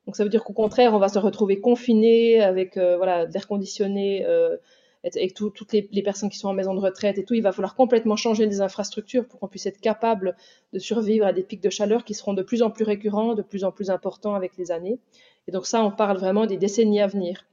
Donc 0.06 0.14
ça 0.14 0.22
veut 0.22 0.30
dire 0.30 0.44
qu'au 0.44 0.52
contraire, 0.52 0.94
on 0.94 1.00
va 1.00 1.08
se 1.08 1.18
retrouver 1.18 1.58
confiné 1.58 2.40
avec 2.40 2.76
euh, 2.76 2.96
voilà, 2.96 3.24
l'air 3.26 3.48
conditionné, 3.48 4.24
euh, 4.24 4.56
avec 5.02 5.34
toutes 5.34 5.72
les, 5.72 5.88
les, 5.90 6.02
personnes 6.04 6.30
qui 6.30 6.38
sont 6.38 6.46
en 6.46 6.52
maison 6.52 6.74
de 6.74 6.78
retraite 6.78 7.18
et 7.18 7.24
tout. 7.24 7.34
Il 7.34 7.42
va 7.42 7.50
falloir 7.50 7.74
complètement 7.74 8.14
changer 8.14 8.46
les 8.46 8.60
infrastructures 8.60 9.26
pour 9.26 9.40
qu'on 9.40 9.48
puisse 9.48 9.66
être 9.66 9.80
capable 9.80 10.36
de 10.72 10.78
survivre 10.78 11.26
à 11.26 11.32
des 11.32 11.42
pics 11.42 11.60
de 11.60 11.70
chaleur 11.70 12.04
qui 12.04 12.14
seront 12.14 12.34
de 12.34 12.42
plus 12.42 12.62
en 12.62 12.70
plus 12.70 12.84
récurrents, 12.84 13.34
de 13.34 13.42
plus 13.42 13.64
en 13.64 13.72
plus 13.72 13.90
importants 13.90 14.36
avec 14.36 14.56
les 14.58 14.70
années. 14.70 15.00
Et 15.48 15.50
donc 15.50 15.66
ça, 15.66 15.82
on 15.82 15.90
parle 15.90 16.18
vraiment 16.18 16.46
des 16.46 16.56
décennies 16.56 17.00
à 17.00 17.08
venir. 17.08 17.46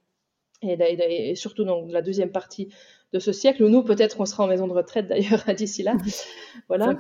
Et, 0.61 0.73
et, 0.73 1.31
et 1.31 1.35
surtout 1.35 1.63
dans 1.63 1.87
la 1.87 2.03
deuxième 2.03 2.31
partie 2.31 2.69
de 3.13 3.19
ce 3.19 3.31
siècle, 3.31 3.63
où 3.63 3.69
nous, 3.69 3.81
peut-être 3.81 4.15
qu'on 4.15 4.25
sera 4.25 4.43
en 4.43 4.47
maison 4.47 4.67
de 4.67 4.73
retraite 4.73 5.07
d'ailleurs 5.07 5.43
d'ici 5.57 5.81
là. 5.81 5.95
voilà. 6.67 6.95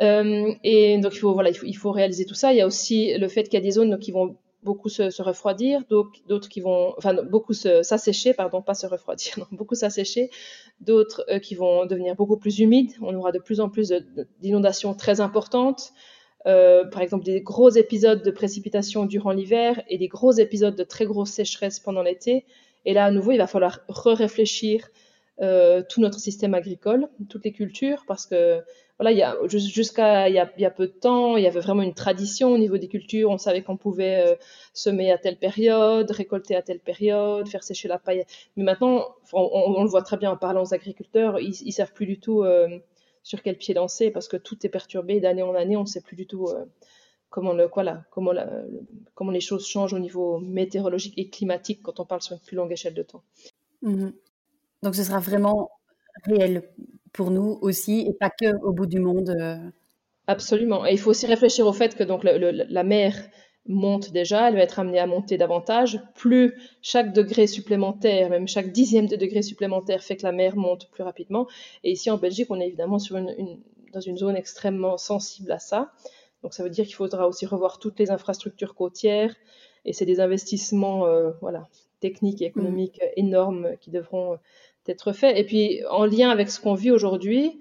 Euh, 0.00 0.52
et 0.62 0.98
donc 0.98 1.14
il 1.14 1.18
faut 1.18 1.32
voilà, 1.34 1.50
il 1.50 1.76
faut, 1.76 1.90
réaliser 1.90 2.24
tout 2.24 2.34
ça. 2.34 2.52
Il 2.52 2.56
y 2.56 2.60
a 2.60 2.66
aussi 2.66 3.16
le 3.16 3.28
fait 3.28 3.44
qu'il 3.44 3.54
y 3.54 3.56
a 3.56 3.60
des 3.60 3.72
zones 3.72 3.98
qui 3.98 4.12
vont 4.12 4.36
beaucoup 4.62 4.88
se, 4.88 5.10
se 5.10 5.22
refroidir, 5.22 5.82
d'autres 5.88 6.48
qui 6.48 6.60
vont, 6.60 6.94
enfin 6.98 7.14
beaucoup 7.22 7.52
s'assécher, 7.52 8.34
pardon, 8.34 8.60
pas 8.60 8.74
se 8.74 8.86
refroidir, 8.86 9.34
non, 9.38 9.46
beaucoup 9.52 9.74
s'assécher, 9.74 10.30
d'autres 10.80 11.24
euh, 11.28 11.38
qui 11.38 11.54
vont 11.54 11.86
devenir 11.86 12.14
beaucoup 12.16 12.36
plus 12.36 12.58
humides. 12.58 12.92
On 13.00 13.14
aura 13.14 13.32
de 13.32 13.38
plus 13.38 13.60
en 13.60 13.68
plus 13.68 13.92
d'inondations 14.40 14.94
très 14.94 15.20
importantes. 15.20 15.92
Euh, 16.46 16.84
par 16.84 17.02
exemple, 17.02 17.24
des 17.24 17.40
gros 17.40 17.68
épisodes 17.70 18.22
de 18.22 18.30
précipitations 18.30 19.06
durant 19.06 19.32
l'hiver 19.32 19.82
et 19.88 19.98
des 19.98 20.08
gros 20.08 20.32
épisodes 20.32 20.76
de 20.76 20.84
très 20.84 21.04
grosse 21.04 21.30
sécheresse 21.30 21.80
pendant 21.80 22.02
l'été. 22.02 22.44
Et 22.84 22.94
là, 22.94 23.04
à 23.04 23.10
nouveau, 23.10 23.32
il 23.32 23.38
va 23.38 23.46
falloir 23.46 23.80
re-réfléchir 23.88 24.88
euh, 25.40 25.82
tout 25.88 26.00
notre 26.00 26.18
système 26.18 26.54
agricole, 26.54 27.08
toutes 27.28 27.44
les 27.44 27.52
cultures, 27.52 28.04
parce 28.08 28.26
que 28.26 28.60
voilà, 28.98 29.36
jusqu'à 29.46 30.28
il, 30.28 30.34
y 30.34 30.38
a, 30.40 30.70
peu 30.70 30.88
de 30.88 30.92
temps, 30.92 31.36
il 31.36 31.44
y 31.44 31.46
avait 31.46 31.60
vraiment 31.60 31.82
une 31.82 31.94
tradition 31.94 32.52
au 32.52 32.58
niveau 32.58 32.76
des 32.76 32.88
cultures. 32.88 33.30
On 33.30 33.38
savait 33.38 33.62
qu'on 33.62 33.76
pouvait 33.76 34.26
euh, 34.26 34.34
semer 34.74 35.12
à 35.12 35.18
telle 35.18 35.36
période, 35.36 36.10
récolter 36.10 36.56
à 36.56 36.62
telle 36.62 36.80
période, 36.80 37.48
faire 37.48 37.62
sécher 37.62 37.86
la 37.86 38.00
paille. 38.00 38.24
Mais 38.56 38.64
maintenant, 38.64 39.14
on, 39.32 39.84
le 39.84 39.88
voit 39.88 40.02
très 40.02 40.16
bien 40.16 40.32
en 40.32 40.36
parlant 40.36 40.64
aux 40.64 40.74
agriculteurs, 40.74 41.38
ils, 41.38 41.54
ils 41.64 41.72
savent 41.72 41.92
plus 41.92 42.06
du 42.06 42.18
tout 42.18 42.42
euh, 42.42 42.80
sur 43.22 43.40
quel 43.40 43.56
pied 43.56 43.74
lancer 43.74 44.10
parce 44.10 44.26
que 44.26 44.36
tout 44.36 44.66
est 44.66 44.68
perturbé 44.68 45.20
d'année 45.20 45.42
en 45.42 45.54
année. 45.54 45.76
On 45.76 45.82
ne 45.82 45.86
sait 45.86 46.00
plus 46.00 46.16
du 46.16 46.26
tout 46.26 46.48
comment 47.30 47.52
les 47.52 49.40
choses 49.40 49.68
changent 49.68 49.92
au 49.92 50.00
niveau 50.00 50.40
météorologique 50.40 51.14
et 51.16 51.28
climatique 51.28 51.82
quand 51.84 52.00
on 52.00 52.04
parle 52.04 52.22
sur 52.22 52.32
une 52.32 52.40
plus 52.40 52.56
longue 52.56 52.72
échelle 52.72 52.94
de 52.94 53.04
temps. 53.04 53.22
Mmh 53.82 54.08
donc 54.82 54.94
ce 54.94 55.04
sera 55.04 55.20
vraiment 55.20 55.70
réel 56.24 56.62
pour 57.12 57.30
nous 57.30 57.58
aussi 57.62 58.06
et 58.08 58.12
pas 58.12 58.30
que 58.30 58.60
au 58.62 58.72
bout 58.72 58.86
du 58.86 59.00
monde. 59.00 59.30
Euh. 59.30 59.56
Absolument. 60.26 60.86
Et 60.86 60.92
il 60.92 60.98
faut 60.98 61.10
aussi 61.10 61.26
réfléchir 61.26 61.66
au 61.66 61.72
fait 61.72 61.94
que 61.96 62.04
donc 62.04 62.22
la 62.24 62.82
mer 62.84 63.14
monte 63.66 64.12
déjà, 64.12 64.48
elle 64.48 64.54
va 64.54 64.62
être 64.62 64.78
amenée 64.78 64.98
à 64.98 65.06
monter 65.06 65.38
davantage. 65.38 66.00
Plus 66.14 66.54
chaque 66.82 67.12
degré 67.12 67.46
supplémentaire, 67.46 68.30
même 68.30 68.48
chaque 68.48 68.72
dixième 68.72 69.06
de 69.06 69.16
degré 69.16 69.42
supplémentaire 69.42 70.02
fait 70.02 70.16
que 70.16 70.24
la 70.24 70.32
mer 70.32 70.56
monte 70.56 70.90
plus 70.90 71.02
rapidement. 71.02 71.46
Et 71.84 71.92
ici 71.92 72.10
en 72.10 72.18
Belgique, 72.18 72.50
on 72.50 72.60
est 72.60 72.66
évidemment 72.66 72.98
sur 72.98 73.16
une, 73.16 73.60
dans 73.92 74.00
une 74.00 74.16
zone 74.16 74.36
extrêmement 74.36 74.96
sensible 74.96 75.52
à 75.52 75.58
ça. 75.58 75.92
Donc 76.42 76.54
ça 76.54 76.62
veut 76.62 76.70
dire 76.70 76.86
qu'il 76.86 76.94
faudra 76.94 77.26
aussi 77.26 77.46
revoir 77.46 77.78
toutes 77.78 77.98
les 77.98 78.10
infrastructures 78.10 78.74
côtières. 78.74 79.34
Et 79.84 79.92
c'est 79.92 80.06
des 80.06 80.20
investissements 80.20 81.06
euh, 81.06 81.30
voilà, 81.40 81.68
techniques 82.00 82.42
et 82.42 82.46
économiques 82.46 83.00
énormes 83.16 83.76
qui 83.80 83.90
devront 83.90 84.38
être 84.88 85.12
faits. 85.12 85.36
Et 85.36 85.44
puis 85.44 85.84
en 85.90 86.04
lien 86.04 86.30
avec 86.30 86.50
ce 86.50 86.60
qu'on 86.60 86.74
vit 86.74 86.90
aujourd'hui, 86.90 87.60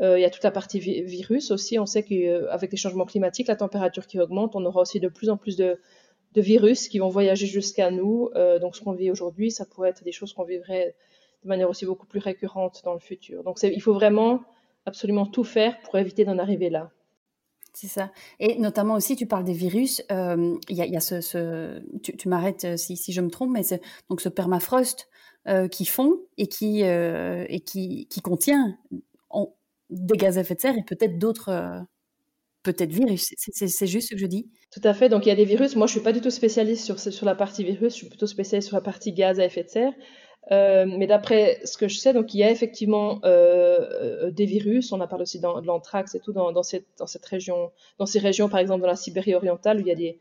euh, 0.00 0.18
il 0.18 0.22
y 0.22 0.24
a 0.24 0.30
toute 0.30 0.44
la 0.44 0.50
partie 0.50 0.78
virus 0.78 1.50
aussi. 1.50 1.78
On 1.78 1.86
sait 1.86 2.02
qu'avec 2.02 2.70
les 2.70 2.76
changements 2.76 3.06
climatiques, 3.06 3.48
la 3.48 3.56
température 3.56 4.06
qui 4.06 4.20
augmente, 4.20 4.54
on 4.54 4.64
aura 4.64 4.82
aussi 4.82 5.00
de 5.00 5.08
plus 5.08 5.28
en 5.28 5.36
plus 5.36 5.56
de, 5.56 5.78
virus 6.36 6.86
qui 6.86 7.00
vont 7.00 7.08
voyager 7.08 7.46
jusqu'à 7.46 7.90
nous. 7.90 8.30
Euh, 8.36 8.60
donc 8.60 8.76
ce 8.76 8.80
qu'on 8.80 8.92
vit 8.92 9.10
aujourd'hui, 9.10 9.50
ça 9.50 9.66
pourrait 9.66 9.88
être 9.88 10.04
des 10.04 10.12
choses 10.12 10.32
qu'on 10.32 10.44
vivrait 10.44 10.94
de 11.42 11.48
manière 11.48 11.68
aussi 11.68 11.84
beaucoup 11.84 12.06
plus 12.06 12.20
récurrente 12.20 12.82
dans 12.84 12.92
le 12.92 13.00
futur. 13.00 13.42
Donc 13.42 13.60
il 13.60 13.82
faut 13.82 13.92
vraiment 13.92 14.42
absolument 14.86 15.26
tout 15.26 15.42
faire 15.42 15.80
pour 15.80 15.98
éviter 15.98 16.24
d'en 16.24 16.38
arriver 16.38 16.70
là. 16.70 16.92
C'est 17.74 17.88
ça. 17.88 18.12
Et 18.38 18.56
notamment 18.58 18.94
aussi, 18.94 19.16
tu 19.16 19.26
parles 19.26 19.44
des 19.44 19.52
virus. 19.52 20.00
Euh, 20.12 20.56
il 20.68 20.76
y, 20.76 20.96
a, 20.96 21.00
ce, 21.00 21.80
tu, 22.02 22.28
m'arrêtes 22.28 22.76
si, 22.76 22.96
si, 22.96 23.12
je 23.12 23.20
me 23.20 23.30
trompe, 23.30 23.50
mais 23.50 23.62
donc 24.08 24.20
ce 24.20 24.28
permafrost 24.28 25.08
qui 25.70 25.84
fond 25.84 26.18
et 26.36 26.46
qui 26.46 26.82
et 26.82 27.60
qui, 27.64 28.06
qui 28.08 28.20
contient 28.20 28.76
des 29.90 30.16
gaz 30.16 30.38
à 30.38 30.42
effet 30.42 30.54
de 30.54 30.60
serre 30.60 30.76
et 30.76 30.82
peut-être 30.82 31.18
d'autres, 31.18 31.48
euh, 31.48 31.80
peut-être 32.62 32.90
virus. 32.90 33.34
C'est 33.36 33.86
juste 33.86 34.08
ce 34.08 34.14
que 34.14 34.20
je 34.20 34.26
dis 34.26 34.48
Tout 34.72 34.80
à 34.84 34.94
fait. 34.94 35.08
Donc 35.08 35.26
il 35.26 35.28
y 35.28 35.32
a 35.32 35.36
des 35.36 35.44
virus. 35.44 35.76
Moi, 35.76 35.86
je 35.86 35.92
suis 35.92 36.00
pas 36.00 36.12
du 36.12 36.20
tout 36.20 36.30
spécialiste 36.30 36.84
sur, 36.84 36.98
sur 36.98 37.26
la 37.26 37.34
partie 37.34 37.64
virus. 37.64 37.92
Je 37.92 37.98
suis 37.98 38.08
plutôt 38.08 38.26
spécialiste 38.26 38.68
sur 38.68 38.76
la 38.76 38.82
partie 38.82 39.12
gaz 39.12 39.40
à 39.40 39.44
effet 39.44 39.64
de 39.64 39.68
serre. 39.68 39.92
Euh, 40.50 40.86
mais 40.86 41.06
d'après 41.06 41.60
ce 41.64 41.76
que 41.76 41.88
je 41.88 41.98
sais, 41.98 42.14
donc 42.14 42.32
il 42.32 42.38
y 42.38 42.42
a 42.42 42.50
effectivement 42.50 43.20
euh, 43.24 44.30
des 44.30 44.46
virus. 44.46 44.92
On 44.92 45.00
a 45.00 45.06
parlé 45.06 45.22
aussi 45.22 45.40
de 45.40 45.66
l'anthrax 45.66 46.14
et 46.14 46.20
tout 46.20 46.32
dans, 46.32 46.52
dans, 46.52 46.62
cette, 46.62 46.86
dans 46.98 47.06
cette 47.06 47.26
région, 47.26 47.70
dans 47.98 48.06
ces 48.06 48.18
régions, 48.18 48.48
par 48.48 48.60
exemple 48.60 48.80
dans 48.80 48.88
la 48.88 48.96
Sibérie 48.96 49.34
orientale, 49.34 49.78
où 49.78 49.80
il 49.80 49.88
y 49.88 49.90
a 49.90 49.94
des, 49.94 50.18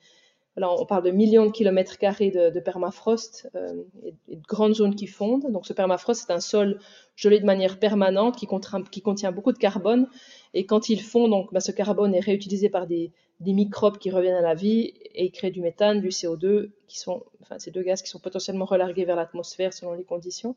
on 0.63 0.85
parle 0.85 1.03
de 1.03 1.11
millions 1.11 1.45
de 1.45 1.51
kilomètres 1.51 1.97
carrés 1.97 2.31
de, 2.31 2.59
permafrost 2.59 3.49
euh, 3.55 3.83
et, 4.03 4.35
de 4.35 4.45
grandes 4.47 4.73
zones 4.73 4.95
qui 4.95 5.07
fondent. 5.07 5.51
Donc, 5.51 5.67
ce 5.67 5.73
permafrost, 5.73 6.25
c'est 6.25 6.33
un 6.33 6.39
sol 6.39 6.79
gelé 7.15 7.39
de 7.39 7.45
manière 7.45 7.79
permanente 7.79 8.37
qui, 8.37 8.47
contient 8.47 9.31
beaucoup 9.31 9.51
de 9.51 9.57
carbone. 9.57 10.07
Et 10.53 10.65
quand 10.65 10.89
il 10.89 11.01
fond, 11.01 11.27
donc, 11.27 11.53
bah, 11.53 11.59
ce 11.59 11.71
carbone 11.71 12.15
est 12.15 12.19
réutilisé 12.19 12.69
par 12.69 12.87
des, 12.87 13.11
microbes 13.39 13.99
qui 13.99 14.09
reviennent 14.09 14.35
à 14.35 14.41
la 14.41 14.55
vie 14.55 14.93
et 15.13 15.29
créent 15.29 15.51
du 15.51 15.61
méthane, 15.61 16.01
du 16.01 16.09
CO2, 16.09 16.71
qui 16.87 16.99
sont, 16.99 17.23
ces 17.59 17.69
deux 17.69 17.83
gaz 17.83 18.01
qui 18.01 18.09
sont 18.09 18.19
potentiellement 18.19 18.65
relargués 18.65 19.05
vers 19.05 19.15
l'atmosphère 19.15 19.73
selon 19.73 19.93
les 19.93 20.03
conditions. 20.03 20.55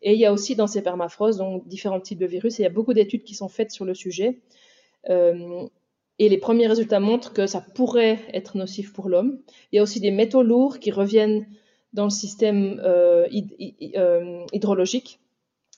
Et 0.00 0.14
il 0.14 0.18
y 0.18 0.24
a 0.24 0.32
aussi 0.32 0.56
dans 0.56 0.66
ces 0.66 0.82
permafrosts 0.82 1.38
donc, 1.38 1.68
différents 1.68 2.00
types 2.00 2.18
de 2.18 2.26
virus. 2.26 2.58
Et 2.58 2.62
il 2.62 2.64
y 2.64 2.66
a 2.66 2.70
beaucoup 2.70 2.94
d'études 2.94 3.24
qui 3.24 3.34
sont 3.34 3.48
faites 3.48 3.70
sur 3.70 3.84
le 3.84 3.92
sujet. 3.92 4.38
Euh, 5.10 5.66
et 6.18 6.28
les 6.28 6.38
premiers 6.38 6.66
résultats 6.66 7.00
montrent 7.00 7.32
que 7.32 7.46
ça 7.46 7.60
pourrait 7.60 8.20
être 8.32 8.56
nocif 8.56 8.92
pour 8.92 9.08
l'homme. 9.08 9.40
Il 9.72 9.76
y 9.76 9.78
a 9.78 9.82
aussi 9.82 10.00
des 10.00 10.10
métaux 10.10 10.42
lourds 10.42 10.78
qui 10.78 10.90
reviennent 10.90 11.46
dans 11.92 12.04
le 12.04 12.10
système 12.10 12.80
euh, 12.84 13.26
euh, 13.96 14.44
hydrologique, 14.52 15.20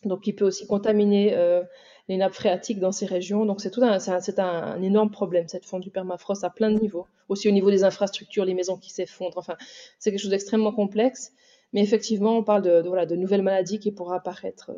donc 0.05 0.22
qui 0.22 0.33
peut 0.33 0.44
aussi 0.46 0.66
contaminer 0.66 1.35
euh, 1.35 1.62
les 2.09 2.16
nappes 2.16 2.35
phréatiques 2.35 2.81
dans 2.81 2.92
ces 2.92 3.07
régions. 3.07 3.46
Donc 3.46 3.61
c'est 3.61 3.70
tout 3.70 3.83
un, 3.83 3.99
c'est 3.99 4.38
un, 4.38 4.83
énorme 4.83 5.11
problème 5.11 5.49
cette 5.49 5.64
du 5.81 5.90
permafrost 5.90 6.44
à 6.44 6.51
plein 6.51 6.70
de 6.70 6.79
niveaux, 6.79 7.07
aussi 7.29 7.49
au 7.49 7.53
niveau 7.53 7.70
des 7.70 7.85
infrastructures, 7.85 8.44
les 8.44 8.55
maisons 8.55 8.77
qui 8.77 8.90
s'effondrent. 8.90 9.38
Enfin, 9.38 9.57
c'est 9.99 10.11
quelque 10.11 10.20
chose 10.20 10.31
d'extrêmement 10.31 10.72
complexe. 10.72 11.33
Mais 11.72 11.83
effectivement, 11.83 12.38
on 12.38 12.44
parle 12.44 12.62
de, 12.62 12.83
voilà, 12.87 13.07
de 13.07 13.16
nouvelles 13.16 13.42
maladies 13.42 13.81
qui 13.81 13.90
pourraient 13.90 14.16
apparaître 14.16 14.70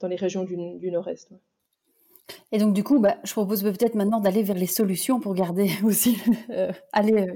dans 0.00 0.08
les 0.08 0.16
régions 0.16 0.44
du 0.44 0.90
nord-est. 0.90 1.32
Et 2.52 2.58
donc, 2.58 2.74
du 2.74 2.82
coup, 2.82 2.98
bah, 2.98 3.16
je 3.24 3.32
propose 3.32 3.62
peut-être 3.62 3.94
maintenant 3.94 4.20
d'aller 4.20 4.42
vers 4.42 4.56
les 4.56 4.66
solutions 4.66 5.20
pour 5.20 5.34
garder 5.34 5.70
aussi, 5.84 6.18
euh, 6.50 6.72
aller 6.92 7.28
euh, 7.28 7.34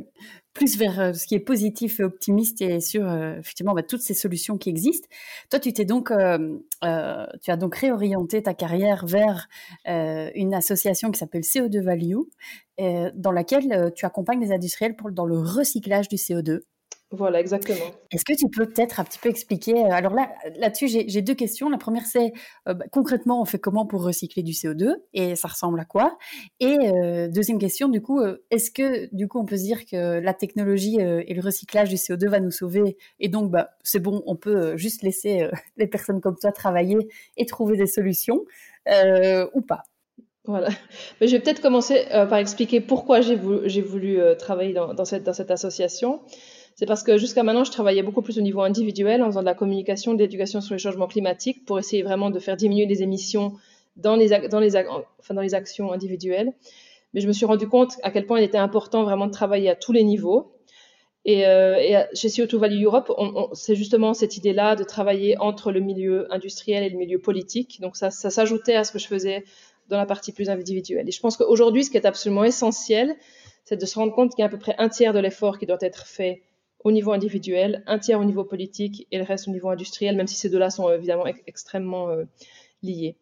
plus 0.54 0.76
vers 0.76 1.00
euh, 1.00 1.12
ce 1.12 1.26
qui 1.26 1.34
est 1.34 1.40
positif 1.40 2.00
et 2.00 2.04
optimiste 2.04 2.60
et 2.60 2.80
sur 2.80 3.10
effectivement 3.38 3.74
bah, 3.74 3.82
toutes 3.82 4.02
ces 4.02 4.14
solutions 4.14 4.58
qui 4.58 4.70
existent. 4.70 5.08
Toi, 5.50 5.60
tu 5.60 5.72
t'es 5.72 5.84
donc, 5.84 6.08
tu 6.10 7.50
as 7.50 7.56
donc 7.56 7.76
réorienté 7.76 8.42
ta 8.42 8.54
carrière 8.54 9.06
vers 9.06 9.48
une 9.86 10.54
association 10.54 11.10
qui 11.10 11.18
s'appelle 11.18 11.42
CO2 11.42 11.80
Value, 11.82 13.12
dans 13.14 13.32
laquelle 13.32 13.92
tu 13.94 14.04
accompagnes 14.04 14.40
les 14.40 14.52
industriels 14.52 14.96
dans 15.12 15.26
le 15.26 15.38
recyclage 15.38 16.08
du 16.08 16.16
CO2. 16.16 16.60
Voilà, 17.14 17.40
exactement. 17.40 17.84
Est-ce 18.10 18.24
que 18.24 18.32
tu 18.32 18.48
peux 18.48 18.64
peut-être 18.64 18.98
un 18.98 19.04
petit 19.04 19.18
peu 19.18 19.28
expliquer 19.28 19.74
euh, 19.84 19.90
Alors 19.92 20.14
là, 20.14 20.32
là-dessus, 20.56 20.88
j'ai 20.88 21.20
deux 21.20 21.34
questions. 21.34 21.68
La 21.68 21.76
première, 21.76 22.06
c'est 22.06 22.32
euh, 22.66 22.72
bah, 22.72 22.86
concrètement, 22.90 23.42
on 23.42 23.44
fait 23.44 23.58
comment 23.58 23.84
pour 23.84 24.02
recycler 24.02 24.42
du 24.42 24.52
CO2 24.52 24.94
et 25.12 25.36
ça 25.36 25.48
ressemble 25.48 25.78
à 25.78 25.84
quoi? 25.84 26.16
Et 26.58 26.74
euh, 26.78 27.28
deuxième 27.28 27.58
question, 27.58 27.88
du 27.88 28.00
coup, 28.00 28.22
est-ce 28.50 28.70
que 28.70 29.14
du 29.14 29.28
coup, 29.28 29.38
on 29.38 29.44
peut 29.44 29.58
se 29.58 29.64
dire 29.64 29.84
que 29.84 30.20
la 30.20 30.32
technologie 30.32 30.96
et 31.00 31.34
le 31.34 31.42
recyclage 31.42 31.90
du 31.90 31.96
CO2 31.96 32.28
va 32.28 32.40
nous 32.40 32.50
sauver 32.50 32.96
et 33.20 33.28
donc, 33.28 33.50
bah, 33.50 33.70
c'est 33.82 34.00
bon, 34.00 34.22
on 34.26 34.36
peut 34.36 34.78
juste 34.78 35.02
laisser 35.02 35.50
les 35.76 35.86
personnes 35.86 36.22
comme 36.22 36.36
toi 36.36 36.50
travailler 36.50 36.96
et 37.36 37.44
trouver 37.44 37.76
des 37.76 37.86
solutions 37.86 38.40
ou 38.86 39.60
pas? 39.60 39.82
Voilà. 40.44 40.70
Mais 41.20 41.28
je 41.28 41.36
vais 41.36 41.42
peut-être 41.42 41.60
commencer 41.60 42.06
par 42.10 42.38
expliquer 42.38 42.80
pourquoi 42.80 43.20
j'ai 43.20 43.36
voulu, 43.36 43.82
voulu 43.82 44.18
travailler 44.38 44.72
dans, 44.72 44.94
dans, 44.94 45.04
cette, 45.04 45.24
dans 45.24 45.34
cette 45.34 45.50
association 45.50 46.22
c'est 46.74 46.86
parce 46.86 47.02
que 47.02 47.18
jusqu'à 47.18 47.42
maintenant, 47.42 47.64
je 47.64 47.70
travaillais 47.70 48.02
beaucoup 48.02 48.22
plus 48.22 48.38
au 48.38 48.40
niveau 48.40 48.62
individuel 48.62 49.22
en 49.22 49.26
faisant 49.26 49.40
de 49.40 49.46
la 49.46 49.54
communication, 49.54 50.14
de 50.14 50.18
l'éducation 50.18 50.60
sur 50.60 50.74
les 50.74 50.78
changements 50.78 51.06
climatiques 51.06 51.64
pour 51.64 51.78
essayer 51.78 52.02
vraiment 52.02 52.30
de 52.30 52.38
faire 52.38 52.56
diminuer 52.56 52.86
les 52.86 53.02
émissions 53.02 53.54
dans 53.96 54.16
les, 54.16 54.30
dans 54.48 54.60
les, 54.60 55.54
actions 55.54 55.92
individuelles. 55.92 56.52
Mais 57.12 57.20
je 57.20 57.28
me 57.28 57.32
suis 57.32 57.44
rendu 57.44 57.68
compte 57.68 57.96
à 58.02 58.10
quel 58.10 58.26
point 58.26 58.40
il 58.40 58.44
était 58.44 58.58
important 58.58 59.04
vraiment 59.04 59.26
de 59.26 59.32
travailler 59.32 59.68
à 59.68 59.74
tous 59.74 59.92
les 59.92 60.02
niveaux. 60.02 60.52
Et, 61.24 61.46
euh, 61.46 61.76
et 61.76 62.02
chez 62.14 62.28
CO2 62.28 62.56
Value 62.56 62.82
Europe, 62.84 63.12
c'est 63.52 63.76
justement 63.76 64.14
cette 64.14 64.36
idée-là 64.38 64.74
de 64.74 64.82
travailler 64.82 65.38
entre 65.38 65.70
le 65.70 65.80
milieu 65.80 66.32
industriel 66.32 66.82
et 66.82 66.88
le 66.88 66.96
milieu 66.96 67.18
politique. 67.18 67.80
Donc 67.80 67.96
ça, 67.96 68.10
ça 68.10 68.30
s'ajoutait 68.30 68.74
à 68.74 68.84
ce 68.84 68.92
que 68.92 68.98
je 68.98 69.06
faisais 69.06 69.44
dans 69.88 69.98
la 69.98 70.06
partie 70.06 70.32
plus 70.32 70.48
individuelle. 70.48 71.06
Et 71.06 71.12
je 71.12 71.20
pense 71.20 71.36
qu'aujourd'hui, 71.36 71.84
ce 71.84 71.90
qui 71.90 71.98
est 71.98 72.06
absolument 72.06 72.44
essentiel, 72.44 73.14
c'est 73.64 73.76
de 73.80 73.86
se 73.86 73.96
rendre 73.98 74.14
compte 74.14 74.30
qu'il 74.30 74.40
y 74.40 74.42
a 74.42 74.46
à 74.46 74.48
peu 74.48 74.58
près 74.58 74.74
un 74.78 74.88
tiers 74.88 75.12
de 75.12 75.18
l'effort 75.18 75.58
qui 75.58 75.66
doit 75.66 75.78
être 75.80 76.06
fait 76.06 76.42
au 76.84 76.92
niveau 76.92 77.12
individuel, 77.12 77.82
un 77.86 77.98
tiers 77.98 78.20
au 78.20 78.24
niveau 78.24 78.44
politique 78.44 79.06
et 79.10 79.18
le 79.18 79.24
reste 79.24 79.48
au 79.48 79.50
niveau 79.50 79.68
industriel, 79.68 80.16
même 80.16 80.26
si 80.26 80.36
ces 80.36 80.48
deux-là 80.48 80.70
sont 80.70 80.90
évidemment 80.90 81.26
extrêmement 81.46 82.10
euh, 82.10 82.24
liés. 82.82 83.16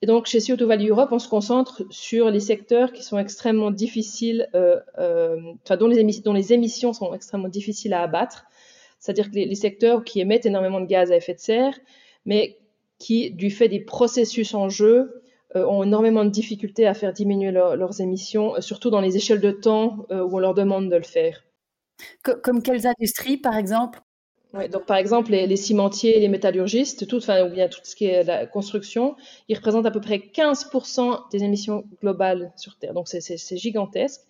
Et 0.00 0.06
donc, 0.06 0.26
chez 0.26 0.38
CO2 0.38 0.64
Value 0.64 0.90
Europe, 0.90 1.10
on 1.10 1.18
se 1.18 1.28
concentre 1.28 1.82
sur 1.90 2.30
les 2.30 2.40
secteurs 2.40 2.92
qui 2.92 3.02
sont 3.02 3.18
extrêmement 3.18 3.72
difficiles, 3.72 4.48
euh, 4.54 4.78
euh, 4.98 5.36
dont, 5.76 5.88
les 5.88 6.52
émissions 6.52 6.92
sont 6.92 7.14
extrêmement 7.14 7.48
difficiles 7.48 7.94
à 7.94 8.02
abattre. 8.02 8.44
C'est-à-dire 9.00 9.28
les, 9.32 9.54
secteurs 9.54 10.04
qui 10.04 10.20
émettent 10.20 10.46
énormément 10.46 10.80
de 10.80 10.86
gaz 10.86 11.10
à 11.10 11.16
effet 11.16 11.34
de 11.34 11.40
serre, 11.40 11.74
mais 12.26 12.58
qui, 12.98 13.30
du 13.32 13.50
fait 13.50 13.68
des 13.68 13.80
processus 13.80 14.54
en 14.54 14.68
jeu, 14.68 15.22
ont 15.54 15.82
énormément 15.82 16.24
de 16.24 16.30
difficultés 16.30 16.86
à 16.86 16.94
faire 16.94 17.12
diminuer 17.12 17.50
leurs 17.50 18.00
émissions, 18.00 18.60
surtout 18.60 18.90
dans 18.90 19.00
les 19.00 19.16
échelles 19.16 19.40
de 19.40 19.50
temps 19.50 20.06
où 20.10 20.36
on 20.36 20.38
leur 20.38 20.52
demande 20.52 20.90
de 20.90 20.96
le 20.96 21.04
faire 21.04 21.42
comme 22.22 22.62
quelles 22.62 22.86
industries, 22.86 23.36
par 23.36 23.56
exemple? 23.56 24.00
Donc 24.54 24.86
par 24.86 24.96
exemple, 24.96 25.30
les, 25.32 25.56
cimentiers, 25.56 26.18
les 26.20 26.28
métallurgistes, 26.28 27.06
tout, 27.06 27.18
enfin, 27.18 27.46
ou 27.46 27.50
bien 27.50 27.68
tout 27.68 27.80
ce 27.82 27.94
qui 27.94 28.06
est 28.06 28.24
la 28.24 28.46
construction, 28.46 29.14
ils 29.48 29.56
représentent 29.56 29.84
à 29.84 29.90
peu 29.90 30.00
près 30.00 30.16
15% 30.16 31.28
des 31.30 31.44
émissions 31.44 31.84
globales 32.00 32.50
sur 32.56 32.78
Terre. 32.78 32.94
Donc 32.94 33.08
c'est 33.08 33.56
gigantesque. 33.56 34.22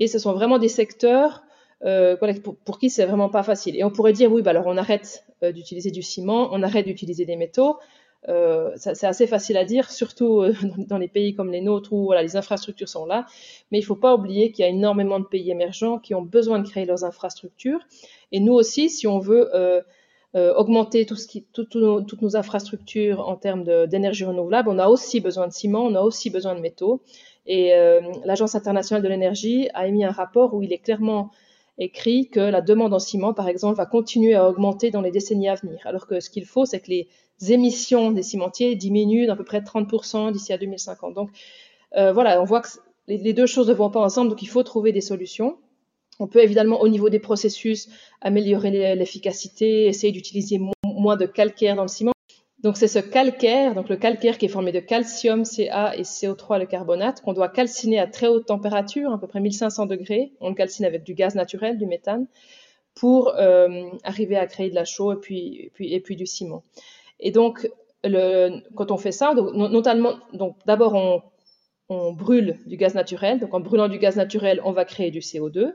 Et 0.00 0.06
ce 0.06 0.18
sont 0.18 0.32
vraiment 0.32 0.58
des 0.58 0.68
secteurs 0.68 1.42
euh, 1.84 2.16
pour, 2.64 2.78
qui 2.78 2.88
c'est 2.88 3.04
vraiment 3.04 3.28
pas 3.28 3.42
facile. 3.42 3.76
Et 3.76 3.84
on 3.84 3.90
pourrait 3.90 4.14
dire, 4.14 4.32
oui, 4.32 4.40
bah 4.40 4.50
alors 4.50 4.66
on 4.66 4.76
arrête 4.76 5.24
euh, 5.42 5.52
d'utiliser 5.52 5.90
du 5.90 6.02
ciment, 6.02 6.48
on 6.52 6.62
arrête 6.62 6.86
d'utiliser 6.86 7.26
des 7.26 7.36
métaux. 7.36 7.78
Euh, 8.28 8.72
c'est 8.76 9.06
assez 9.06 9.26
facile 9.26 9.56
à 9.56 9.64
dire, 9.64 9.90
surtout 9.90 10.42
euh, 10.42 10.52
dans 10.76 10.98
les 10.98 11.08
pays 11.08 11.34
comme 11.34 11.50
les 11.50 11.60
nôtres 11.60 11.92
où 11.92 12.12
les 12.12 12.36
infrastructures 12.36 12.88
sont 12.88 13.06
là. 13.06 13.26
Mais 13.70 13.78
il 13.78 13.82
ne 13.82 13.86
faut 13.86 13.96
pas 13.96 14.14
oublier 14.14 14.50
qu'il 14.50 14.64
y 14.64 14.66
a 14.66 14.70
énormément 14.70 15.20
de 15.20 15.24
pays 15.24 15.50
émergents 15.50 15.98
qui 15.98 16.14
ont 16.14 16.22
besoin 16.22 16.58
de 16.58 16.68
créer 16.68 16.84
leurs 16.84 17.04
infrastructures. 17.04 17.80
Et 18.32 18.40
nous 18.40 18.54
aussi, 18.54 18.90
si 18.90 19.06
on 19.06 19.18
veut 19.18 19.50
euh, 19.54 19.82
augmenter 20.34 21.06
toutes 21.06 21.74
nos 21.74 22.36
infrastructures 22.36 23.26
en 23.26 23.36
termes 23.36 23.64
d'énergie 23.86 24.24
renouvelable, 24.24 24.68
on 24.68 24.78
a 24.78 24.88
aussi 24.88 25.20
besoin 25.20 25.46
de 25.46 25.52
ciment, 25.52 25.84
on 25.84 25.94
a 25.94 26.02
aussi 26.02 26.28
besoin 26.28 26.54
de 26.54 26.60
métaux. 26.60 27.02
Et 27.46 27.72
l'Agence 28.26 28.54
internationale 28.54 29.02
de 29.02 29.08
l'énergie 29.08 29.70
a 29.72 29.86
émis 29.86 30.04
un 30.04 30.10
rapport 30.10 30.52
où 30.52 30.62
il 30.62 30.70
est 30.70 30.78
clairement 30.78 31.30
écrit 31.78 32.28
que 32.28 32.40
la 32.40 32.60
demande 32.60 32.92
en 32.92 32.98
ciment, 32.98 33.32
par 33.32 33.48
exemple, 33.48 33.76
va 33.76 33.86
continuer 33.86 34.34
à 34.34 34.48
augmenter 34.48 34.90
dans 34.90 35.00
les 35.00 35.10
décennies 35.10 35.48
à 35.48 35.54
venir. 35.54 35.80
Alors 35.84 36.06
que 36.06 36.20
ce 36.20 36.28
qu'il 36.28 36.44
faut, 36.44 36.66
c'est 36.66 36.80
que 36.80 36.90
les 36.90 37.08
émissions 37.48 38.10
des 38.10 38.22
cimentiers 38.22 38.74
diminuent 38.74 39.26
d'à 39.26 39.36
peu 39.36 39.44
près 39.44 39.60
30% 39.60 40.32
d'ici 40.32 40.52
à 40.52 40.58
2050. 40.58 41.14
Donc 41.14 41.30
euh, 41.96 42.12
voilà, 42.12 42.40
on 42.42 42.44
voit 42.44 42.60
que 42.60 42.68
les, 43.06 43.32
deux 43.32 43.46
choses 43.46 43.68
ne 43.68 43.74
vont 43.74 43.90
pas 43.90 44.00
ensemble, 44.00 44.30
donc 44.30 44.42
il 44.42 44.48
faut 44.48 44.62
trouver 44.62 44.92
des 44.92 45.00
solutions. 45.00 45.56
On 46.20 46.26
peut 46.26 46.42
évidemment, 46.42 46.80
au 46.80 46.88
niveau 46.88 47.10
des 47.10 47.20
processus, 47.20 47.88
améliorer 48.20 48.96
l'efficacité, 48.96 49.86
essayer 49.86 50.12
d'utiliser 50.12 50.60
moins 50.84 51.16
de 51.16 51.26
calcaire 51.26 51.76
dans 51.76 51.82
le 51.82 51.88
ciment. 51.88 52.12
Donc 52.60 52.76
c'est 52.76 52.88
ce 52.88 52.98
calcaire, 52.98 53.74
donc 53.74 53.88
le 53.88 53.96
calcaire 53.96 54.36
qui 54.36 54.46
est 54.46 54.48
formé 54.48 54.72
de 54.72 54.80
calcium, 54.80 55.44
Ca 55.44 55.96
et 55.96 56.02
CO3, 56.02 56.58
le 56.58 56.66
carbonate, 56.66 57.20
qu'on 57.20 57.32
doit 57.32 57.48
calciner 57.48 58.00
à 58.00 58.08
très 58.08 58.26
haute 58.26 58.46
température, 58.46 59.12
à 59.12 59.20
peu 59.20 59.28
près 59.28 59.40
1500 59.40 59.86
degrés. 59.86 60.32
On 60.40 60.48
le 60.48 60.54
calcine 60.56 60.84
avec 60.84 61.04
du 61.04 61.14
gaz 61.14 61.36
naturel, 61.36 61.78
du 61.78 61.86
méthane, 61.86 62.26
pour 62.96 63.28
euh, 63.36 63.84
arriver 64.02 64.36
à 64.36 64.46
créer 64.46 64.70
de 64.70 64.74
la 64.74 64.84
chaux 64.84 65.12
et 65.12 65.70
puis, 65.70 66.16
du 66.16 66.26
ciment. 66.26 66.64
Et 67.20 67.30
donc, 67.30 67.70
quand 68.02 68.90
on 68.90 68.96
fait 68.96 69.12
ça, 69.12 69.34
notamment, 69.34 70.14
donc 70.32 70.56
d'abord 70.66 70.94
on, 70.94 71.22
on 71.88 72.12
brûle 72.12 72.58
du 72.66 72.76
gaz 72.76 72.94
naturel. 72.94 73.40
Donc 73.40 73.54
en 73.54 73.60
brûlant 73.60 73.88
du 73.88 73.98
gaz 73.98 74.16
naturel, 74.16 74.60
on 74.64 74.72
va 74.72 74.84
créer 74.84 75.10
du 75.10 75.20
CO2. 75.20 75.74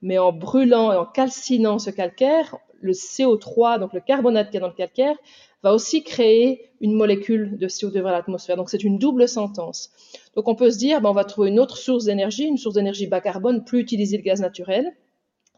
Mais 0.00 0.18
en 0.18 0.32
brûlant 0.32 0.92
et 0.92 0.96
en 0.96 1.06
calcinant 1.06 1.78
ce 1.78 1.90
calcaire, 1.90 2.56
le 2.80 2.92
CO3, 2.92 3.78
donc 3.78 3.92
le 3.92 4.00
carbonate 4.00 4.50
qui 4.50 4.56
est 4.56 4.60
dans 4.60 4.66
le 4.66 4.72
calcaire, 4.72 5.16
va 5.62 5.74
aussi 5.74 6.02
créer 6.02 6.70
une 6.80 6.94
molécule 6.94 7.56
de 7.58 7.68
CO2 7.68 7.92
vers 7.92 8.12
l'atmosphère. 8.12 8.56
Donc 8.56 8.70
c'est 8.70 8.82
une 8.82 8.98
double 8.98 9.28
sentence. 9.28 9.90
Donc 10.34 10.48
on 10.48 10.54
peut 10.54 10.70
se 10.70 10.78
dire, 10.78 11.00
ben, 11.00 11.10
on 11.10 11.14
va 11.14 11.24
trouver 11.24 11.50
une 11.50 11.60
autre 11.60 11.76
source 11.76 12.04
d'énergie, 12.04 12.44
une 12.44 12.58
source 12.58 12.74
d'énergie 12.74 13.06
bas 13.06 13.20
carbone, 13.20 13.64
plus 13.64 13.80
utiliser 13.80 14.16
le 14.16 14.22
gaz 14.22 14.40
naturel. 14.40 14.92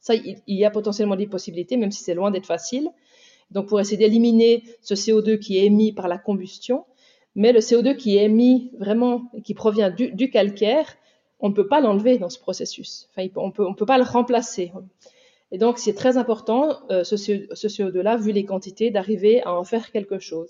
Ça, 0.01 0.15
il 0.15 0.43
y 0.47 0.65
a 0.67 0.71
potentiellement 0.71 1.17
des 1.17 1.27
possibilités, 1.27 1.79
même 1.79 1.91
si 1.91 2.05
c'est 2.05 2.13
loin 2.13 2.31
d'être 2.31 2.47
facile. 2.47 2.91
Donc 3.51 3.69
pour 3.69 3.81
essayer 3.81 3.97
d'éliminer 3.97 4.65
ce 4.83 4.95
CO2 4.95 5.39
qui 5.39 5.59
est 5.59 5.65
émis 5.65 5.93
par 5.93 6.09
la 6.09 6.19
combustion, 6.19 6.85
mais 7.35 7.53
le 7.53 7.61
CO2 7.61 7.97
qui 7.97 8.17
est 8.17 8.25
émis 8.25 8.71
vraiment, 8.79 9.31
qui 9.45 9.55
provient 9.55 9.91
du, 9.91 10.31
calcaire, 10.31 10.97
on 11.41 11.49
ne 11.49 11.55
peut 11.55 11.67
pas 11.67 11.81
l'enlever 11.81 12.19
dans 12.19 12.31
ce 12.31 12.39
processus. 12.39 13.09
Enfin, 13.11 13.29
on 13.37 13.49
ne 13.49 13.75
peut 13.75 13.87
pas 13.87 13.99
le 13.99 14.05
remplacer. 14.05 14.73
Et 15.55 15.59
donc, 15.59 15.79
c'est 15.79 15.95
très 15.95 16.17
important, 16.17 16.81
euh, 16.91 17.05
ce, 17.05 17.15
CO2-là, 17.15 18.17
vu 18.17 18.33
les 18.33 18.45
quantités, 18.45 18.91
d'arriver 18.91 19.41
à 19.45 19.55
en 19.55 19.63
faire 19.63 19.93
quelque 19.93 20.19
chose. 20.19 20.49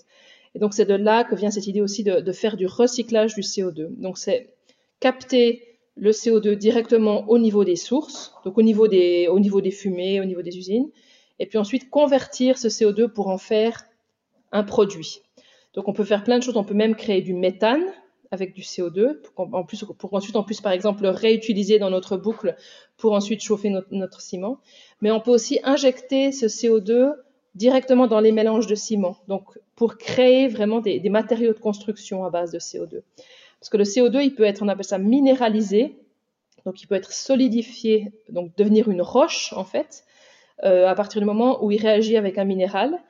Et 0.55 0.59
donc, 0.59 0.73
c'est 0.73 0.85
de 0.85 0.95
là 0.95 1.23
que 1.23 1.35
vient 1.35 1.51
cette 1.51 1.67
idée 1.67 1.81
aussi 1.81 2.03
de, 2.03 2.31
faire 2.31 2.57
du 2.57 2.65
recyclage 2.65 3.35
du 3.35 3.41
CO2. 3.41 3.89
Donc, 3.99 4.17
c'est 4.17 4.55
capter 4.99 5.77
le 5.95 6.09
CO2 6.09 6.55
directement 6.55 7.29
au 7.29 7.37
niveau 7.37 7.63
des 7.63 7.75
sources, 7.75 8.33
donc 8.45 8.57
au 8.57 8.63
niveau 8.63 8.87
des, 8.87 9.27
au 9.27 9.39
niveau 9.39 9.61
des 9.61 9.69
fumées, 9.69 10.19
au 10.21 10.25
niveau 10.25 10.41
des 10.41 10.57
usines, 10.57 10.89
et 11.37 11.45
puis 11.45 11.59
ensuite 11.59 11.91
convertir 11.91 12.57
ce 12.57 12.67
CO2 12.67 13.07
pour 13.07 13.27
en 13.27 13.37
faire 13.37 13.85
un 14.51 14.63
produit. 14.63 15.21
Donc, 15.75 15.87
on 15.87 15.93
peut 15.93 16.03
faire 16.03 16.23
plein 16.23 16.39
de 16.39 16.43
choses. 16.43 16.57
On 16.57 16.63
peut 16.63 16.73
même 16.73 16.95
créer 16.95 17.21
du 17.21 17.35
méthane, 17.35 17.83
avec 18.35 18.53
du 18.53 18.61
CO2, 18.61 19.21
pour, 19.21 19.53
en 19.53 19.63
plus, 19.63 19.83
pour 19.97 20.13
ensuite, 20.13 20.35
par 20.61 20.71
exemple, 20.71 21.01
le 21.03 21.09
réutiliser 21.09 21.79
dans 21.79 21.89
notre 21.89 22.17
boucle 22.17 22.55
pour 22.97 23.13
ensuite 23.13 23.41
chauffer 23.41 23.69
notre, 23.69 24.21
ciment. 24.21 24.59
Mais 25.01 25.09
on 25.11 25.19
peut 25.19 25.31
aussi 25.31 25.59
injecter 25.63 26.31
ce 26.31 26.45
CO2 26.45 27.13
directement 27.55 28.07
dans 28.07 28.19
les 28.19 28.31
mélanges 28.31 28.67
de 28.67 28.75
ciment, 28.75 29.17
donc 29.27 29.57
pour 29.75 29.97
créer 29.97 30.47
vraiment 30.47 30.81
des, 30.81 31.09
matériaux 31.09 31.53
de 31.53 31.59
construction 31.59 32.25
à 32.25 32.29
base 32.29 32.51
de 32.51 32.59
CO2. 32.59 33.01
Parce 33.59 33.69
que 33.69 33.77
le 33.77 33.85
CO2, 33.85 34.21
il 34.23 34.35
peut 34.35 34.43
être, 34.43 34.61
on 34.61 34.67
appelle 34.67 34.85
ça 34.85 34.97
minéralisé, 34.97 35.97
donc 36.65 36.81
il 36.81 36.87
peut 36.87 36.95
être 36.95 37.13
solidifié, 37.13 38.11
donc 38.29 38.55
devenir 38.57 38.89
une 38.89 39.01
roche 39.01 39.53
en 39.53 39.63
fait, 39.63 40.03
euh, 40.63 40.87
à 40.87 40.95
partir 40.95 41.21
du 41.21 41.25
moment 41.25 41.63
où 41.63 41.71
il 41.71 41.81
réagit 41.81 42.17
avec 42.17 42.37
un 42.37 42.45
minéral. 42.45 43.01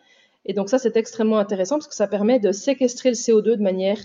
Et 0.45 0.53
donc 0.53 0.69
ça, 0.69 0.77
c'est 0.77 0.95
extrêmement 0.95 1.39
intéressant 1.39 1.75
parce 1.75 1.87
que 1.87 1.95
ça 1.95 2.07
permet 2.07 2.39
de 2.39 2.51
séquestrer 2.51 3.09
le 3.09 3.15
CO2 3.15 3.55
de 3.55 3.63
manière 3.63 3.97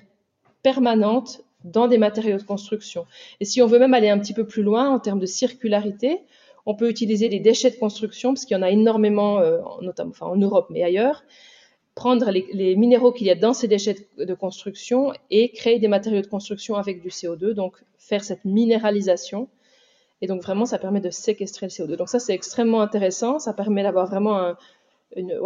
permanente 0.62 1.42
dans 1.64 1.88
des 1.88 1.98
matériaux 1.98 2.38
de 2.38 2.42
construction. 2.42 3.06
Et 3.40 3.44
si 3.44 3.60
on 3.62 3.66
veut 3.66 3.78
même 3.78 3.94
aller 3.94 4.08
un 4.08 4.18
petit 4.18 4.32
peu 4.32 4.46
plus 4.46 4.62
loin 4.62 4.90
en 4.90 4.98
termes 4.98 5.20
de 5.20 5.26
circularité, 5.26 6.20
on 6.66 6.74
peut 6.74 6.88
utiliser 6.88 7.28
des 7.28 7.40
déchets 7.40 7.70
de 7.70 7.76
construction, 7.76 8.32
parce 8.34 8.44
qu'il 8.44 8.56
y 8.56 8.60
en 8.60 8.62
a 8.62 8.70
énormément, 8.70 9.40
euh, 9.40 9.58
notamment 9.82 10.12
en 10.20 10.36
Europe, 10.36 10.68
mais 10.70 10.82
ailleurs, 10.82 11.24
prendre 11.94 12.30
les, 12.30 12.76
minéraux 12.76 13.12
qu'il 13.12 13.26
y 13.26 13.30
a 13.30 13.34
dans 13.34 13.52
ces 13.52 13.68
déchets 13.68 13.96
de, 14.18 14.34
construction 14.34 15.12
et 15.30 15.50
créer 15.50 15.78
des 15.78 15.88
matériaux 15.88 16.22
de 16.22 16.26
construction 16.26 16.76
avec 16.76 17.02
du 17.02 17.08
CO2, 17.08 17.52
donc 17.52 17.76
faire 17.98 18.24
cette 18.24 18.44
minéralisation. 18.44 19.48
Et 20.22 20.26
donc 20.26 20.42
vraiment, 20.42 20.66
ça 20.66 20.78
permet 20.78 21.00
de 21.00 21.10
séquestrer 21.10 21.66
le 21.66 21.70
CO2. 21.70 21.96
Donc 21.96 22.08
ça, 22.08 22.18
c'est 22.18 22.34
extrêmement 22.34 22.82
intéressant. 22.82 23.38
Ça 23.38 23.52
permet 23.52 23.82
d'avoir 23.82 24.06
vraiment 24.06 24.54
une, 25.16 25.40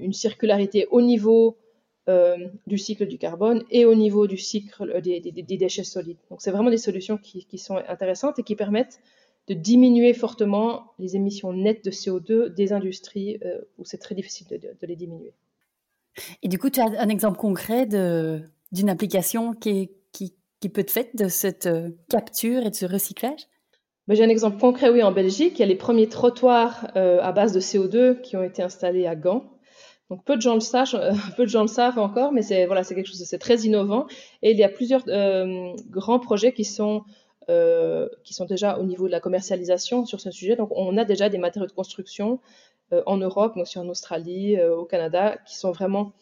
une, 0.00 0.12
circularité 0.12 0.86
au 0.90 1.00
niveau 1.00 1.56
euh, 2.08 2.48
du 2.66 2.78
cycle 2.78 3.06
du 3.06 3.16
carbone 3.16 3.62
et 3.70 3.84
au 3.84 3.94
niveau 3.94 4.26
du 4.26 4.36
cycle 4.36 5.00
des, 5.00 5.20
déchets 5.56 5.84
solides. 5.84 6.18
Donc 6.30 6.42
c'est 6.42 6.50
vraiment 6.50 6.70
des 6.70 6.76
solutions 6.76 7.16
qui, 7.16 7.58
sont 7.58 7.76
intéressantes 7.76 8.40
et 8.40 8.42
qui 8.42 8.56
permettent 8.56 8.98
de 9.46 9.54
diminuer 9.54 10.12
fortement 10.12 10.94
les 10.98 11.14
émissions 11.14 11.52
nettes 11.52 11.84
de 11.84 11.92
CO2 11.92 12.48
des 12.48 12.72
industries 12.72 13.38
euh, 13.44 13.60
où 13.78 13.84
c'est 13.84 13.98
très 13.98 14.16
difficile 14.16 14.48
de, 14.48 14.84
les 14.84 14.96
diminuer. 14.96 15.32
Et 16.42 16.48
du 16.48 16.58
coup, 16.58 16.70
tu 16.70 16.80
as 16.80 16.86
un 16.86 17.08
exemple 17.08 17.38
concret 17.38 17.86
d'une 17.86 18.90
application 18.90 19.52
qui, 19.52 19.92
qui, 20.10 20.34
peut 20.68 20.80
être 20.80 20.90
faite 20.90 21.14
de 21.14 21.28
cette 21.28 21.66
euh, 21.66 21.90
capture 22.08 22.66
et 22.66 22.70
de 22.70 22.74
ce 22.74 22.84
recyclage? 22.84 23.46
Ben, 24.08 24.16
J'ai 24.16 24.24
un 24.24 24.28
exemple 24.28 24.58
concret, 24.58 24.90
oui, 24.90 25.04
en 25.04 25.12
Belgique. 25.12 25.52
Il 25.54 25.60
y 25.60 25.62
a 25.62 25.66
les 25.66 25.76
premiers 25.76 26.08
trottoirs 26.08 26.90
à 26.96 27.30
base 27.30 27.52
de 27.52 27.60
CO2 27.60 28.20
qui 28.22 28.36
ont 28.36 28.42
été 28.42 28.60
installés 28.60 29.06
à 29.06 29.14
Gand. 29.14 29.51
Donc 30.12 30.26
peu 30.26 30.36
de 30.36 30.42
gens 30.42 30.52
le 30.52 30.60
savent, 30.60 30.94
euh, 30.94 31.14
peu 31.38 31.44
de 31.44 31.48
gens 31.48 31.62
le 31.62 31.68
savent 31.68 31.98
encore, 31.98 32.32
mais 32.32 32.42
c'est 32.42 32.66
voilà, 32.66 32.84
c'est 32.84 32.94
quelque 32.94 33.08
chose 33.08 33.26
de 33.26 33.36
très 33.38 33.60
innovant. 33.60 34.06
Et 34.42 34.50
il 34.50 34.58
y 34.58 34.62
a 34.62 34.68
plusieurs 34.68 35.02
euh, 35.08 35.72
grands 35.88 36.18
projets 36.18 36.52
qui 36.52 36.64
sont 36.64 37.04
euh, 37.48 38.10
qui 38.22 38.34
sont 38.34 38.44
déjà 38.44 38.78
au 38.78 38.84
niveau 38.84 39.06
de 39.06 39.10
la 39.10 39.20
commercialisation 39.20 40.04
sur 40.04 40.20
ce 40.20 40.30
sujet. 40.30 40.54
Donc 40.54 40.68
on 40.76 40.98
a 40.98 41.06
déjà 41.06 41.30
des 41.30 41.38
matériaux 41.38 41.66
de 41.66 41.72
construction 41.72 42.40
en 43.06 43.16
Europe, 43.16 43.54
mais 43.56 43.62
aussi 43.62 43.78
en 43.78 43.88
Australie, 43.88 44.60
au 44.60 44.84
Canada, 44.84 45.38
qui 45.46 45.56
sont 45.56 45.72
vraiment 45.72 46.12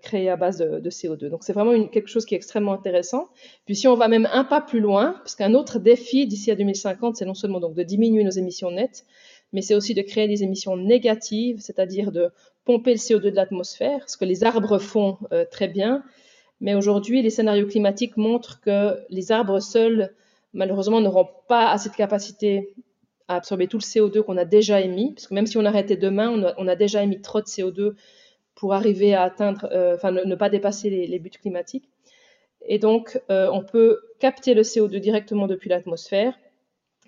créés 0.00 0.30
à 0.30 0.36
base 0.36 0.58
de, 0.58 0.88
CO2. 0.88 1.28
Donc 1.28 1.42
c'est 1.42 1.52
vraiment 1.52 1.88
quelque 1.88 2.06
chose 2.06 2.24
qui 2.24 2.34
est 2.34 2.36
extrêmement 2.36 2.72
intéressant. 2.72 3.26
Puis 3.66 3.74
si 3.74 3.88
on 3.88 3.96
va 3.96 4.06
même 4.06 4.28
un 4.32 4.44
pas 4.44 4.60
plus 4.60 4.78
loin, 4.78 5.14
parce 5.24 5.34
qu'un 5.34 5.54
autre 5.54 5.80
défi 5.80 6.28
d'ici 6.28 6.52
à 6.52 6.54
2050, 6.54 7.16
c'est 7.16 7.24
non 7.24 7.34
seulement 7.34 7.58
donc 7.58 7.74
de 7.74 7.82
diminuer 7.82 8.22
nos 8.22 8.30
émissions 8.30 8.70
nettes, 8.70 9.04
mais 9.52 9.62
c'est 9.62 9.74
aussi 9.74 9.94
de 9.94 10.02
créer 10.02 10.28
des 10.28 10.42
émissions 10.42 10.76
négatives, 10.76 11.60
c'est-à-dire 11.60 12.12
de 12.12 12.30
pomper 12.64 12.92
le 12.92 12.98
CO2 12.98 13.30
de 13.30 13.30
l'atmosphère, 13.30 14.08
ce 14.08 14.16
que 14.16 14.24
les 14.24 14.44
arbres 14.44 14.78
font 14.78 15.18
euh, 15.32 15.44
très 15.50 15.68
bien. 15.68 16.04
Mais 16.60 16.74
aujourd'hui, 16.74 17.22
les 17.22 17.30
scénarios 17.30 17.66
climatiques 17.66 18.16
montrent 18.16 18.60
que 18.60 18.98
les 19.08 19.32
arbres 19.32 19.60
seuls, 19.60 20.14
malheureusement, 20.52 21.00
n'auront 21.00 21.28
pas 21.48 21.70
assez 21.70 21.88
de 21.88 21.94
capacité 21.94 22.74
à 23.28 23.36
absorber 23.36 23.66
tout 23.66 23.78
le 23.78 23.82
CO2 23.82 24.22
qu'on 24.22 24.36
a 24.36 24.44
déjà 24.44 24.80
émis, 24.80 25.14
parce 25.14 25.26
que 25.26 25.34
même 25.34 25.46
si 25.46 25.56
on 25.56 25.64
arrêtait 25.64 25.96
demain, 25.96 26.54
on 26.58 26.68
a, 26.68 26.76
déjà 26.76 27.02
émis 27.02 27.20
trop 27.20 27.40
de 27.40 27.46
CO2 27.46 27.94
pour 28.54 28.74
arriver 28.74 29.14
à 29.14 29.22
atteindre, 29.22 29.68
euh, 29.72 29.94
enfin 29.94 30.10
ne, 30.10 30.34
pas 30.34 30.50
dépasser 30.50 30.90
les, 30.90 31.18
buts 31.18 31.30
climatiques. 31.30 31.88
Et 32.66 32.78
donc, 32.78 33.20
euh, 33.30 33.48
on 33.52 33.64
peut 33.64 34.00
capter 34.18 34.52
le 34.52 34.62
CO2 34.62 34.98
directement 34.98 35.46
depuis 35.46 35.70
l'atmosphère 35.70 36.34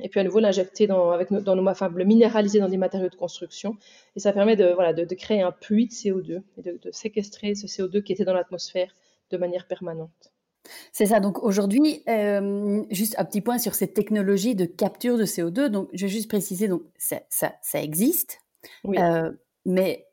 et 0.03 0.09
puis 0.09 0.20
à 0.20 0.24
nouveau 0.24 0.40
l'injecter 0.40 0.86
dans, 0.86 1.11
avec 1.11 1.32
dans 1.32 1.57
nos, 1.57 1.66
enfin, 1.68 1.90
le 1.94 2.05
minéraliser 2.05 2.59
dans 2.59 2.68
des 2.68 2.76
matériaux 2.76 3.09
de 3.09 3.14
construction. 3.14 3.76
Et 4.16 4.20
ça 4.20 4.32
permet 4.32 4.57
de, 4.57 4.72
voilà, 4.74 4.92
de, 4.92 5.14
créer 5.14 5.42
un 5.42 5.53
puits 5.53 5.86
de 5.86 5.92
CO2 5.92 6.42
et 6.59 6.62
de, 6.62 6.90
séquestrer 6.90 7.55
ce 7.55 7.66
CO2 7.66 8.03
qui 8.03 8.12
était 8.12 8.24
dans 8.24 8.34
l'atmosphère 8.34 8.94
de 9.30 9.36
manière 9.36 9.66
permanente. 9.66 10.32
C'est 10.92 11.07
ça. 11.07 11.20
Donc 11.20 11.42
aujourd'hui, 11.42 12.03
euh, 12.09 12.82
juste 12.90 13.14
un 13.18 13.24
petit 13.24 13.40
point 13.40 13.59
sur 13.59 13.74
cette 13.74 13.94
technologie 13.94 14.55
de 14.55 14.64
capture 14.64 15.18
de 15.18 15.24
CO2. 15.24 15.66
Donc 15.66 15.88
je 15.92 16.07
vais 16.07 16.12
juste 16.12 16.28
préciser, 16.28 16.68
donc 16.68 16.82
ça, 16.96 17.20
ça, 17.30 17.55
ça 17.62 17.82
existe, 17.82 18.38
euh, 18.86 19.30
mais 19.64 20.07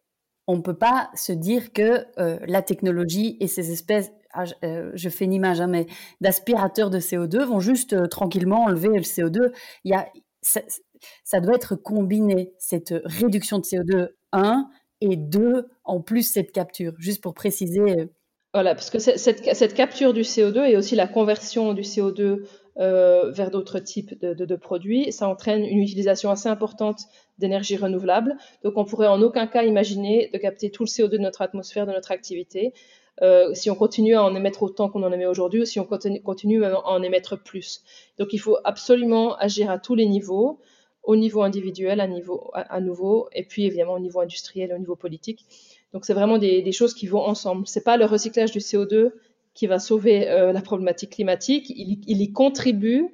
on 0.47 0.57
ne 0.57 0.61
peut 0.61 0.77
pas 0.77 1.11
se 1.13 1.31
dire 1.31 1.73
que 1.73 2.05
euh, 2.17 2.39
la 2.47 2.63
technologie 2.63 3.37
et 3.39 3.47
ces 3.47 3.71
espèces 3.71 4.11
je 4.35 5.09
fais 5.09 5.25
une 5.25 5.33
image, 5.33 5.61
hein, 5.61 5.67
mais 5.67 5.87
d'aspirateurs 6.21 6.89
de 6.89 6.99
CO2 6.99 7.43
vont 7.43 7.59
juste 7.59 7.93
euh, 7.93 8.07
tranquillement 8.07 8.65
enlever 8.65 8.89
le 8.89 9.01
CO2. 9.01 9.51
Il 9.83 9.91
y 9.91 9.93
a, 9.93 10.07
ça, 10.41 11.39
doit 11.39 11.55
être 11.55 11.75
combiné, 11.75 12.53
cette 12.57 12.93
réduction 13.05 13.59
de 13.59 13.63
CO2, 13.63 14.09
1, 14.31 14.69
et 15.01 15.15
2, 15.15 15.67
en 15.85 16.01
plus 16.01 16.23
cette 16.23 16.51
capture, 16.51 16.93
juste 16.97 17.21
pour 17.21 17.33
préciser. 17.33 17.99
Euh. 17.99 18.05
Voilà, 18.53 18.73
parce 18.73 18.89
que 18.89 18.99
cette, 18.99 19.73
capture 19.73 20.13
du 20.13 20.21
CO2 20.21 20.69
et 20.69 20.75
aussi 20.75 20.95
la 20.95 21.07
conversion 21.07 21.73
du 21.73 21.83
CO2 21.83 22.45
vers 22.77 23.51
d'autres 23.51 23.79
types 23.79 24.19
de, 24.21 24.33
de, 24.33 24.55
produits, 24.55 25.11
ça 25.11 25.27
entraîne 25.27 25.65
une 25.65 25.79
utilisation 25.79 26.31
assez 26.31 26.49
importante 26.49 27.01
d'énergie 27.37 27.77
renouvelable. 27.77 28.37
Donc 28.63 28.73
on 28.77 28.85
pourrait 28.85 29.07
en 29.07 29.21
aucun 29.21 29.45
cas 29.47 29.63
imaginer 29.63 30.29
de 30.33 30.37
capter 30.39 30.71
tout 30.71 30.83
le 30.83 30.87
CO2 30.87 31.09
de 31.09 31.17
notre 31.19 31.41
atmosphère, 31.43 31.85
de 31.85 31.91
notre 31.91 32.11
activité. 32.11 32.73
Euh, 33.21 33.53
si 33.53 33.69
on 33.69 33.75
continue 33.75 34.15
à 34.15 34.23
en 34.23 34.35
émettre 34.35 34.63
autant 34.63 34.89
qu'on 34.89 35.03
en 35.03 35.11
émet 35.11 35.25
aujourd'hui 35.25 35.61
ou 35.61 35.65
si 35.65 35.79
on 35.79 35.85
continue, 35.85 36.63
à 36.63 36.87
en 36.87 37.03
émettre 37.03 37.37
plus. 37.37 37.83
Donc 38.17 38.33
il 38.33 38.37
faut 38.37 38.57
absolument 38.63 39.35
agir 39.35 39.69
à 39.69 39.77
tous 39.77 39.95
les 39.95 40.05
niveaux, 40.05 40.59
au 41.03 41.15
niveau 41.15 41.41
individuel, 41.41 41.99
à, 41.99 42.07
niveau, 42.07 42.51
à, 42.53 42.79
nouveau, 42.79 43.29
et 43.33 43.43
puis 43.43 43.65
évidemment 43.65 43.93
au 43.93 43.99
niveau 43.99 44.19
industriel, 44.19 44.73
au 44.73 44.77
niveau 44.77 44.95
politique. 44.95 45.45
Donc 45.93 46.05
c'est 46.05 46.13
vraiment 46.13 46.37
des, 46.37 46.71
choses 46.71 46.93
qui 46.93 47.07
vont 47.07 47.21
ensemble. 47.21 47.67
C'est 47.67 47.83
pas 47.83 47.97
le 47.97 48.05
recyclage 48.05 48.51
du 48.51 48.59
CO2 48.59 49.11
qui 49.53 49.67
va 49.67 49.79
sauver 49.79 50.29
euh, 50.29 50.53
la 50.53 50.61
problématique 50.61 51.11
climatique, 51.11 51.69
il, 51.69 52.21
y 52.21 52.31
contribue 52.31 53.07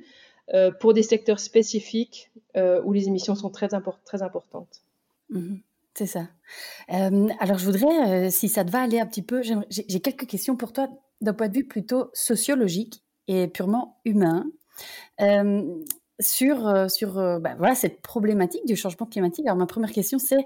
pour 0.80 0.94
des 0.94 1.02
secteurs 1.02 1.40
spécifiques 1.40 2.30
où 2.56 2.94
les 2.94 3.08
émissions 3.08 3.34
sont 3.34 3.50
très, 3.50 3.74
importantes. 3.74 4.82
Mmh 5.30 5.56
c'est 5.98 6.06
ça. 6.06 6.28
alors, 6.90 7.58
je 7.58 7.66
voudrais, 7.66 8.30
si 8.30 8.50
ça 8.50 8.66
te 8.66 8.72
va 8.72 8.82
aller 8.82 9.00
un 9.00 9.06
petit 9.06 9.22
peu, 9.22 9.42
j'ai 9.70 10.00
quelques 10.02 10.28
questions 10.28 10.56
pour 10.58 10.74
toi 10.74 10.90
d'un 11.22 11.34
point 11.34 11.48
de 11.48 11.54
vue 11.54 11.68
plutôt 11.68 12.10
sociologique 12.14 13.04
et 13.28 13.48
purement 13.48 14.02
humain 14.04 14.46
sur, 16.20 16.92
sur 16.92 17.14
bah, 17.40 17.56
voilà, 17.58 17.76
cette 17.76 18.02
problématique 18.02 18.66
du 18.66 18.76
changement 18.76 19.06
climatique. 19.06 19.46
Alors, 19.46 19.58
ma 19.58 19.68
première 19.68 19.92
question, 19.92 20.20
c'est 20.20 20.46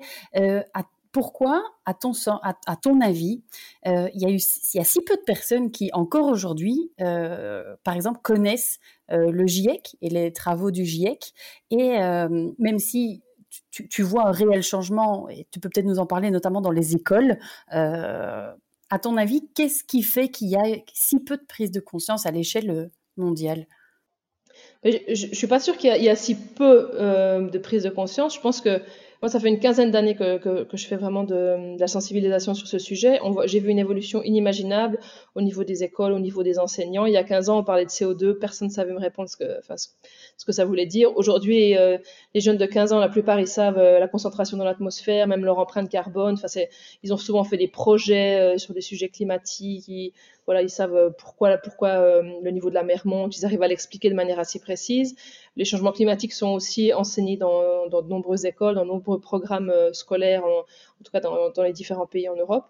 pourquoi, 1.11 1.63
à 1.85 1.95
ton, 1.95 2.11
à, 2.43 2.75
ton 2.75 3.01
avis, 3.01 3.41
il, 3.85 4.11
y 4.13 4.77
y 4.77 4.79
a 4.79 4.83
si 4.83 5.01
peu 5.01 5.15
de 5.15 5.23
personnes 5.25 5.71
qui, 5.71 5.89
encore 5.93 6.27
aujourd'hui, 6.27 6.91
par 6.97 7.95
exemple, 7.95 8.19
connaissent 8.21 8.79
le 9.09 9.47
GIEC 9.47 9.97
et 10.01 10.09
les 10.09 10.31
travaux 10.31 10.69
du 10.69 10.85
GIEC, 10.85 11.33
et 11.71 11.97
même 12.59 12.77
si 12.77 13.23
tu, 13.71 14.03
vois 14.03 14.27
un 14.27 14.31
réel 14.31 14.63
changement, 14.63 15.29
et 15.29 15.47
tu 15.51 15.59
peux 15.59 15.69
peut-être 15.69 15.85
nous 15.85 15.99
en 15.99 16.05
parler 16.05 16.31
notamment 16.31 16.61
dans 16.61 16.71
les 16.71 16.95
écoles. 16.95 17.39
Euh, 17.73 18.51
à 18.89 18.99
ton 18.99 19.17
avis, 19.17 19.47
qu'est-ce 19.55 19.83
qui 19.83 20.03
fait 20.03 20.29
qu'il 20.29 20.49
y 20.49 20.55
a 20.55 20.63
si 20.93 21.19
peu 21.19 21.37
de 21.37 21.45
prise 21.45 21.71
de 21.71 21.79
conscience 21.79 22.25
à 22.25 22.31
l'échelle 22.31 22.69
euh, 22.69 22.87
mondiale? 23.17 23.67
Je 24.83 25.27
ne 25.27 25.33
suis 25.33 25.47
pas 25.47 25.59
sûre 25.59 25.77
qu'il 25.77 25.89
y, 26.01 26.09
a 26.09 26.15
si 26.15 26.35
peu 26.35 26.91
euh, 26.95 27.49
de 27.49 27.57
prise 27.59 27.83
de 27.83 27.89
conscience. 27.89 28.35
Je 28.35 28.41
pense 28.41 28.61
que 28.61 28.81
moi, 29.21 29.27
ça 29.29 29.41
fait 29.41 29.49
une 29.49 29.59
quinzaine 29.59 29.91
d'années 29.91 30.15
que, 30.15 30.65
je 30.71 30.87
fais 30.87 30.95
vraiment 30.95 31.25
de, 31.25 31.77
la 31.77 31.87
sensibilisation 31.87 32.53
sur 32.53 32.67
ce 32.67 32.79
sujet. 32.79 33.19
J'ai 33.45 33.59
vu 33.59 33.69
une 33.69 33.79
évolution 33.79 34.23
inimaginable 34.23 34.97
au 35.35 35.41
niveau 35.41 35.65
des 35.65 35.83
écoles, 35.83 36.13
au 36.13 36.19
niveau 36.19 36.41
des 36.41 36.57
enseignants. 36.57 37.05
Il 37.05 37.11
y 37.11 37.17
a 37.17 37.23
15 37.23 37.49
ans, 37.49 37.59
on 37.59 37.63
parlait 37.65 37.83
de 37.83 37.89
CO2, 37.89 38.35
personne 38.35 38.69
ne 38.69 38.73
savait 38.73 38.93
me 38.93 38.99
répondre 38.99 39.27
ce 39.27 39.35
que, 39.35 40.51
ça 40.53 40.63
voulait 40.63 40.85
dire. 40.85 41.17
Aujourd'hui, 41.17 41.77
euh, 41.77 41.97
les 42.33 42.39
jeunes 42.39 42.57
de 42.57 42.65
15 42.65 42.93
ans, 42.93 42.99
la 42.99 43.09
plupart, 43.09 43.41
ils 43.41 43.47
savent 43.47 43.77
euh, 43.77 43.99
la 43.99 44.07
concentration 44.07 44.55
dans 44.55 44.63
l'atmosphère, 44.63 45.27
même 45.27 45.43
leur 45.43 45.59
empreinte 45.59 45.89
carbone. 45.89 46.35
Enfin, 46.35 46.47
ils 47.03 47.13
ont 47.13 47.17
souvent 47.17 47.43
fait 47.43 47.57
des 47.57 47.67
projets 47.67 48.39
euh, 48.39 48.57
sur 48.57 48.73
des 48.73 48.81
sujets 48.81 49.09
climatiques. 49.09 49.85
Ils, 49.89 50.13
voilà, 50.45 50.61
ils 50.61 50.69
savent 50.69 51.13
pourquoi, 51.17 51.57
pourquoi 51.57 52.21
le 52.21 52.49
niveau 52.49 52.69
de 52.69 52.73
la 52.73 52.81
mer 52.81 53.03
monte. 53.05 53.37
Ils 53.37 53.45
arrivent 53.45 53.61
à 53.61 53.67
l'expliquer 53.67 54.09
de 54.09 54.15
manière 54.15 54.39
assez 54.39 54.59
précise. 54.59 55.15
Les 55.57 55.63
changements 55.63 55.91
climatiques 55.91 56.33
sont 56.33 56.49
aussi 56.49 56.91
enseignés 56.91 57.37
dans, 57.37 57.87
dans 57.87 58.01
de 58.01 58.07
nombreuses 58.07 58.45
écoles, 58.45 58.73
dans 58.73 58.83
de 58.83 58.87
nombreux 58.87 59.08
programmes 59.17 59.73
scolaires, 59.93 60.45
en, 60.45 61.03
tout 61.03 61.11
cas 61.11 61.19
dans, 61.19 61.63
les 61.63 61.73
différents 61.73 62.05
pays 62.05 62.29
en 62.29 62.35
Europe. 62.35 62.65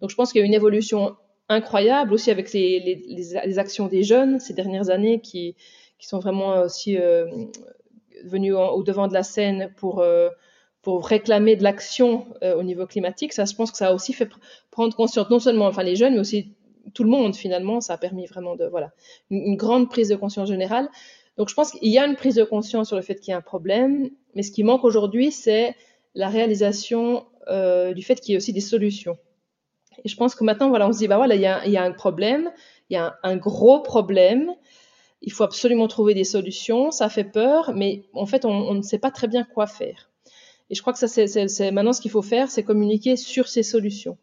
Donc, 0.00 0.10
je 0.10 0.16
pense 0.16 0.32
qu'il 0.32 0.40
y 0.40 0.44
a 0.44 0.46
une 0.46 0.54
évolution 0.54 1.16
incroyable 1.48 2.12
aussi 2.12 2.30
avec 2.30 2.52
les, 2.52 3.58
actions 3.58 3.86
des 3.86 4.02
jeunes 4.02 4.38
ces 4.40 4.52
dernières 4.52 4.90
années 4.90 5.20
qui, 5.20 5.56
sont 6.00 6.20
vraiment 6.20 6.60
aussi 6.62 6.96
euh, 6.96 7.26
venus 8.24 8.54
au 8.54 8.82
devant 8.84 9.08
de 9.08 9.14
la 9.14 9.24
scène 9.24 9.72
pour 9.76 10.00
euh, 10.00 10.28
réclamer 10.86 11.56
de 11.56 11.62
l'action 11.62 12.26
euh, 12.42 12.56
au 12.56 12.62
niveau 12.62 12.86
climatique. 12.86 13.32
Ça, 13.32 13.44
je 13.44 13.54
pense 13.54 13.70
que 13.70 13.76
ça 13.76 13.88
a 13.88 13.94
aussi 13.94 14.12
fait 14.12 14.28
prendre 14.70 14.96
conscience 14.96 15.28
non 15.30 15.38
seulement 15.38 15.66
enfin 15.66 15.82
les 15.82 15.96
jeunes, 15.96 16.14
mais 16.14 16.20
aussi 16.20 16.54
tout 16.94 17.04
le 17.04 17.10
monde 17.10 17.36
finalement. 17.36 17.80
Ça 17.80 17.94
a 17.94 17.98
permis 17.98 18.26
vraiment 18.26 18.56
de 18.56 18.64
voilà 18.66 18.92
une, 19.30 19.56
grande 19.56 19.90
prise 19.90 20.08
de 20.08 20.16
conscience 20.16 20.48
générale. 20.48 20.88
Donc 21.38 21.48
je 21.48 21.54
pense 21.54 21.70
qu'il 21.70 21.88
y 21.88 21.98
a 21.98 22.06
une 22.06 22.16
prise 22.16 22.34
de 22.34 22.44
conscience 22.44 22.88
sur 22.88 22.96
le 22.96 23.02
fait 23.02 23.14
qu'il 23.14 23.30
y 23.30 23.34
a 23.34 23.38
un 23.38 23.42
problème, 23.42 24.10
mais 24.34 24.42
ce 24.42 24.50
qui 24.50 24.64
manque 24.64 24.84
aujourd'hui, 24.84 25.32
c'est 25.32 25.74
la 26.14 26.28
réalisation 26.28 27.26
du 27.48 28.02
fait 28.02 28.20
qu'il 28.20 28.32
y 28.32 28.36
a 28.36 28.38
aussi 28.38 28.52
des 28.52 28.60
solutions. 28.60 29.16
Et 30.04 30.08
je 30.08 30.16
pense 30.16 30.34
que 30.34 30.44
maintenant, 30.44 30.68
voilà, 30.68 30.86
on 30.86 30.92
se 30.92 30.98
dit, 30.98 31.08
bah 31.08 31.16
voilà, 31.16 31.34
il 31.34 31.40
y 31.40 31.46
a, 31.46 31.82
un 31.82 31.92
problème, 31.92 32.50
il 32.90 32.94
y 32.94 32.96
a 32.96 33.06
un, 33.06 33.30
un 33.30 33.36
gros 33.36 33.80
problème, 33.80 34.54
il 35.22 35.32
faut 35.32 35.44
absolument 35.44 35.88
trouver 35.88 36.14
des 36.14 36.24
solutions, 36.24 36.90
ça 36.90 37.08
fait 37.08 37.24
peur, 37.24 37.72
mais 37.74 38.04
en 38.12 38.26
fait, 38.26 38.44
on, 38.44 38.74
ne 38.74 38.82
sait 38.82 38.98
pas 38.98 39.10
très 39.10 39.28
bien 39.28 39.44
quoi 39.44 39.66
faire. 39.66 40.10
Et 40.70 40.74
je 40.74 40.82
crois 40.82 40.92
que 40.92 40.98
ça, 40.98 41.08
c'est 41.08 41.70
maintenant 41.70 41.92
ce 41.92 42.00
qu'il 42.00 42.10
faut 42.10 42.22
faire, 42.22 42.50
c'est 42.50 42.62
communiquer 42.62 43.16
sur 43.16 43.48
ces 43.48 43.62
solutions. 43.62 44.18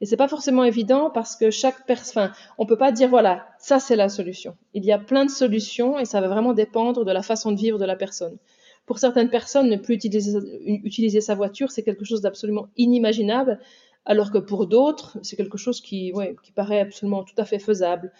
Et 0.00 0.06
c'est 0.06 0.16
pas 0.16 0.28
forcément 0.28 0.64
évident 0.64 1.10
parce 1.10 1.36
que 1.36 1.50
chaque 1.50 1.86
personne, 1.86 2.32
on 2.56 2.66
peut 2.66 2.78
pas 2.78 2.90
dire 2.90 3.08
voilà, 3.08 3.46
ça 3.58 3.78
c'est 3.78 3.96
la 3.96 4.08
solution. 4.08 4.56
Il 4.72 4.84
y 4.84 4.92
a 4.92 4.98
plein 4.98 5.26
de 5.26 5.30
solutions 5.30 5.98
et 5.98 6.06
ça 6.06 6.20
va 6.20 6.28
vraiment 6.28 6.54
dépendre 6.54 7.04
de 7.04 7.12
la 7.12 7.22
façon 7.22 7.52
de 7.52 7.58
vivre 7.58 7.78
de 7.78 7.84
la 7.84 7.96
personne. 7.96 8.38
Pour 8.86 8.98
certaines 8.98 9.28
personnes, 9.28 9.68
ne 9.68 9.76
plus 9.76 9.94
utiliser, 9.94 11.20
sa 11.20 11.34
voiture, 11.34 11.70
c'est 11.70 11.82
quelque 11.82 12.04
chose 12.04 12.22
d'absolument 12.22 12.66
inimaginable, 12.76 13.60
alors 14.04 14.32
que 14.32 14.38
pour 14.38 14.66
d'autres, 14.66 15.18
c'est 15.22 15.36
quelque 15.36 15.58
chose 15.58 15.80
qui, 15.80 16.12
ouais, 16.12 16.34
qui 16.42 16.50
paraît 16.50 16.80
absolument 16.80 17.22
tout 17.22 17.34
à 17.36 17.44
fait 17.44 17.58
faisable. 17.58 18.10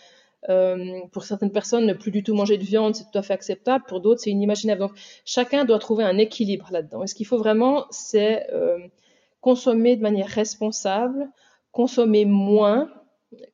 Euh, 0.49 1.01
pour 1.13 1.25
certaines 1.25 1.51
personnes, 1.51 1.87
ne 1.87 1.93
plus 1.93 2.11
du 2.11 2.23
tout 2.23 2.35
manger 2.35 2.57
de 2.57 2.63
viande, 2.63 2.95
c'est 2.95 3.05
tout 3.11 3.19
à 3.19 3.23
fait 3.23 3.33
acceptable. 3.33 3.85
Pour 3.89 4.01
d'autres, 4.01 4.21
c'est 4.21 4.31
inimaginable. 4.31 4.81
Donc, 4.81 4.93
chacun 5.25 5.65
doit 5.65 5.79
trouver 5.79 6.05
un 6.05 6.19
équilibre 6.19 6.69
là-dedans. 6.71 7.03
Et 7.03 7.07
ce 7.07 7.15
qu'il 7.15 7.27
faut 7.27 7.39
vraiment, 7.39 7.87
c'est 7.91 8.47
euh, 8.53 8.79
consommer 9.41 9.97
de 9.97 10.03
manière 10.03 10.29
responsable, 10.29 11.29
consommer 11.73 12.25
moins, 12.25 12.91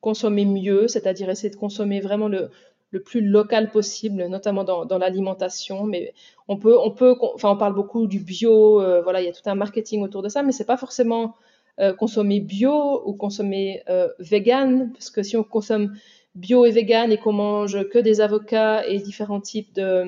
consommer 0.01 0.45
mieux, 0.45 0.87
c'est-à-dire 0.87 1.29
essayer 1.29 1.49
de 1.49 1.55
consommer 1.55 1.99
vraiment 1.99 2.27
le, 2.27 2.49
le 2.91 3.01
plus 3.01 3.21
local 3.21 3.69
possible, 3.71 4.25
notamment 4.27 4.63
dans, 4.63 4.85
dans 4.85 4.97
l'alimentation. 4.97 5.83
Mais 5.83 6.13
on 6.47 6.57
peut, 6.57 6.77
on 6.77 6.91
peut, 6.91 7.15
enfin, 7.35 7.51
on 7.51 7.57
parle 7.57 7.75
beaucoup 7.75 8.07
du 8.07 8.19
bio. 8.19 8.81
Euh, 8.81 9.01
voilà, 9.01 9.21
il 9.21 9.25
y 9.25 9.29
a 9.29 9.33
tout 9.33 9.47
un 9.49 9.55
marketing 9.55 10.01
autour 10.03 10.21
de 10.21 10.29
ça, 10.29 10.43
mais 10.43 10.51
c'est 10.51 10.65
pas 10.65 10.77
forcément 10.77 11.35
euh, 11.79 11.93
consommer 11.93 12.39
bio 12.39 13.03
ou 13.05 13.13
consommer 13.13 13.83
euh, 13.89 14.09
vegan, 14.19 14.91
parce 14.93 15.09
que 15.11 15.21
si 15.21 15.37
on 15.37 15.43
consomme 15.43 15.93
bio 16.33 16.65
et 16.65 16.71
vegan 16.71 17.11
et 17.11 17.17
qu'on 17.17 17.33
mange 17.33 17.87
que 17.89 17.99
des 17.99 18.21
avocats 18.21 18.87
et 18.87 18.99
différents 18.99 19.41
types 19.41 19.73
de, 19.75 20.05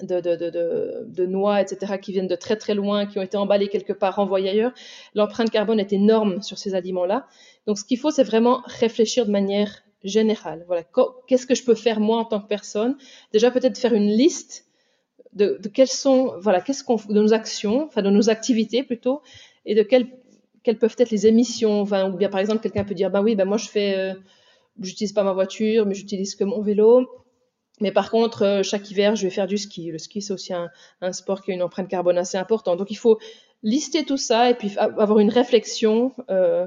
de, 0.00 1.26
noix, 1.26 1.60
etc., 1.60 1.98
qui 2.00 2.12
viennent 2.12 2.28
de 2.28 2.36
très 2.36 2.56
très 2.56 2.74
loin, 2.74 3.06
qui 3.06 3.18
ont 3.18 3.22
été 3.22 3.36
emballés 3.36 3.68
quelque 3.68 3.92
part, 3.92 4.16
renvoyés 4.16 4.50
ailleurs, 4.50 4.72
l'empreinte 5.14 5.50
carbone 5.50 5.80
est 5.80 5.92
énorme 5.92 6.42
sur 6.42 6.58
ces 6.58 6.74
aliments-là. 6.74 7.26
Donc 7.66 7.78
ce 7.78 7.84
qu'il 7.84 7.98
faut, 7.98 8.10
c'est 8.10 8.24
vraiment 8.24 8.62
réfléchir 8.64 9.26
de 9.26 9.30
manière 9.30 9.82
générale. 10.04 10.64
Voilà, 10.66 10.82
qu'est-ce 11.26 11.46
que 11.46 11.54
je 11.54 11.64
peux 11.64 11.74
faire 11.74 12.00
moi 12.00 12.18
en 12.18 12.24
tant 12.24 12.40
que 12.40 12.48
personne? 12.48 12.96
Déjà 13.32 13.50
peut-être 13.50 13.78
faire 13.78 13.94
une 13.94 14.10
liste 14.10 14.66
de, 15.34 15.58
quelles 15.72 15.88
sont, 15.88 16.34
voilà, 16.38 16.60
qu'est-ce 16.60 16.84
qu'on, 16.84 16.96
de 16.96 17.20
nos 17.20 17.32
actions, 17.32 17.86
enfin 17.86 18.02
de 18.02 18.10
nos 18.10 18.28
activités 18.28 18.82
plutôt, 18.82 19.22
et 19.64 19.74
de 19.74 19.82
quelles, 19.82 20.08
quelles 20.62 20.78
peuvent 20.78 20.96
être 20.98 21.10
les 21.10 21.26
émissions. 21.26 21.82
Ou 21.82 22.16
bien 22.16 22.28
par 22.28 22.40
exemple, 22.40 22.60
quelqu'un 22.60 22.84
peut 22.84 22.94
dire, 22.94 23.10
bah 23.10 23.22
oui, 23.22 23.36
ben 23.36 23.44
moi 23.44 23.56
je 23.56 23.68
fais 23.68 23.96
euh, 23.96 24.14
j'utilise 24.80 25.12
pas 25.12 25.22
ma 25.22 25.32
voiture, 25.32 25.86
mais 25.86 25.94
j'utilise 25.94 26.34
que 26.34 26.44
mon 26.44 26.60
vélo. 26.60 27.08
Mais 27.82 27.90
par 27.90 28.10
contre, 28.10 28.42
euh, 28.44 28.62
chaque 28.62 28.88
hiver, 28.90 29.16
je 29.16 29.24
vais 29.24 29.30
faire 29.30 29.48
du 29.48 29.58
ski. 29.58 29.90
Le 29.90 29.98
ski, 29.98 30.22
c'est 30.22 30.32
aussi 30.32 30.54
un, 30.54 30.70
sport 31.12 31.42
qui 31.42 31.50
a 31.50 31.54
une 31.54 31.62
empreinte 31.62 31.88
carbone 31.88 32.16
assez 32.16 32.38
importante. 32.38 32.78
Donc, 32.78 32.92
il 32.92 32.96
faut 32.96 33.18
lister 33.64 34.04
tout 34.04 34.16
ça 34.16 34.48
et 34.48 34.54
puis 34.54 34.78
avoir 34.78 35.18
une 35.18 35.30
réflexion, 35.30 36.12
euh, 36.30 36.66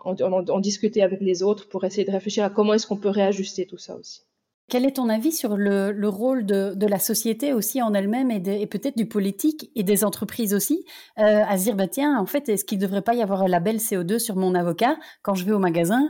en, 0.00 0.60
discuter 0.60 1.00
avec 1.00 1.20
les 1.20 1.44
autres 1.44 1.68
pour 1.68 1.84
essayer 1.84 2.04
de 2.04 2.10
réfléchir 2.10 2.44
à 2.44 2.50
comment 2.50 2.74
est-ce 2.74 2.88
qu'on 2.88 2.96
peut 2.96 3.08
réajuster 3.08 3.66
tout 3.66 3.78
ça 3.78 3.94
aussi. 3.94 4.22
Quel 4.68 4.84
est 4.84 4.96
ton 4.96 5.08
avis 5.08 5.30
sur 5.30 5.56
le, 5.56 6.08
rôle 6.08 6.44
de, 6.44 6.86
la 6.86 6.98
société 6.98 7.52
aussi 7.52 7.80
en 7.80 7.94
elle-même 7.94 8.32
et, 8.32 8.66
peut-être 8.66 8.96
du 8.96 9.06
politique 9.06 9.70
et 9.76 9.84
des 9.84 10.04
entreprises 10.04 10.54
aussi 10.54 10.84
euh, 11.18 11.44
à 11.46 11.56
se 11.56 11.64
dire 11.64 11.76
bah 11.76 11.88
tiens 11.88 12.18
en 12.18 12.26
fait 12.26 12.48
est-ce 12.48 12.64
qu'il 12.64 12.78
ne 12.78 12.82
devrait 12.82 13.02
pas 13.02 13.14
y 13.14 13.22
avoir 13.22 13.42
un 13.42 13.48
label 13.48 13.76
CO2 13.76 14.18
sur 14.18 14.34
mon 14.34 14.54
avocat 14.54 14.96
quand 15.22 15.34
je 15.34 15.44
vais 15.44 15.52
au 15.52 15.58
magasin 15.58 16.08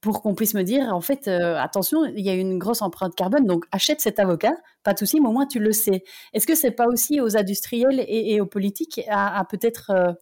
pour 0.00 0.22
qu'on 0.22 0.34
puisse 0.34 0.54
me 0.54 0.62
dire, 0.62 0.94
en 0.94 1.00
fait, 1.00 1.26
euh, 1.26 1.56
attention, 1.56 2.04
il 2.04 2.24
y 2.24 2.30
a 2.30 2.34
une 2.34 2.58
grosse 2.58 2.82
empreinte 2.82 3.14
carbone, 3.14 3.46
donc 3.46 3.64
achète 3.72 4.00
cet 4.00 4.20
avocat, 4.20 4.54
pas 4.84 4.92
de 4.92 4.98
souci, 4.98 5.20
mais 5.20 5.28
au 5.28 5.32
moins 5.32 5.46
tu 5.46 5.58
le 5.58 5.72
sais. 5.72 6.04
Est-ce 6.32 6.46
que 6.46 6.54
c'est 6.54 6.70
pas 6.70 6.86
aussi 6.86 7.20
aux 7.20 7.36
industriels 7.36 8.04
et, 8.06 8.40
aux 8.40 8.46
politiques 8.46 9.00
à, 9.08 9.44
peut-être 9.50 9.90
euh, 9.90 10.12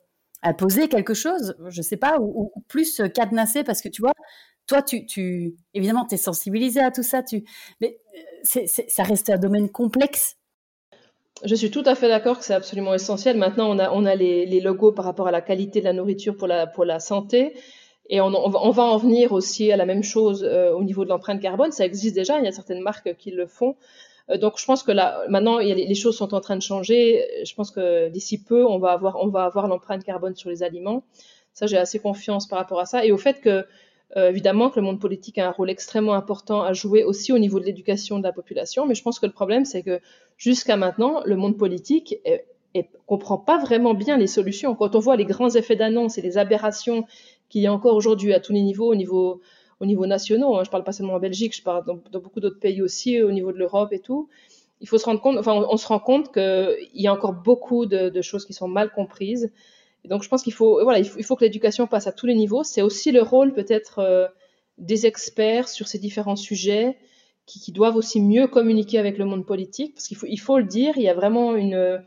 à 0.42 0.54
poser 0.54 0.88
quelque 0.88 1.14
chose, 1.14 1.56
je 1.68 1.82
sais 1.82 1.98
pas, 1.98 2.18
ou, 2.20 2.52
plus 2.68 3.02
cadenasser, 3.14 3.64
parce 3.64 3.82
que 3.82 3.88
tu 3.88 4.00
vois, 4.00 4.14
toi, 4.66 4.82
tu, 4.82 5.04
tu 5.04 5.54
évidemment, 5.74 6.06
tu 6.06 6.14
es 6.14 6.18
sensibilisé 6.18 6.80
à 6.80 6.90
tout 6.90 7.02
ça, 7.02 7.22
tu, 7.22 7.44
mais 7.80 7.98
euh, 8.54 8.64
ça 8.66 9.02
reste 9.02 9.28
un 9.28 9.38
domaine 9.38 9.68
complexe. 9.68 10.36
Je 11.44 11.54
suis 11.54 11.70
tout 11.70 11.82
à 11.84 11.94
fait 11.94 12.08
d'accord 12.08 12.38
que 12.38 12.44
c'est 12.46 12.54
absolument 12.54 12.94
essentiel. 12.94 13.36
Maintenant, 13.36 13.68
on 13.70 13.78
a, 13.78 13.90
on 13.90 14.06
a 14.06 14.14
les, 14.14 14.46
les, 14.46 14.60
logos 14.60 14.92
par 14.92 15.04
rapport 15.04 15.28
à 15.28 15.30
la 15.30 15.42
qualité 15.42 15.80
de 15.80 15.84
la 15.84 15.92
nourriture 15.92 16.34
pour 16.34 16.48
la, 16.48 16.66
pour 16.66 16.86
la 16.86 16.98
santé. 16.98 17.54
Et 18.08 18.20
on, 18.20 18.30
va, 18.30 18.82
en 18.82 18.96
venir 18.98 19.32
aussi 19.32 19.72
à 19.72 19.76
la 19.76 19.84
même 19.84 20.02
chose 20.02 20.44
euh, 20.44 20.72
au 20.72 20.84
niveau 20.84 21.04
de 21.04 21.08
l'empreinte 21.08 21.40
carbone. 21.40 21.72
Ça 21.72 21.84
existe 21.84 22.14
déjà, 22.14 22.38
il 22.38 22.44
y 22.44 22.48
a 22.48 22.52
certaines 22.52 22.80
marques 22.80 23.16
qui 23.16 23.30
le 23.30 23.46
font. 23.46 23.76
Euh, 24.30 24.38
donc 24.38 24.58
je 24.58 24.64
pense 24.64 24.82
que 24.82 24.92
là, 24.92 25.22
maintenant, 25.28 25.58
les 25.58 25.94
choses 25.94 26.16
sont 26.16 26.34
en 26.34 26.40
train 26.40 26.56
de 26.56 26.62
changer. 26.62 27.24
Je 27.44 27.54
pense 27.54 27.70
que 27.70 28.08
d'ici 28.08 28.42
peu, 28.42 28.64
on 28.64 28.78
va 28.78 28.92
avoir, 28.92 29.16
on 29.22 29.28
va 29.28 29.44
avoir 29.44 29.66
l'empreinte 29.66 30.04
carbone 30.04 30.36
sur 30.36 30.50
les 30.50 30.62
aliments. 30.62 31.02
Ça, 31.52 31.66
j'ai 31.66 31.78
assez 31.78 31.98
confiance 31.98 32.46
par 32.46 32.58
rapport 32.58 32.80
à 32.80 32.86
ça. 32.86 33.04
Et 33.04 33.12
au 33.12 33.16
fait 33.16 33.40
que, 33.40 33.64
euh, 34.16 34.28
évidemment, 34.28 34.70
que 34.70 34.78
le 34.78 34.84
monde 34.84 35.00
politique 35.00 35.38
a 35.38 35.48
un 35.48 35.50
rôle 35.50 35.70
extrêmement 35.70 36.14
important 36.14 36.62
à 36.62 36.72
jouer 36.74 37.02
aussi 37.02 37.32
au 37.32 37.38
niveau 37.38 37.58
de 37.58 37.64
l'éducation 37.64 38.18
de 38.18 38.24
la 38.24 38.32
population. 38.32 38.86
Mais 38.86 38.94
je 38.94 39.02
pense 39.02 39.18
que 39.18 39.26
le 39.26 39.32
problème, 39.32 39.64
c'est 39.64 39.82
que 39.82 40.00
jusqu'à 40.36 40.76
maintenant, 40.76 41.22
le 41.24 41.34
monde 41.34 41.56
politique 41.56 42.16
est, 42.24 42.44
et 42.76 42.90
comprend 43.06 43.38
pas 43.38 43.58
vraiment 43.58 43.94
bien 43.94 44.18
les 44.18 44.26
solutions. 44.26 44.74
Quand 44.74 44.94
on 44.94 44.98
voit 44.98 45.16
les 45.16 45.24
grands 45.24 45.48
effets 45.48 45.76
d'annonce 45.76 46.18
et 46.18 46.22
les 46.22 46.36
aberrations 46.36 47.06
qu'il 47.48 47.62
y 47.62 47.66
a 47.66 47.72
encore 47.72 47.94
aujourd'hui 47.94 48.32
à 48.34 48.40
tous 48.40 48.52
les 48.52 48.62
niveaux, 48.62 48.90
au 48.90 48.94
niveau, 48.94 49.40
au 49.80 49.86
niveau 49.86 50.06
national, 50.06 50.48
hein, 50.52 50.62
je 50.64 50.70
parle 50.70 50.84
pas 50.84 50.92
seulement 50.92 51.14
en 51.14 51.20
Belgique, 51.20 51.54
je 51.54 51.62
parle 51.62 51.84
dans, 51.84 52.20
beaucoup 52.20 52.40
d'autres 52.40 52.58
pays 52.58 52.82
aussi, 52.82 53.22
au 53.22 53.32
niveau 53.32 53.52
de 53.52 53.58
l'Europe 53.58 53.92
et 53.92 54.00
tout, 54.00 54.28
il 54.80 54.88
faut 54.88 54.98
se 54.98 55.04
rendre 55.04 55.20
compte, 55.20 55.38
enfin, 55.38 55.54
on, 55.54 55.76
se 55.76 55.86
rend 55.86 55.98
compte 55.98 56.32
qu'il 56.32 56.76
y 56.94 57.06
a 57.06 57.12
encore 57.12 57.32
beaucoup 57.32 57.86
de, 57.86 58.20
choses 58.22 58.44
qui 58.44 58.52
sont 58.52 58.68
mal 58.68 58.90
comprises. 58.90 59.50
Donc, 60.04 60.22
je 60.22 60.28
pense 60.28 60.42
qu'il 60.42 60.52
faut, 60.52 60.82
voilà, 60.82 60.98
il 60.98 61.24
faut, 61.24 61.34
que 61.34 61.44
l'éducation 61.44 61.86
passe 61.86 62.06
à 62.06 62.12
tous 62.12 62.26
les 62.26 62.34
niveaux. 62.34 62.62
C'est 62.62 62.82
aussi 62.82 63.10
le 63.10 63.22
rôle 63.22 63.52
peut-être 63.54 63.98
euh, 63.98 64.28
des 64.78 65.06
experts 65.06 65.68
sur 65.68 65.88
ces 65.88 65.98
différents 65.98 66.36
sujets 66.36 66.96
qui, 67.46 67.72
doivent 67.72 67.96
aussi 67.96 68.20
mieux 68.20 68.48
communiquer 68.48 68.98
avec 68.98 69.18
le 69.18 69.24
monde 69.24 69.46
politique, 69.46 69.94
parce 69.94 70.08
qu'il 70.08 70.16
faut, 70.16 70.26
il 70.28 70.38
faut 70.38 70.58
le 70.58 70.64
dire, 70.64 70.94
il 70.96 71.02
y 71.02 71.08
a 71.08 71.14
vraiment 71.14 71.54
une, 71.54 72.02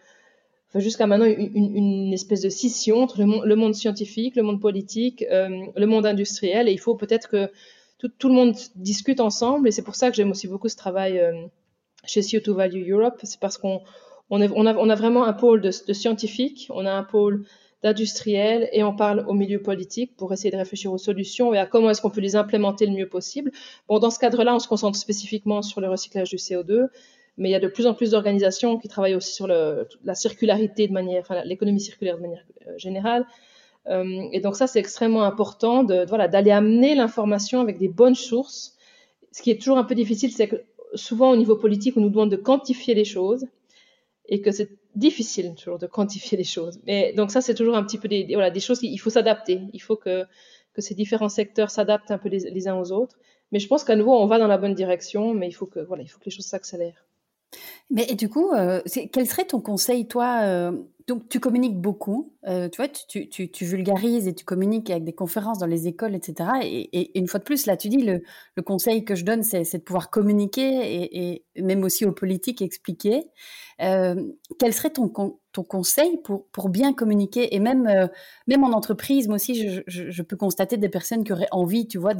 jusqu'à 0.75 1.07
maintenant 1.07 1.25
une, 1.25 2.13
espèce 2.13 2.41
de 2.41 2.49
scission 2.49 3.01
entre 3.01 3.19
le, 3.19 3.55
monde, 3.55 3.73
scientifique, 3.73 4.35
le 4.35 4.43
monde 4.43 4.61
politique, 4.61 5.25
euh, 5.31 5.49
le 5.75 5.85
monde 5.87 6.05
industriel, 6.05 6.67
et 6.67 6.71
il 6.71 6.79
faut 6.79 6.95
peut-être 6.95 7.27
que 7.27 7.49
tout, 7.97 8.29
le 8.29 8.35
monde 8.35 8.55
discute 8.75 9.19
ensemble, 9.19 9.67
et 9.67 9.71
c'est 9.71 9.81
pour 9.81 9.95
ça 9.95 10.09
que 10.09 10.15
j'aime 10.15 10.31
aussi 10.31 10.47
beaucoup 10.47 10.69
ce 10.69 10.77
travail. 10.77 11.19
Euh, 11.19 11.33
chez 12.05 12.21
CO2 12.21 12.51
Value 12.51 12.89
Europe, 12.89 13.19
c'est 13.23 13.39
parce 13.39 13.57
qu'on 13.57 13.81
on 14.29 14.39
a, 14.41 14.95
vraiment 14.95 15.25
un 15.25 15.33
pôle 15.33 15.59
de, 15.59 15.71
de 15.85 15.93
scientifiques, 15.93 16.67
on 16.69 16.85
a 16.85 16.91
un 16.91 17.03
pôle 17.03 17.45
d'industriels 17.83 18.69
et 18.73 18.83
on 18.83 18.95
parle 18.95 19.25
au 19.27 19.33
milieu 19.33 19.61
politique 19.61 20.15
pour 20.17 20.33
essayer 20.33 20.51
de 20.51 20.57
réfléchir 20.57 20.91
aux 20.91 20.97
solutions 20.97 21.53
et 21.53 21.57
à 21.57 21.65
comment 21.65 21.89
est-ce 21.89 22.01
qu'on 22.01 22.09
peut 22.09 22.21
les 22.21 22.35
implémenter 22.35 22.85
le 22.85 22.93
mieux 22.93 23.07
possible. 23.07 23.51
Bon, 23.87 23.99
dans 23.99 24.11
ce 24.11 24.19
cadre-là, 24.19 24.55
on 24.55 24.59
se 24.59 24.67
concentre 24.67 24.97
spécifiquement 24.97 25.61
sur 25.61 25.81
le 25.81 25.89
recyclage 25.89 26.29
du 26.29 26.35
CO2, 26.35 26.87
mais 27.39 27.49
il 27.49 27.51
y 27.51 27.55
a 27.55 27.59
de 27.59 27.67
plus 27.67 27.87
en 27.87 27.93
plus 27.93 28.11
d'organisations 28.11 28.77
qui 28.77 28.87
travaillent 28.87 29.15
aussi 29.15 29.33
sur 29.33 29.47
la 29.47 30.15
circularité 30.15 30.87
de 30.87 30.93
manière, 30.93 31.21
enfin, 31.21 31.41
l'économie 31.45 31.79
circulaire 31.79 32.17
de 32.17 32.21
manière 32.21 32.43
euh, 32.67 32.77
générale. 32.77 33.25
Euh, 33.87 34.27
et 34.31 34.41
donc 34.41 34.55
ça, 34.55 34.67
c'est 34.67 34.79
extrêmement 34.79 35.23
important 35.23 35.83
de, 35.83 36.05
voilà, 36.07 36.27
d'aller 36.27 36.51
amener 36.51 36.95
l'information 36.95 37.61
avec 37.61 37.77
des 37.77 37.87
bonnes 37.87 38.15
sources. 38.15 38.75
Ce 39.31 39.41
qui 39.41 39.51
est 39.51 39.57
toujours 39.57 39.77
un 39.77 39.85
peu 39.85 39.95
difficile, 39.95 40.31
c'est 40.31 40.47
que 40.47 40.57
souvent 40.95 41.31
au 41.31 41.37
niveau 41.37 41.55
politique, 41.55 41.95
on 41.97 42.01
nous 42.01 42.09
demande 42.09 42.29
de 42.29 42.35
quantifier 42.35 42.93
les 42.93 43.05
choses 43.05 43.47
et 44.27 44.41
que 44.41 44.51
c'est 44.51 44.69
difficile 44.95 45.55
toujours 45.55 45.79
de 45.79 45.87
quantifier 45.87 46.37
les 46.37 46.43
choses. 46.43 46.79
Mais 46.85 47.13
donc 47.13 47.31
ça, 47.31 47.41
c'est 47.41 47.55
toujours 47.55 47.75
un 47.75 47.83
petit 47.83 47.97
peu 47.97 48.07
des, 48.07 48.27
voilà, 48.33 48.51
des 48.51 48.59
choses 48.59 48.79
qu'il 48.79 48.99
faut 48.99 49.09
s'adapter. 49.09 49.61
Il 49.73 49.81
faut 49.81 49.95
que, 49.95 50.25
que 50.73 50.81
ces 50.81 50.93
différents 50.93 51.29
secteurs 51.29 51.71
s'adaptent 51.71 52.11
un 52.11 52.17
peu 52.17 52.29
les, 52.29 52.67
uns 52.67 52.77
aux 52.77 52.91
autres. 52.91 53.17
Mais 53.51 53.59
je 53.59 53.67
pense 53.67 53.83
qu'à 53.83 53.95
nouveau, 53.95 54.15
on 54.19 54.27
va 54.27 54.37
dans 54.39 54.47
la 54.47 54.57
bonne 54.57 54.75
direction, 54.75 55.33
mais 55.33 55.47
il 55.47 55.53
faut 55.53 55.65
que, 55.65 55.79
voilà, 55.79 56.03
il 56.03 56.07
faut 56.07 56.19
que 56.19 56.25
les 56.25 56.31
choses 56.31 56.45
s'accélèrent. 56.45 57.05
Mais 57.89 58.05
et 58.09 58.15
du 58.15 58.29
coup, 58.29 58.51
euh, 58.51 58.81
quel 59.11 59.27
serait 59.27 59.45
ton 59.45 59.61
conseil, 59.61 60.07
toi 60.07 60.41
euh, 60.43 60.71
Donc, 61.07 61.27
tu 61.29 61.39
communiques 61.39 61.79
beaucoup, 61.79 62.33
euh, 62.47 62.69
tu 62.69 62.77
vois, 62.77 62.87
tu, 62.87 63.29
tu, 63.29 63.65
vulgarises 63.65 64.27
et 64.27 64.35
tu 64.35 64.45
communiques 64.45 64.89
avec 64.91 65.03
des 65.03 65.13
conférences 65.13 65.57
dans 65.57 65.65
les 65.65 65.87
écoles, 65.87 66.13
etc. 66.15 66.49
Et, 66.63 67.17
une 67.17 67.27
fois 67.27 67.39
de 67.39 67.45
plus, 67.45 67.65
là, 67.65 67.77
tu 67.77 67.89
dis, 67.89 68.03
le, 68.03 68.21
le 68.55 68.63
conseil 68.63 69.05
que 69.05 69.15
je 69.15 69.25
donne, 69.25 69.43
c'est 69.43 69.77
de 69.77 69.83
pouvoir 69.83 70.11
communiquer 70.11 71.43
et, 71.55 71.61
même 71.61 71.83
aussi 71.83 72.05
aux 72.05 72.11
politiques 72.11 72.61
expliquer. 72.61 73.23
quel 73.79 74.73
serait 74.73 74.91
ton, 74.91 75.09
ton 75.51 75.63
conseil 75.63 76.17
pour, 76.23 76.47
pour 76.47 76.69
bien 76.69 76.93
communiquer 76.93 77.55
Et 77.55 77.59
même, 77.59 78.09
même 78.47 78.63
en 78.63 78.71
entreprise, 78.71 79.27
moi 79.27 79.35
aussi, 79.35 79.67
je, 79.67 79.81
je, 79.87 80.21
peux 80.21 80.35
constater 80.35 80.77
des 80.77 80.89
personnes 80.89 81.23
qui 81.23 81.31
auraient 81.31 81.47
envie, 81.51 81.87
tu 81.87 81.97
vois, 81.97 82.13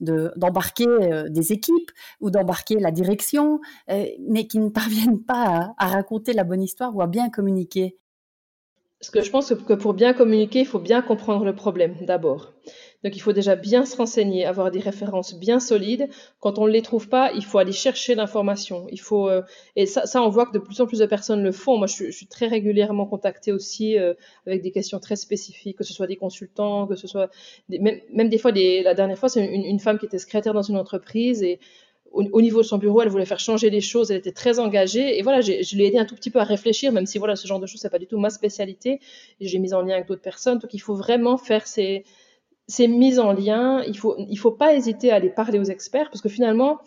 d'embarquer 0.00 0.86
de, 0.86 1.28
des 1.28 1.52
équipes 1.52 1.90
ou 2.20 2.30
d'embarquer 2.30 2.78
la 2.78 2.90
direction, 2.90 3.60
mais 3.88 4.46
qui 4.46 4.58
ne 4.58 4.68
parviennent 4.70 5.22
pas 5.22 5.74
à, 5.78 5.86
raconter 5.86 6.32
la 6.32 6.44
bonne 6.44 6.62
histoire 6.62 6.94
ou 6.94 7.02
à 7.02 7.06
bien 7.06 7.30
communiquer 7.30 7.96
Parce 9.00 9.10
que 9.10 9.22
je 9.22 9.30
pense 9.30 9.54
que 9.54 9.74
pour 9.74 9.94
bien 9.94 10.12
communiquer, 10.12 10.60
il 10.60 10.66
faut 10.66 10.78
bien 10.78 11.02
comprendre 11.02 11.44
le 11.44 11.54
problème 11.54 11.96
d'abord. 12.02 12.52
Donc 13.04 13.14
il 13.16 13.20
faut 13.20 13.34
déjà 13.34 13.54
bien 13.54 13.84
se 13.84 13.96
renseigner, 13.96 14.46
avoir 14.46 14.70
des 14.70 14.80
références 14.80 15.34
bien 15.34 15.60
solides. 15.60 16.08
Quand 16.40 16.58
on 16.58 16.66
ne 16.66 16.72
les 16.72 16.80
trouve 16.80 17.08
pas, 17.08 17.30
il 17.34 17.44
faut 17.44 17.58
aller 17.58 17.72
chercher 17.72 18.14
l'information. 18.14 18.86
Il 18.90 19.00
faut 19.00 19.28
euh, 19.28 19.42
et 19.76 19.84
ça, 19.84 20.22
on 20.22 20.30
voit 20.30 20.46
que 20.46 20.52
de 20.52 20.58
plus 20.58 20.80
en 20.80 20.86
plus 20.86 21.00
de 21.00 21.06
personnes 21.06 21.42
le 21.42 21.52
font. 21.52 21.76
Moi, 21.76 21.86
je, 21.86 22.10
suis 22.10 22.26
très 22.26 22.46
régulièrement 22.46 23.04
contactée 23.06 23.52
aussi 23.52 23.98
euh, 23.98 24.14
avec 24.46 24.62
des 24.62 24.72
questions 24.72 24.98
très 24.98 25.16
spécifiques, 25.16 25.76
que 25.76 25.84
ce 25.84 25.92
soit 25.92 26.06
des 26.06 26.16
consultants, 26.16 26.86
que 26.86 26.96
ce 26.96 27.06
soit 27.06 27.30
même, 27.68 28.00
même, 28.12 28.28
des 28.30 28.38
fois 28.38 28.52
des, 28.52 28.82
la 28.82 28.94
dernière 28.94 29.18
fois, 29.18 29.28
c'est 29.28 29.44
une, 29.44 29.64
une, 29.64 29.80
femme 29.80 29.98
qui 29.98 30.06
était 30.06 30.18
secrétaire 30.18 30.54
dans 30.54 30.62
une 30.62 30.76
entreprise 30.76 31.42
et 31.42 31.60
au, 32.14 32.40
niveau 32.40 32.62
de 32.62 32.66
son 32.66 32.78
bureau, 32.78 33.02
elle 33.02 33.08
voulait 33.08 33.26
faire 33.26 33.40
changer 33.40 33.70
les 33.70 33.80
choses, 33.80 34.10
elle 34.10 34.18
était 34.18 34.32
très 34.32 34.58
engagée. 34.60 35.18
Et 35.18 35.22
voilà, 35.22 35.40
je 35.40 35.74
lui 35.74 35.84
ai 35.84 35.88
aidé 35.88 35.98
un 35.98 36.04
tout 36.04 36.14
petit 36.14 36.30
peu 36.30 36.38
à 36.38 36.44
réfléchir, 36.44 36.92
même 36.92 37.06
si 37.06 37.18
voilà, 37.18 37.36
ce 37.36 37.46
genre 37.46 37.58
de 37.58 37.66
choses, 37.66 37.80
c'est 37.80 37.90
pas 37.90 37.98
du 37.98 38.06
tout 38.06 38.18
ma 38.18 38.30
spécialité. 38.30 39.00
Et 39.40 39.48
j'ai 39.48 39.58
mis 39.58 39.74
en 39.74 39.82
lien 39.82 39.94
avec 39.94 40.06
d'autres 40.06 40.22
personnes. 40.22 40.58
Donc, 40.58 40.72
il 40.72 40.78
faut 40.78 40.94
vraiment 40.94 41.36
faire 41.36 41.66
ces, 41.66 42.04
ces 42.66 42.88
mises 42.88 43.18
en 43.18 43.32
lien. 43.32 43.82
Il 43.86 43.98
faut, 43.98 44.16
il 44.18 44.36
faut 44.36 44.52
pas 44.52 44.74
hésiter 44.74 45.10
à 45.10 45.16
aller 45.16 45.30
parler 45.30 45.58
aux 45.58 45.64
experts, 45.64 46.10
parce 46.10 46.20
que 46.20 46.28
finalement, 46.28 46.78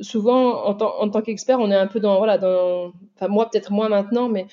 souvent, 0.00 0.64
en, 0.66 0.76
en 0.76 1.08
tant 1.10 1.22
qu'expert, 1.22 1.58
on 1.60 1.70
est 1.70 1.76
un 1.76 1.86
peu 1.86 2.00
dans, 2.00 2.18
voilà, 2.18 2.38
dans, 2.38 2.92
enfin, 3.16 3.28
moi, 3.28 3.48
peut-être 3.50 3.72
moins 3.72 3.88
maintenant, 3.88 4.28
mais 4.28 4.46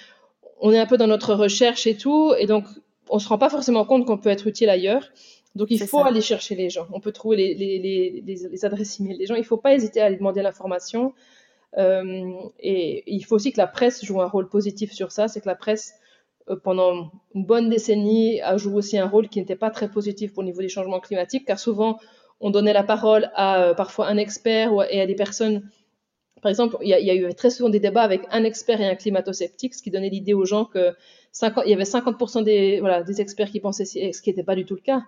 on 0.60 0.72
est 0.72 0.80
un 0.80 0.86
peu 0.86 0.98
dans 0.98 1.08
notre 1.08 1.34
recherche 1.34 1.86
et 1.88 1.98
tout. 1.98 2.34
Et 2.40 2.46
donc, 2.46 2.66
on 3.10 3.20
se 3.20 3.28
rend 3.28 3.38
pas 3.38 3.50
forcément 3.50 3.86
compte 3.86 4.06
qu'on 4.06 4.18
peut 4.18 4.30
être 4.30 4.48
utile 4.48 4.70
ailleurs. 4.70 5.10
Donc 5.54 5.72
il 5.72 5.80
faut 5.80 6.04
aller 6.04 6.20
chercher 6.20 6.54
les 6.56 6.70
gens. 6.70 6.86
On 6.92 7.00
peut 7.00 7.14
trouver 7.14 7.38
les, 7.38 7.54
les, 7.54 7.80
les, 7.80 8.36
les 8.52 8.66
adresses 8.66 9.00
email 9.00 9.18
des 9.18 9.26
gens. 9.26 9.36
Il 9.36 9.46
faut 9.46 9.56
pas 9.56 9.74
hésiter 9.74 10.02
à 10.02 10.06
aller 10.06 10.18
demander 10.18 10.42
l'information. 10.42 11.14
Euh, 11.78 12.34
et 12.60 13.04
il 13.08 13.24
faut 13.24 13.36
aussi 13.36 13.54
que 13.54 13.58
la 13.58 13.68
presse 13.68 14.04
joue 14.04 14.22
un 14.22 14.28
rôle 14.28 14.50
positif 14.50 14.92
sur 14.92 15.14
ça. 15.14 15.30
C'est 15.30 15.40
que 15.40 15.48
la 15.48 15.56
presse, 15.56 15.94
pendant 16.64 17.12
une 17.34 17.46
bonne 17.46 17.70
décennie, 17.70 18.42
a 18.42 18.58
joué 18.58 18.76
aussi 18.76 18.98
un 18.98 19.08
rôle 19.08 19.30
qui 19.30 19.40
n'était 19.40 19.56
pas 19.56 19.72
très 19.72 19.90
positif 19.90 20.32
le 20.38 20.44
niveau 20.44 20.62
des 20.62 20.70
changements 20.70 21.00
climatiques, 21.00 21.46
car 21.46 21.60
souvent 21.60 22.00
on 22.40 22.50
donnait 22.50 22.74
la 22.74 22.84
parole 22.84 23.32
à 23.34 23.62
euh, 23.62 23.74
parfois 23.74 24.08
un 24.08 24.18
expert 24.18 24.72
et 24.90 25.02
à 25.02 25.08
des 25.08 25.16
personnes. 25.16 25.70
Par 26.42 26.50
exemple, 26.50 26.78
il 26.82 26.90
y, 26.90 26.94
a, 26.94 27.16
eu 27.16 27.34
très 27.34 27.50
souvent 27.50 27.70
des 27.70 27.80
débats 27.80 28.04
avec 28.04 28.22
un 28.30 28.44
expert 28.44 28.80
et 28.80 28.88
un 28.88 28.94
climato-sceptique, 28.94 29.74
ce 29.74 29.82
qui 29.82 29.90
donnait 29.90 30.10
l'idée 30.10 30.36
aux 30.36 30.46
gens 30.46 30.66
que 30.66 30.94
50, 31.32 31.64
il 31.66 31.72
y 31.72 31.74
avait 31.74 31.84
50% 31.84 32.44
des, 32.44 32.80
voilà, 32.82 33.02
des 33.02 33.20
experts 33.20 33.50
qui 33.50 33.60
pensaient, 33.60 33.86
ce 33.86 34.22
qui 34.22 34.30
n'était 34.30 34.44
pas 34.44 34.56
du 34.56 34.64
tout 34.64 34.76
le 34.76 34.82
cas 34.82 35.02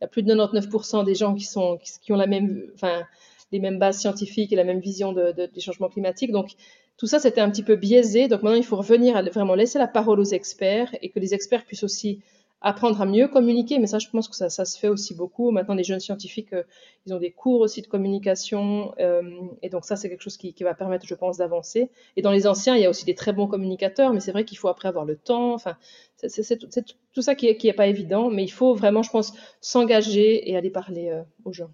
il 0.00 0.04
y 0.04 0.04
a 0.04 0.08
plus 0.08 0.22
de 0.22 0.32
99% 0.32 1.04
des 1.04 1.14
gens 1.14 1.34
qui, 1.34 1.44
sont, 1.44 1.78
qui, 1.78 2.12
ont 2.12 2.16
la 2.16 2.26
même, 2.26 2.70
enfin, 2.74 3.04
les 3.52 3.60
mêmes 3.60 3.78
bases 3.78 3.98
scientifiques 3.98 4.52
et 4.52 4.56
la 4.56 4.64
même 4.64 4.80
vision 4.80 5.12
de, 5.12 5.32
des 5.32 5.60
changements 5.60 5.88
climatiques. 5.88 6.32
Donc, 6.32 6.52
tout 6.96 7.06
ça, 7.06 7.18
c'était 7.18 7.40
un 7.40 7.50
petit 7.50 7.62
peu 7.62 7.76
biaisé. 7.76 8.28
Donc, 8.28 8.42
maintenant, 8.42 8.58
il 8.58 8.64
faut 8.64 8.76
revenir 8.76 9.16
à 9.16 9.22
vraiment 9.22 9.54
laisser 9.54 9.78
la 9.78 9.88
parole 9.88 10.20
aux 10.20 10.24
experts 10.24 10.94
et 11.02 11.10
que 11.10 11.18
les 11.20 11.34
experts 11.34 11.64
puissent 11.64 11.84
aussi 11.84 12.20
apprendre 12.64 12.98
à 13.02 13.04
mieux 13.04 13.28
communiquer, 13.28 13.78
mais 13.78 13.86
ça, 13.86 13.98
je 13.98 14.08
pense 14.08 14.26
que 14.26 14.34
ça, 14.34 14.48
ça 14.48 14.64
se 14.64 14.78
fait 14.78 14.88
aussi 14.88 15.14
beaucoup. 15.14 15.50
Maintenant, 15.50 15.74
les 15.74 15.84
jeunes 15.84 16.00
scientifiques, 16.00 16.54
euh, 16.54 16.62
ils 17.04 17.12
ont 17.12 17.18
des 17.18 17.30
cours 17.30 17.60
aussi 17.60 17.82
de 17.82 17.86
communication, 17.86 18.94
euh, 18.98 19.22
et 19.60 19.68
donc 19.68 19.84
ça, 19.84 19.96
c'est 19.96 20.08
quelque 20.08 20.22
chose 20.22 20.38
qui, 20.38 20.54
qui, 20.54 20.64
va 20.64 20.72
permettre, 20.72 21.06
je 21.06 21.14
pense, 21.14 21.36
d'avancer. 21.36 21.90
Et 22.16 22.22
dans 22.22 22.32
les 22.32 22.46
anciens, 22.46 22.74
il 22.74 22.82
y 22.82 22.86
a 22.86 22.90
aussi 22.90 23.04
des 23.04 23.14
très 23.14 23.34
bons 23.34 23.46
communicateurs, 23.46 24.14
mais 24.14 24.20
c'est 24.20 24.32
vrai 24.32 24.46
qu'il 24.46 24.56
faut 24.56 24.68
après 24.68 24.88
avoir 24.88 25.04
le 25.04 25.16
temps. 25.16 25.52
Enfin, 25.52 25.76
c'est 26.16 26.58
tout 26.58 27.22
ça 27.22 27.34
qui 27.34 27.48
est, 27.48 27.58
qui 27.58 27.68
est 27.68 27.74
pas 27.74 27.86
évident, 27.86 28.30
mais 28.30 28.44
il 28.44 28.52
faut 28.52 28.74
vraiment, 28.74 29.02
je 29.02 29.10
pense, 29.10 29.34
s'engager 29.60 30.50
et 30.50 30.56
aller 30.56 30.70
parler 30.70 31.10
euh, 31.10 31.22
aux 31.44 31.52
gens. 31.52 31.70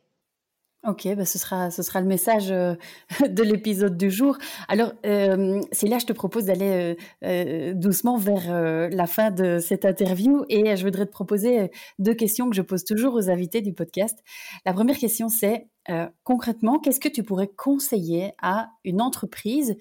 Ok, 0.88 1.06
bah 1.14 1.26
ce, 1.26 1.36
sera, 1.36 1.70
ce 1.70 1.82
sera 1.82 2.00
le 2.00 2.06
message 2.06 2.50
euh, 2.50 2.74
de 3.28 3.42
l'épisode 3.42 3.98
du 3.98 4.10
jour. 4.10 4.38
Alors, 4.66 4.94
euh, 5.04 5.60
c'est 5.72 5.86
là 5.86 5.98
je 5.98 6.06
te 6.06 6.14
propose 6.14 6.46
d'aller 6.46 6.94
euh, 7.22 7.22
euh, 7.22 7.74
doucement 7.74 8.16
vers 8.16 8.88
la 8.90 9.06
fin 9.06 9.30
de 9.30 9.58
cette 9.58 9.84
interview 9.84 10.42
et 10.48 10.76
je 10.76 10.82
voudrais 10.82 11.04
te 11.04 11.10
proposer 11.10 11.70
deux 11.98 12.14
questions 12.14 12.48
que 12.48 12.56
je 12.56 12.62
pose 12.62 12.84
toujours 12.84 13.12
aux 13.14 13.28
invités 13.28 13.60
du 13.60 13.74
podcast. 13.74 14.20
La 14.64 14.72
première 14.72 14.96
question, 14.96 15.28
c'est 15.28 15.68
concrètement, 16.24 16.78
qu'est-ce 16.78 17.00
que 17.00 17.08
tu 17.08 17.24
pourrais 17.24 17.48
conseiller 17.48 18.32
à 18.40 18.70
une 18.84 19.02
entreprise 19.02 19.76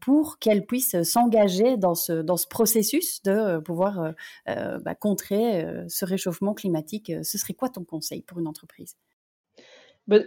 pour 0.00 0.38
qu'elle 0.38 0.64
puisse 0.66 1.02
s'engager 1.02 1.76
dans 1.76 1.94
ce, 1.94 2.22
dans 2.22 2.36
ce 2.36 2.46
processus 2.48 3.22
de 3.22 3.58
pouvoir 3.60 4.14
bah, 4.46 4.94
contrer 4.94 5.66
ce 5.88 6.04
réchauffement 6.04 6.54
climatique? 6.54 7.12
Ce 7.22 7.38
serait 7.38 7.54
quoi 7.54 7.68
ton 7.68 7.84
conseil 7.84 8.22
pour 8.22 8.38
une 8.38 8.48
entreprise? 8.48 8.96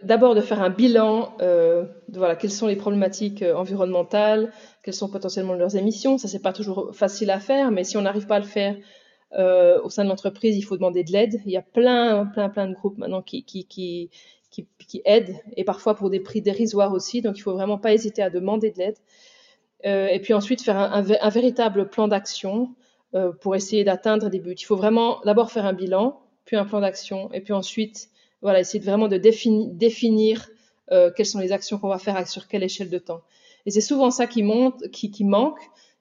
D'abord 0.04 0.34
de 0.36 0.42
faire 0.42 0.62
un 0.62 0.70
bilan 0.70 1.36
euh, 1.42 1.86
de 2.08 2.18
voilà 2.18 2.36
quelles 2.36 2.52
sont 2.52 2.68
les 2.68 2.76
problématiques 2.76 3.42
euh, 3.42 3.56
environnementales, 3.56 4.52
quelles 4.82 4.94
sont 4.94 5.10
potentiellement 5.10 5.54
leurs 5.54 5.76
émissions. 5.76 6.18
Ça 6.18 6.28
c'est 6.28 6.42
pas 6.42 6.54
toujours 6.54 6.96
facile 6.96 7.30
à 7.32 7.40
faire, 7.40 7.72
mais 7.72 7.84
si 7.84 7.98
on 7.98 8.02
n'arrive 8.02 8.26
pas 8.26 8.38
à 8.38 8.40
le 8.40 8.46
faire 8.46 8.76
euh, 9.38 9.82
au 9.82 9.90
sein 9.90 10.04
de 10.04 10.10
l'entreprise, 10.10 10.56
il 10.58 10.62
faut 10.62 10.78
demander 10.78 11.04
de 11.04 11.12
l'aide. 11.12 11.42
Il 11.46 11.52
y 11.52 11.58
a 11.58 11.62
plein 11.62 12.26
plein 12.26 12.50
plein 12.50 12.68
de 12.68 12.74
groupes 12.74 12.98
maintenant 12.98 13.22
qui 13.22 13.44
qui, 13.44 13.66
qui 13.66 14.10
qui, 14.52 15.02
aident 15.06 15.36
et 15.58 15.64
parfois 15.64 15.96
pour 15.96 16.12
des 16.12 16.20
prix 16.20 16.42
dérisoires 16.42 16.94
aussi. 16.94 17.22
Donc 17.22 17.38
il 17.38 17.42
faut 17.42 17.54
vraiment 17.54 17.80
pas 17.80 17.94
hésiter 17.94 18.22
à 18.22 18.30
demander 18.30 18.72
de 18.72 18.78
l'aide. 18.78 18.98
Et 19.86 20.20
puis 20.22 20.34
ensuite 20.34 20.62
faire 20.62 20.78
un, 20.78 21.04
un, 21.10 21.30
véritable 21.30 21.90
plan 21.90 22.08
d'action 22.08 22.74
pour 23.42 23.56
essayer 23.56 23.84
d'atteindre 23.84 24.30
des 24.30 24.40
buts. 24.40 24.56
Il 24.58 24.64
faut 24.64 24.78
vraiment 24.78 25.20
d'abord 25.26 25.52
faire 25.52 25.66
un 25.66 25.74
bilan, 25.74 26.22
puis 26.46 26.56
un 26.56 26.64
plan 26.64 26.80
d'action, 26.80 27.30
et 27.34 27.42
puis 27.42 27.52
ensuite 27.52 28.10
voilà, 28.44 28.60
essayer 28.60 28.84
vraiment 28.84 29.08
de 29.08 29.18
définir 29.18 30.48
euh, 30.92 31.12
quelles 31.16 31.26
sont 31.26 31.40
les 31.40 31.52
actions 31.52 31.80
qu'on 31.80 31.88
va 31.88 31.98
faire 31.98 32.28
sur 32.28 32.48
quelle 32.48 32.64
échelle 32.64 32.90
de 32.90 33.00
temps. 33.00 33.22
Et 33.66 33.72
c'est 33.72 33.82
souvent 33.82 34.12
ça 34.12 34.28
qui 34.28 34.44
manque, 34.44 34.76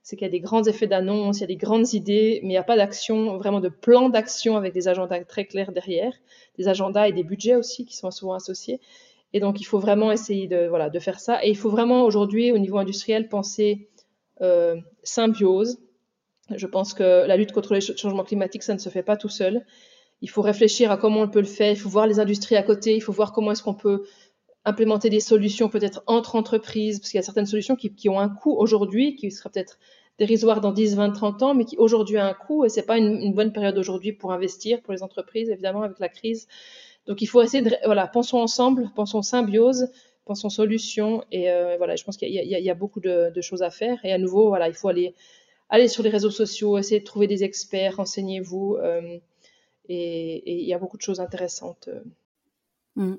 c'est 0.03 0.17
qu'il 0.17 0.27
y 0.27 0.29
a 0.29 0.33
des 0.33 0.41
grands 0.41 0.65
effets 0.65 0.89
d'annonce, 0.89 1.39
il 1.39 1.41
y 1.43 1.45
a 1.45 1.47
des 1.47 1.57
grandes 1.57 1.93
idées, 1.95 2.41
mais 2.43 2.49
il 2.49 2.53
n'y 2.53 2.57
a 2.57 2.65
pas 2.65 2.77
d'action, 2.77 3.39
vraiment 3.39 3.61
de 3.61 3.69
plan 3.69 4.09
d'action 4.09 4.57
avec 4.57 4.75
des 4.75 4.89
agendas 4.89 5.23
très 5.25 5.45
clairs 5.45 5.71
derrière, 5.73 6.13
des 6.59 6.67
agendas 6.67 7.09
et 7.09 7.13
des 7.13 7.23
budgets 7.23 7.55
aussi 7.55 7.87
qui 7.87 7.97
sont 7.97 8.11
souvent 8.11 8.35
associés. 8.35 8.81
Et 9.33 9.41
donc, 9.41 9.61
il 9.61 9.65
faut 9.65 9.79
vraiment 9.79 10.11
essayer 10.13 10.49
de, 10.49 10.67
voilà, 10.67 10.91
de 10.91 10.99
faire 10.99 11.21
ça. 11.21 11.43
Et 11.45 11.49
il 11.49 11.57
faut 11.57 11.71
vraiment 11.71 12.05
aujourd'hui, 12.05 12.53
au 12.53 12.59
niveau 12.59 12.79
industriel, 12.79 13.29
penser 13.29 13.89
euh, 14.43 14.77
symbiose. 15.05 15.79
Je 16.55 16.67
pense 16.67 16.93
que 16.93 17.27
la 17.27 17.37
lutte 17.37 17.53
contre 17.53 17.73
les 17.73 17.81
changements 17.81 18.25
climatiques, 18.25 18.65
ça 18.65 18.75
ne 18.75 18.79
se 18.79 18.89
fait 18.89 19.05
pas 19.05 19.17
tout 19.17 19.29
seul. 19.29 19.65
Il 20.23 20.31
faut 20.31 20.43
réfléchir 20.43 20.91
à 20.91 20.97
comment 20.97 21.21
on 21.21 21.29
peut 21.29 21.41
le 21.41 21.47
faire. 21.47 21.73
Il 21.73 21.77
faut 21.77 21.91
voir 21.91 22.07
les 22.07 22.21
industries 22.21 22.57
à 22.57 22.63
côté. 22.63 22.97
Il 22.97 23.01
faut 23.01 23.13
voir 23.13 23.33
comment 23.33 23.53
est-ce 23.53 23.63
qu'on 23.63 23.75
peut 23.75 24.05
implémenter 24.65 25.11
des 25.11 25.21
solutions 25.21 25.69
peut-être 25.69 26.03
entre 26.07 26.37
entreprises, 26.37 27.01
parce 27.01 27.11
qu'il 27.11 27.19
y 27.19 27.21
a 27.21 27.25
certaines 27.25 27.47
solutions 27.47 27.77
qui, 27.77 28.09
ont 28.09 28.21
un 28.21 28.29
coût 28.29 28.53
aujourd'hui, 28.53 29.17
qui 29.17 29.31
sera 29.31 29.51
peut-être 29.51 29.79
dérisoire 30.19 30.61
dans 30.61 30.73
10, 30.73 30.97
20, 30.97 31.11
30 31.11 31.43
ans, 31.43 31.55
mais 31.55 31.65
qui 31.65 31.77
aujourd'hui 31.79 32.19
a 32.19 32.27
un 32.27 32.35
coût 32.35 32.65
et 32.65 32.69
c'est 32.69 32.87
pas 32.87 32.99
une, 32.99 33.33
bonne 33.33 33.53
période 33.53 33.77
aujourd'hui 33.79 34.13
pour 34.13 34.33
investir 34.33 34.81
pour 34.83 34.93
les 34.93 35.03
entreprises, 35.03 35.51
évidemment, 35.51 35.83
avec 35.83 35.99
la 35.99 36.09
crise. 36.09 36.47
Donc 37.07 37.23
il 37.23 37.27
faut 37.27 37.43
essayer 37.43 37.63
de, 37.63 37.75
voilà, 37.85 38.07
pensons 38.07 38.39
ensemble, 38.39 38.91
pensons 38.95 39.23
symbiose, 39.23 39.89
pensons 40.25 40.49
solution 40.49 41.25
et 41.33 41.51
euh, 41.51 41.77
voilà, 41.79 41.97
je 41.97 42.05
pense 42.05 42.17
qu'il 42.17 42.29
y, 42.31 42.71
a 42.71 42.75
beaucoup 42.75 43.01
de, 43.01 43.33
choses 43.41 43.63
à 43.63 43.71
faire 43.71 43.99
et 44.05 44.13
à 44.13 44.19
nouveau, 44.19 44.49
voilà, 44.49 44.69
il 44.69 44.75
faut 44.75 44.89
aller, 44.89 45.15
aller 45.71 45.89
sur 45.89 46.05
les 46.05 46.11
réseaux 46.11 46.31
sociaux, 46.31 46.79
essayer 46.79 47.01
de 47.01 47.05
trouver 47.05 47.27
des 47.27 47.43
experts, 47.43 47.97
renseignez-vous 47.97 48.77
euh, 48.81 49.19
et 49.89 50.61
il 50.63 50.67
y 50.67 50.75
a 50.75 50.79
beaucoup 50.79 50.97
de 50.97 51.03
choses 51.03 51.21
intéressantes. 51.21 51.89
Mmh. 52.97 53.15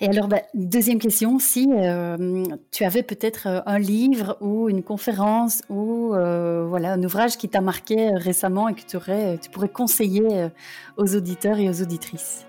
Et 0.00 0.08
alors, 0.08 0.28
bah, 0.28 0.42
deuxième 0.54 0.98
question, 0.98 1.38
si 1.38 1.68
euh, 1.72 2.44
tu 2.70 2.84
avais 2.84 3.02
peut-être 3.02 3.48
euh, 3.48 3.60
un 3.66 3.78
livre 3.78 4.36
ou 4.40 4.68
une 4.68 4.82
conférence 4.82 5.62
ou 5.68 6.14
euh, 6.14 6.64
voilà 6.68 6.92
un 6.92 7.02
ouvrage 7.02 7.36
qui 7.36 7.48
t'a 7.48 7.60
marqué 7.60 8.10
récemment 8.14 8.68
et 8.68 8.74
que 8.74 8.82
tu, 8.82 8.96
aurais, 8.96 9.38
tu 9.38 9.50
pourrais 9.50 9.68
conseiller 9.68 10.48
aux 10.96 11.16
auditeurs 11.16 11.58
et 11.58 11.68
aux 11.68 11.82
auditrices? 11.82 12.46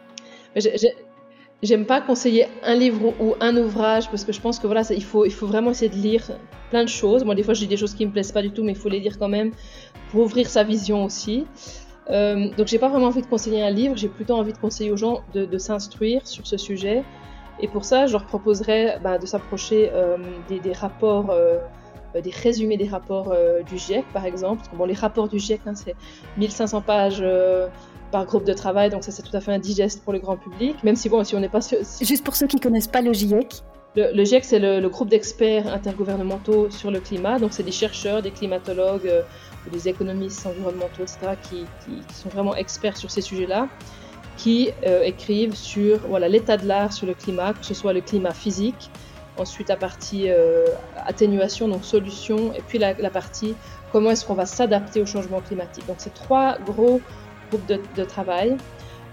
J'aime 1.61 1.85
pas 1.85 1.99
conseiller 1.99 2.45
un 2.63 2.75
livre 2.75 3.13
ou 3.19 3.35
un 3.41 3.57
ouvrage 3.57 4.09
parce 4.09 4.23
que 4.23 4.31
je 4.31 4.39
pense 4.39 4.59
que 4.59 4.67
voilà, 4.67 4.83
il 4.91 5.03
faut, 5.03 5.25
il 5.25 5.33
faut 5.33 5.47
vraiment 5.47 5.71
essayer 5.71 5.89
de 5.89 5.97
lire 5.97 6.31
plein 6.69 6.83
de 6.83 6.89
choses. 6.89 7.25
Moi, 7.25 7.35
des 7.35 7.43
fois, 7.43 7.53
je 7.53 7.61
dis 7.61 7.67
des 7.67 7.77
choses 7.77 7.95
qui 7.95 8.05
me 8.05 8.11
plaisent 8.11 8.31
pas 8.31 8.41
du 8.41 8.51
tout, 8.51 8.63
mais 8.63 8.71
il 8.71 8.77
faut 8.77 8.89
les 8.89 8.99
lire 8.99 9.17
quand 9.17 9.27
même 9.27 9.51
pour 10.11 10.21
ouvrir 10.21 10.47
sa 10.47 10.63
vision 10.63 11.03
aussi. 11.03 11.45
Euh, 12.09 12.49
donc 12.57 12.67
j'ai 12.67 12.79
pas 12.79 12.89
vraiment 12.89 13.07
envie 13.07 13.21
de 13.21 13.27
conseiller 13.27 13.61
un 13.61 13.69
livre, 13.69 13.95
j'ai 13.95 14.07
plutôt 14.07 14.33
envie 14.33 14.53
de 14.53 14.57
conseiller 14.57 14.91
aux 14.91 14.97
gens 14.97 15.21
de, 15.33 15.57
s'instruire 15.57 16.25
sur 16.27 16.45
ce 16.47 16.57
sujet. 16.57 17.03
Et 17.61 17.67
pour 17.67 17.83
ça, 17.83 18.07
je 18.07 18.13
leur 18.13 18.25
proposerais 18.25 18.99
bah, 19.03 19.17
de 19.17 19.25
s'approcher 19.25 19.91
euh, 19.93 20.17
des, 20.47 20.73
rapports, 20.73 21.29
euh, 21.31 21.59
des 22.13 22.31
résumés 22.31 22.77
des 22.77 22.87
rapports 22.87 23.35
du 23.67 23.77
GIEC, 23.77 24.05
par 24.13 24.25
exemple. 24.25 24.63
Bon, 24.73 24.85
les 24.85 24.93
rapports 24.93 25.27
du 25.27 25.39
GIEC, 25.39 25.61
hein, 25.65 25.75
c'est 25.75 25.95
1500 26.37 26.81
pages 26.81 27.23
par 28.11 28.25
groupe 28.25 28.43
de 28.43 28.53
travail, 28.53 28.89
donc 28.89 29.03
ça 29.03 29.11
c'est 29.11 29.21
tout 29.21 29.35
à 29.35 29.41
fait 29.41 29.51
indigeste 29.51 30.03
pour 30.03 30.13
le 30.13 30.19
grand 30.19 30.37
public. 30.37 30.83
Même 30.83 30.95
si 30.95 31.09
bon, 31.09 31.23
si 31.23 31.35
on 31.35 31.39
n'est 31.39 31.49
pas 31.49 31.61
sûr. 31.61 31.79
Juste 32.01 32.23
pour 32.23 32.35
ceux 32.35 32.47
qui 32.47 32.59
connaissent 32.59 32.87
pas 32.87 33.01
le 33.01 33.13
GIEC. 33.13 33.63
Le, 33.95 34.23
GIEC, 34.23 34.45
c'est 34.45 34.59
le, 34.59 34.87
groupe 34.87 35.09
d'experts 35.09 35.67
intergouvernementaux 35.67 36.69
sur 36.69 36.91
le 36.91 36.99
climat. 36.99 37.39
Donc 37.39 37.53
c'est 37.53 37.63
des 37.63 37.71
chercheurs, 37.71 38.21
des 38.21 38.31
climatologues 38.31 39.11
des 39.71 39.87
économistes 39.87 40.45
environnementaux, 40.45 41.03
etc., 41.03 41.35
qui, 41.49 41.65
sont 42.13 42.29
vraiment 42.29 42.55
experts 42.55 42.97
sur 42.97 43.11
ces 43.11 43.21
sujets-là, 43.21 43.67
qui 44.37 44.71
euh, 44.85 45.03
écrivent 45.03 45.55
sur 45.55 45.99
voilà 46.07 46.27
l'état 46.27 46.57
de 46.57 46.65
l'art 46.65 46.93
sur 46.93 47.07
le 47.07 47.13
climat, 47.13 47.53
que 47.53 47.65
ce 47.65 47.73
soit 47.73 47.93
le 47.93 48.01
climat 48.01 48.33
physique, 48.33 48.89
ensuite 49.37 49.69
la 49.69 49.75
partie 49.75 50.25
euh, 50.29 50.65
atténuation, 51.05 51.67
donc 51.67 51.83
solution, 51.83 52.53
et 52.53 52.61
puis 52.67 52.77
la, 52.77 52.93
partie 53.09 53.55
comment 53.91 54.11
est-ce 54.11 54.25
qu'on 54.25 54.33
va 54.33 54.45
s'adapter 54.45 55.01
au 55.01 55.05
changement 55.05 55.41
climatique. 55.41 55.85
Donc 55.87 55.97
c'est 55.99 56.13
trois 56.13 56.57
gros 56.59 57.01
groupes 57.49 57.65
de, 57.67 57.79
de 57.95 58.03
travail, 58.03 58.55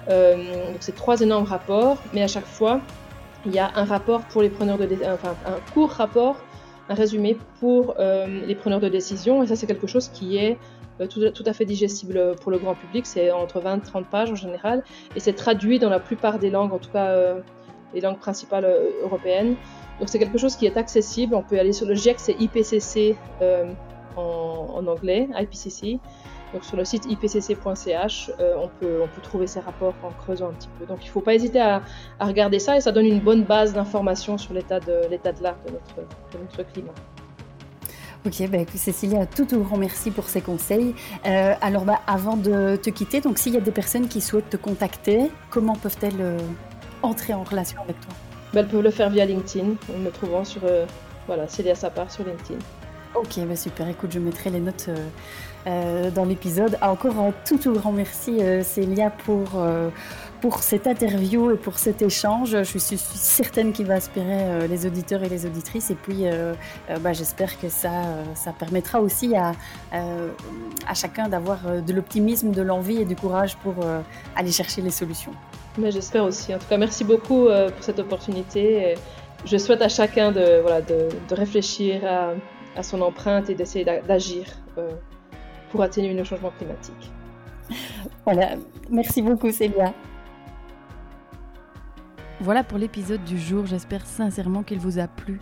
euh, 0.08 0.36
donc 0.72 0.76
c'est 0.80 0.94
trois 0.94 1.20
énormes 1.20 1.46
rapports, 1.46 1.98
mais 2.12 2.22
à 2.22 2.28
chaque 2.28 2.46
fois 2.46 2.80
il 3.46 3.54
y 3.54 3.58
a 3.58 3.70
un 3.74 3.84
rapport 3.84 4.22
pour 4.22 4.42
les 4.42 4.50
preneurs 4.50 4.78
de, 4.78 4.86
enfin 5.06 5.34
un 5.46 5.72
court 5.72 5.90
rapport 5.90 6.36
un 6.88 6.94
résumé 6.94 7.36
pour 7.58 7.96
euh, 7.98 8.46
les 8.46 8.54
preneurs 8.54 8.80
de 8.80 8.88
décision. 8.88 9.42
Et 9.42 9.46
ça, 9.48 9.56
c'est 9.56 9.66
quelque 9.66 9.88
chose 9.88 10.08
qui 10.08 10.36
est 10.36 10.56
euh, 11.00 11.06
tout, 11.06 11.44
à 11.44 11.52
fait 11.52 11.64
digestible 11.64 12.36
pour 12.40 12.52
le 12.52 12.58
grand 12.58 12.74
public. 12.74 13.06
C'est 13.06 13.30
entre 13.32 13.60
20 13.60 13.78
et 13.78 13.80
30 13.80 14.06
pages 14.06 14.30
en 14.30 14.36
général. 14.36 14.84
Et 15.16 15.20
c'est 15.20 15.32
traduit 15.32 15.78
dans 15.78 15.90
la 15.90 16.00
plupart 16.00 16.38
des 16.38 16.50
langues, 16.50 16.72
en 16.72 16.78
tout 16.78 16.90
cas 16.90 17.08
euh, 17.08 17.40
les 17.94 18.00
langues 18.00 18.18
principales 18.18 18.64
euh, 18.64 18.90
européennes. 19.02 19.56
Donc 19.98 20.08
c'est 20.08 20.18
quelque 20.18 20.38
chose 20.38 20.56
qui 20.56 20.66
est 20.66 20.76
accessible. 20.76 21.34
On 21.34 21.42
peut 21.42 21.58
aller 21.58 21.72
sur 21.72 21.86
le 21.86 21.94
GIEC, 21.94 22.20
c'est 22.20 22.36
IPCC 22.38 23.16
euh, 23.42 23.72
en, 24.16 24.86
anglais, 24.86 25.28
IPCC. 25.34 25.98
Donc 26.56 26.64
sur 26.64 26.78
le 26.78 26.86
site 26.86 27.04
ipcc.ch, 27.04 28.30
euh, 28.40 28.54
on, 28.56 28.68
peut, 28.68 29.00
on 29.02 29.08
peut 29.08 29.20
trouver 29.20 29.46
ces 29.46 29.60
rapports 29.60 29.92
en 30.02 30.08
creusant 30.08 30.48
un 30.48 30.52
petit 30.54 30.70
peu. 30.78 30.86
Donc 30.86 31.00
il 31.02 31.08
ne 31.08 31.10
faut 31.10 31.20
pas 31.20 31.34
hésiter 31.34 31.60
à, 31.60 31.82
à, 32.18 32.24
regarder 32.24 32.58
ça 32.60 32.78
et 32.78 32.80
ça 32.80 32.92
donne 32.92 33.04
une 33.04 33.20
bonne 33.20 33.44
base 33.44 33.74
d'information 33.74 34.38
sur 34.38 34.54
l'état 34.54 34.80
de 34.80 35.02
l'état 35.10 35.32
de 35.32 35.42
l'art 35.42 35.58
de 35.66 35.72
notre, 35.72 35.96
de 36.32 36.38
notre 36.40 36.72
climat. 36.72 36.94
Ok, 38.24 38.48
bah, 38.48 38.60
Cécilia, 38.74 39.26
tout 39.26 39.46
un 39.52 39.58
grand 39.58 39.76
merci 39.76 40.10
pour 40.10 40.30
ces 40.30 40.40
conseils. 40.40 40.94
Euh, 41.26 41.52
alors, 41.60 41.84
bah, 41.84 42.00
avant 42.06 42.38
de 42.38 42.76
te 42.76 42.88
quitter, 42.88 43.20
donc 43.20 43.36
s'il 43.36 43.52
y 43.52 43.58
a 43.58 43.60
des 43.60 43.70
personnes 43.70 44.08
qui 44.08 44.22
souhaitent 44.22 44.48
te 44.48 44.56
contacter, 44.56 45.30
comment 45.50 45.74
peuvent-elles 45.74 46.22
euh, 46.22 46.38
entrer 47.02 47.34
en 47.34 47.44
relation 47.44 47.82
avec 47.82 48.00
toi? 48.00 48.14
Bah, 48.54 48.60
Elles 48.60 48.68
peuvent 48.68 48.82
le 48.82 48.90
faire 48.90 49.10
via 49.10 49.26
LinkedIn, 49.26 49.74
en 49.94 49.98
me 49.98 50.08
trouvant 50.08 50.42
sur 50.42 50.62
voilà, 51.26 51.48
Célia 51.48 51.74
Sapar 51.74 52.10
sur 52.10 52.24
LinkedIn. 52.24 52.60
Ok, 53.16 53.38
bah 53.46 53.56
super. 53.56 53.88
Écoute, 53.88 54.12
je 54.12 54.18
mettrai 54.18 54.50
les 54.50 54.60
notes 54.60 54.86
euh, 54.88 55.08
euh, 55.66 56.12
dans 56.12 56.24
l'épisode. 56.24 56.78
Ah, 56.80 56.92
encore 56.92 57.18
un 57.18 57.32
tout, 57.44 57.58
tout 57.58 57.72
grand 57.72 57.90
merci, 57.90 58.40
euh, 58.40 58.62
Célia, 58.62 59.10
pour, 59.10 59.48
euh, 59.56 59.90
pour 60.40 60.60
cette 60.60 60.86
interview 60.86 61.50
et 61.50 61.56
pour 61.56 61.78
cet 61.78 62.02
échange. 62.02 62.50
Je 62.62 62.78
suis, 62.78 62.98
certaine 62.98 63.72
qu'il 63.72 63.86
va 63.86 63.94
inspirer 63.94 64.68
les 64.68 64.86
auditeurs 64.86 65.24
et 65.24 65.28
les 65.28 65.44
auditrices. 65.44 65.90
Et 65.90 65.96
puis, 65.96 66.24
bah, 67.00 67.12
j'espère 67.12 67.58
que 67.58 67.68
ça, 67.68 67.90
ça 68.34 68.52
permettra 68.52 69.00
aussi 69.00 69.34
à, 69.34 69.52
à 69.92 70.94
chacun 70.94 71.28
d'avoir 71.28 71.58
de 71.84 71.92
l'optimisme, 71.92 72.52
de 72.52 72.62
l'envie 72.62 73.00
et 73.00 73.04
du 73.04 73.16
courage 73.16 73.56
pour 73.56 73.74
aller 74.36 74.52
chercher 74.52 74.82
les 74.82 74.90
solutions. 74.90 75.32
Mais 75.78 75.90
j'espère 75.90 76.24
aussi. 76.24 76.54
En 76.54 76.58
tout 76.58 76.66
cas, 76.68 76.76
merci 76.76 77.02
beaucoup 77.02 77.46
pour 77.46 77.82
cette 77.82 77.98
opportunité. 77.98 78.94
Je 79.44 79.56
souhaite 79.56 79.82
à 79.82 79.88
chacun 79.88 80.30
de, 80.30 80.60
voilà, 80.60 80.80
de, 80.82 81.08
de 81.28 81.34
réfléchir 81.34 82.02
à 82.76 82.82
son 82.82 83.00
empreinte 83.00 83.50
et 83.50 83.54
d'essayer 83.54 83.84
d'agir 83.84 84.44
pour 85.70 85.82
atténuer 85.82 86.14
le 86.14 86.24
changement 86.24 86.52
climatique. 86.56 87.12
Voilà, 88.24 88.56
merci 88.90 89.22
beaucoup 89.22 89.50
Célia. 89.50 89.92
Voilà 92.40 92.64
pour 92.64 92.78
l'épisode 92.78 93.22
du 93.24 93.38
jour, 93.38 93.66
j'espère 93.66 94.04
sincèrement 94.04 94.62
qu'il 94.62 94.78
vous 94.78 94.98
a 94.98 95.06
plu. 95.06 95.40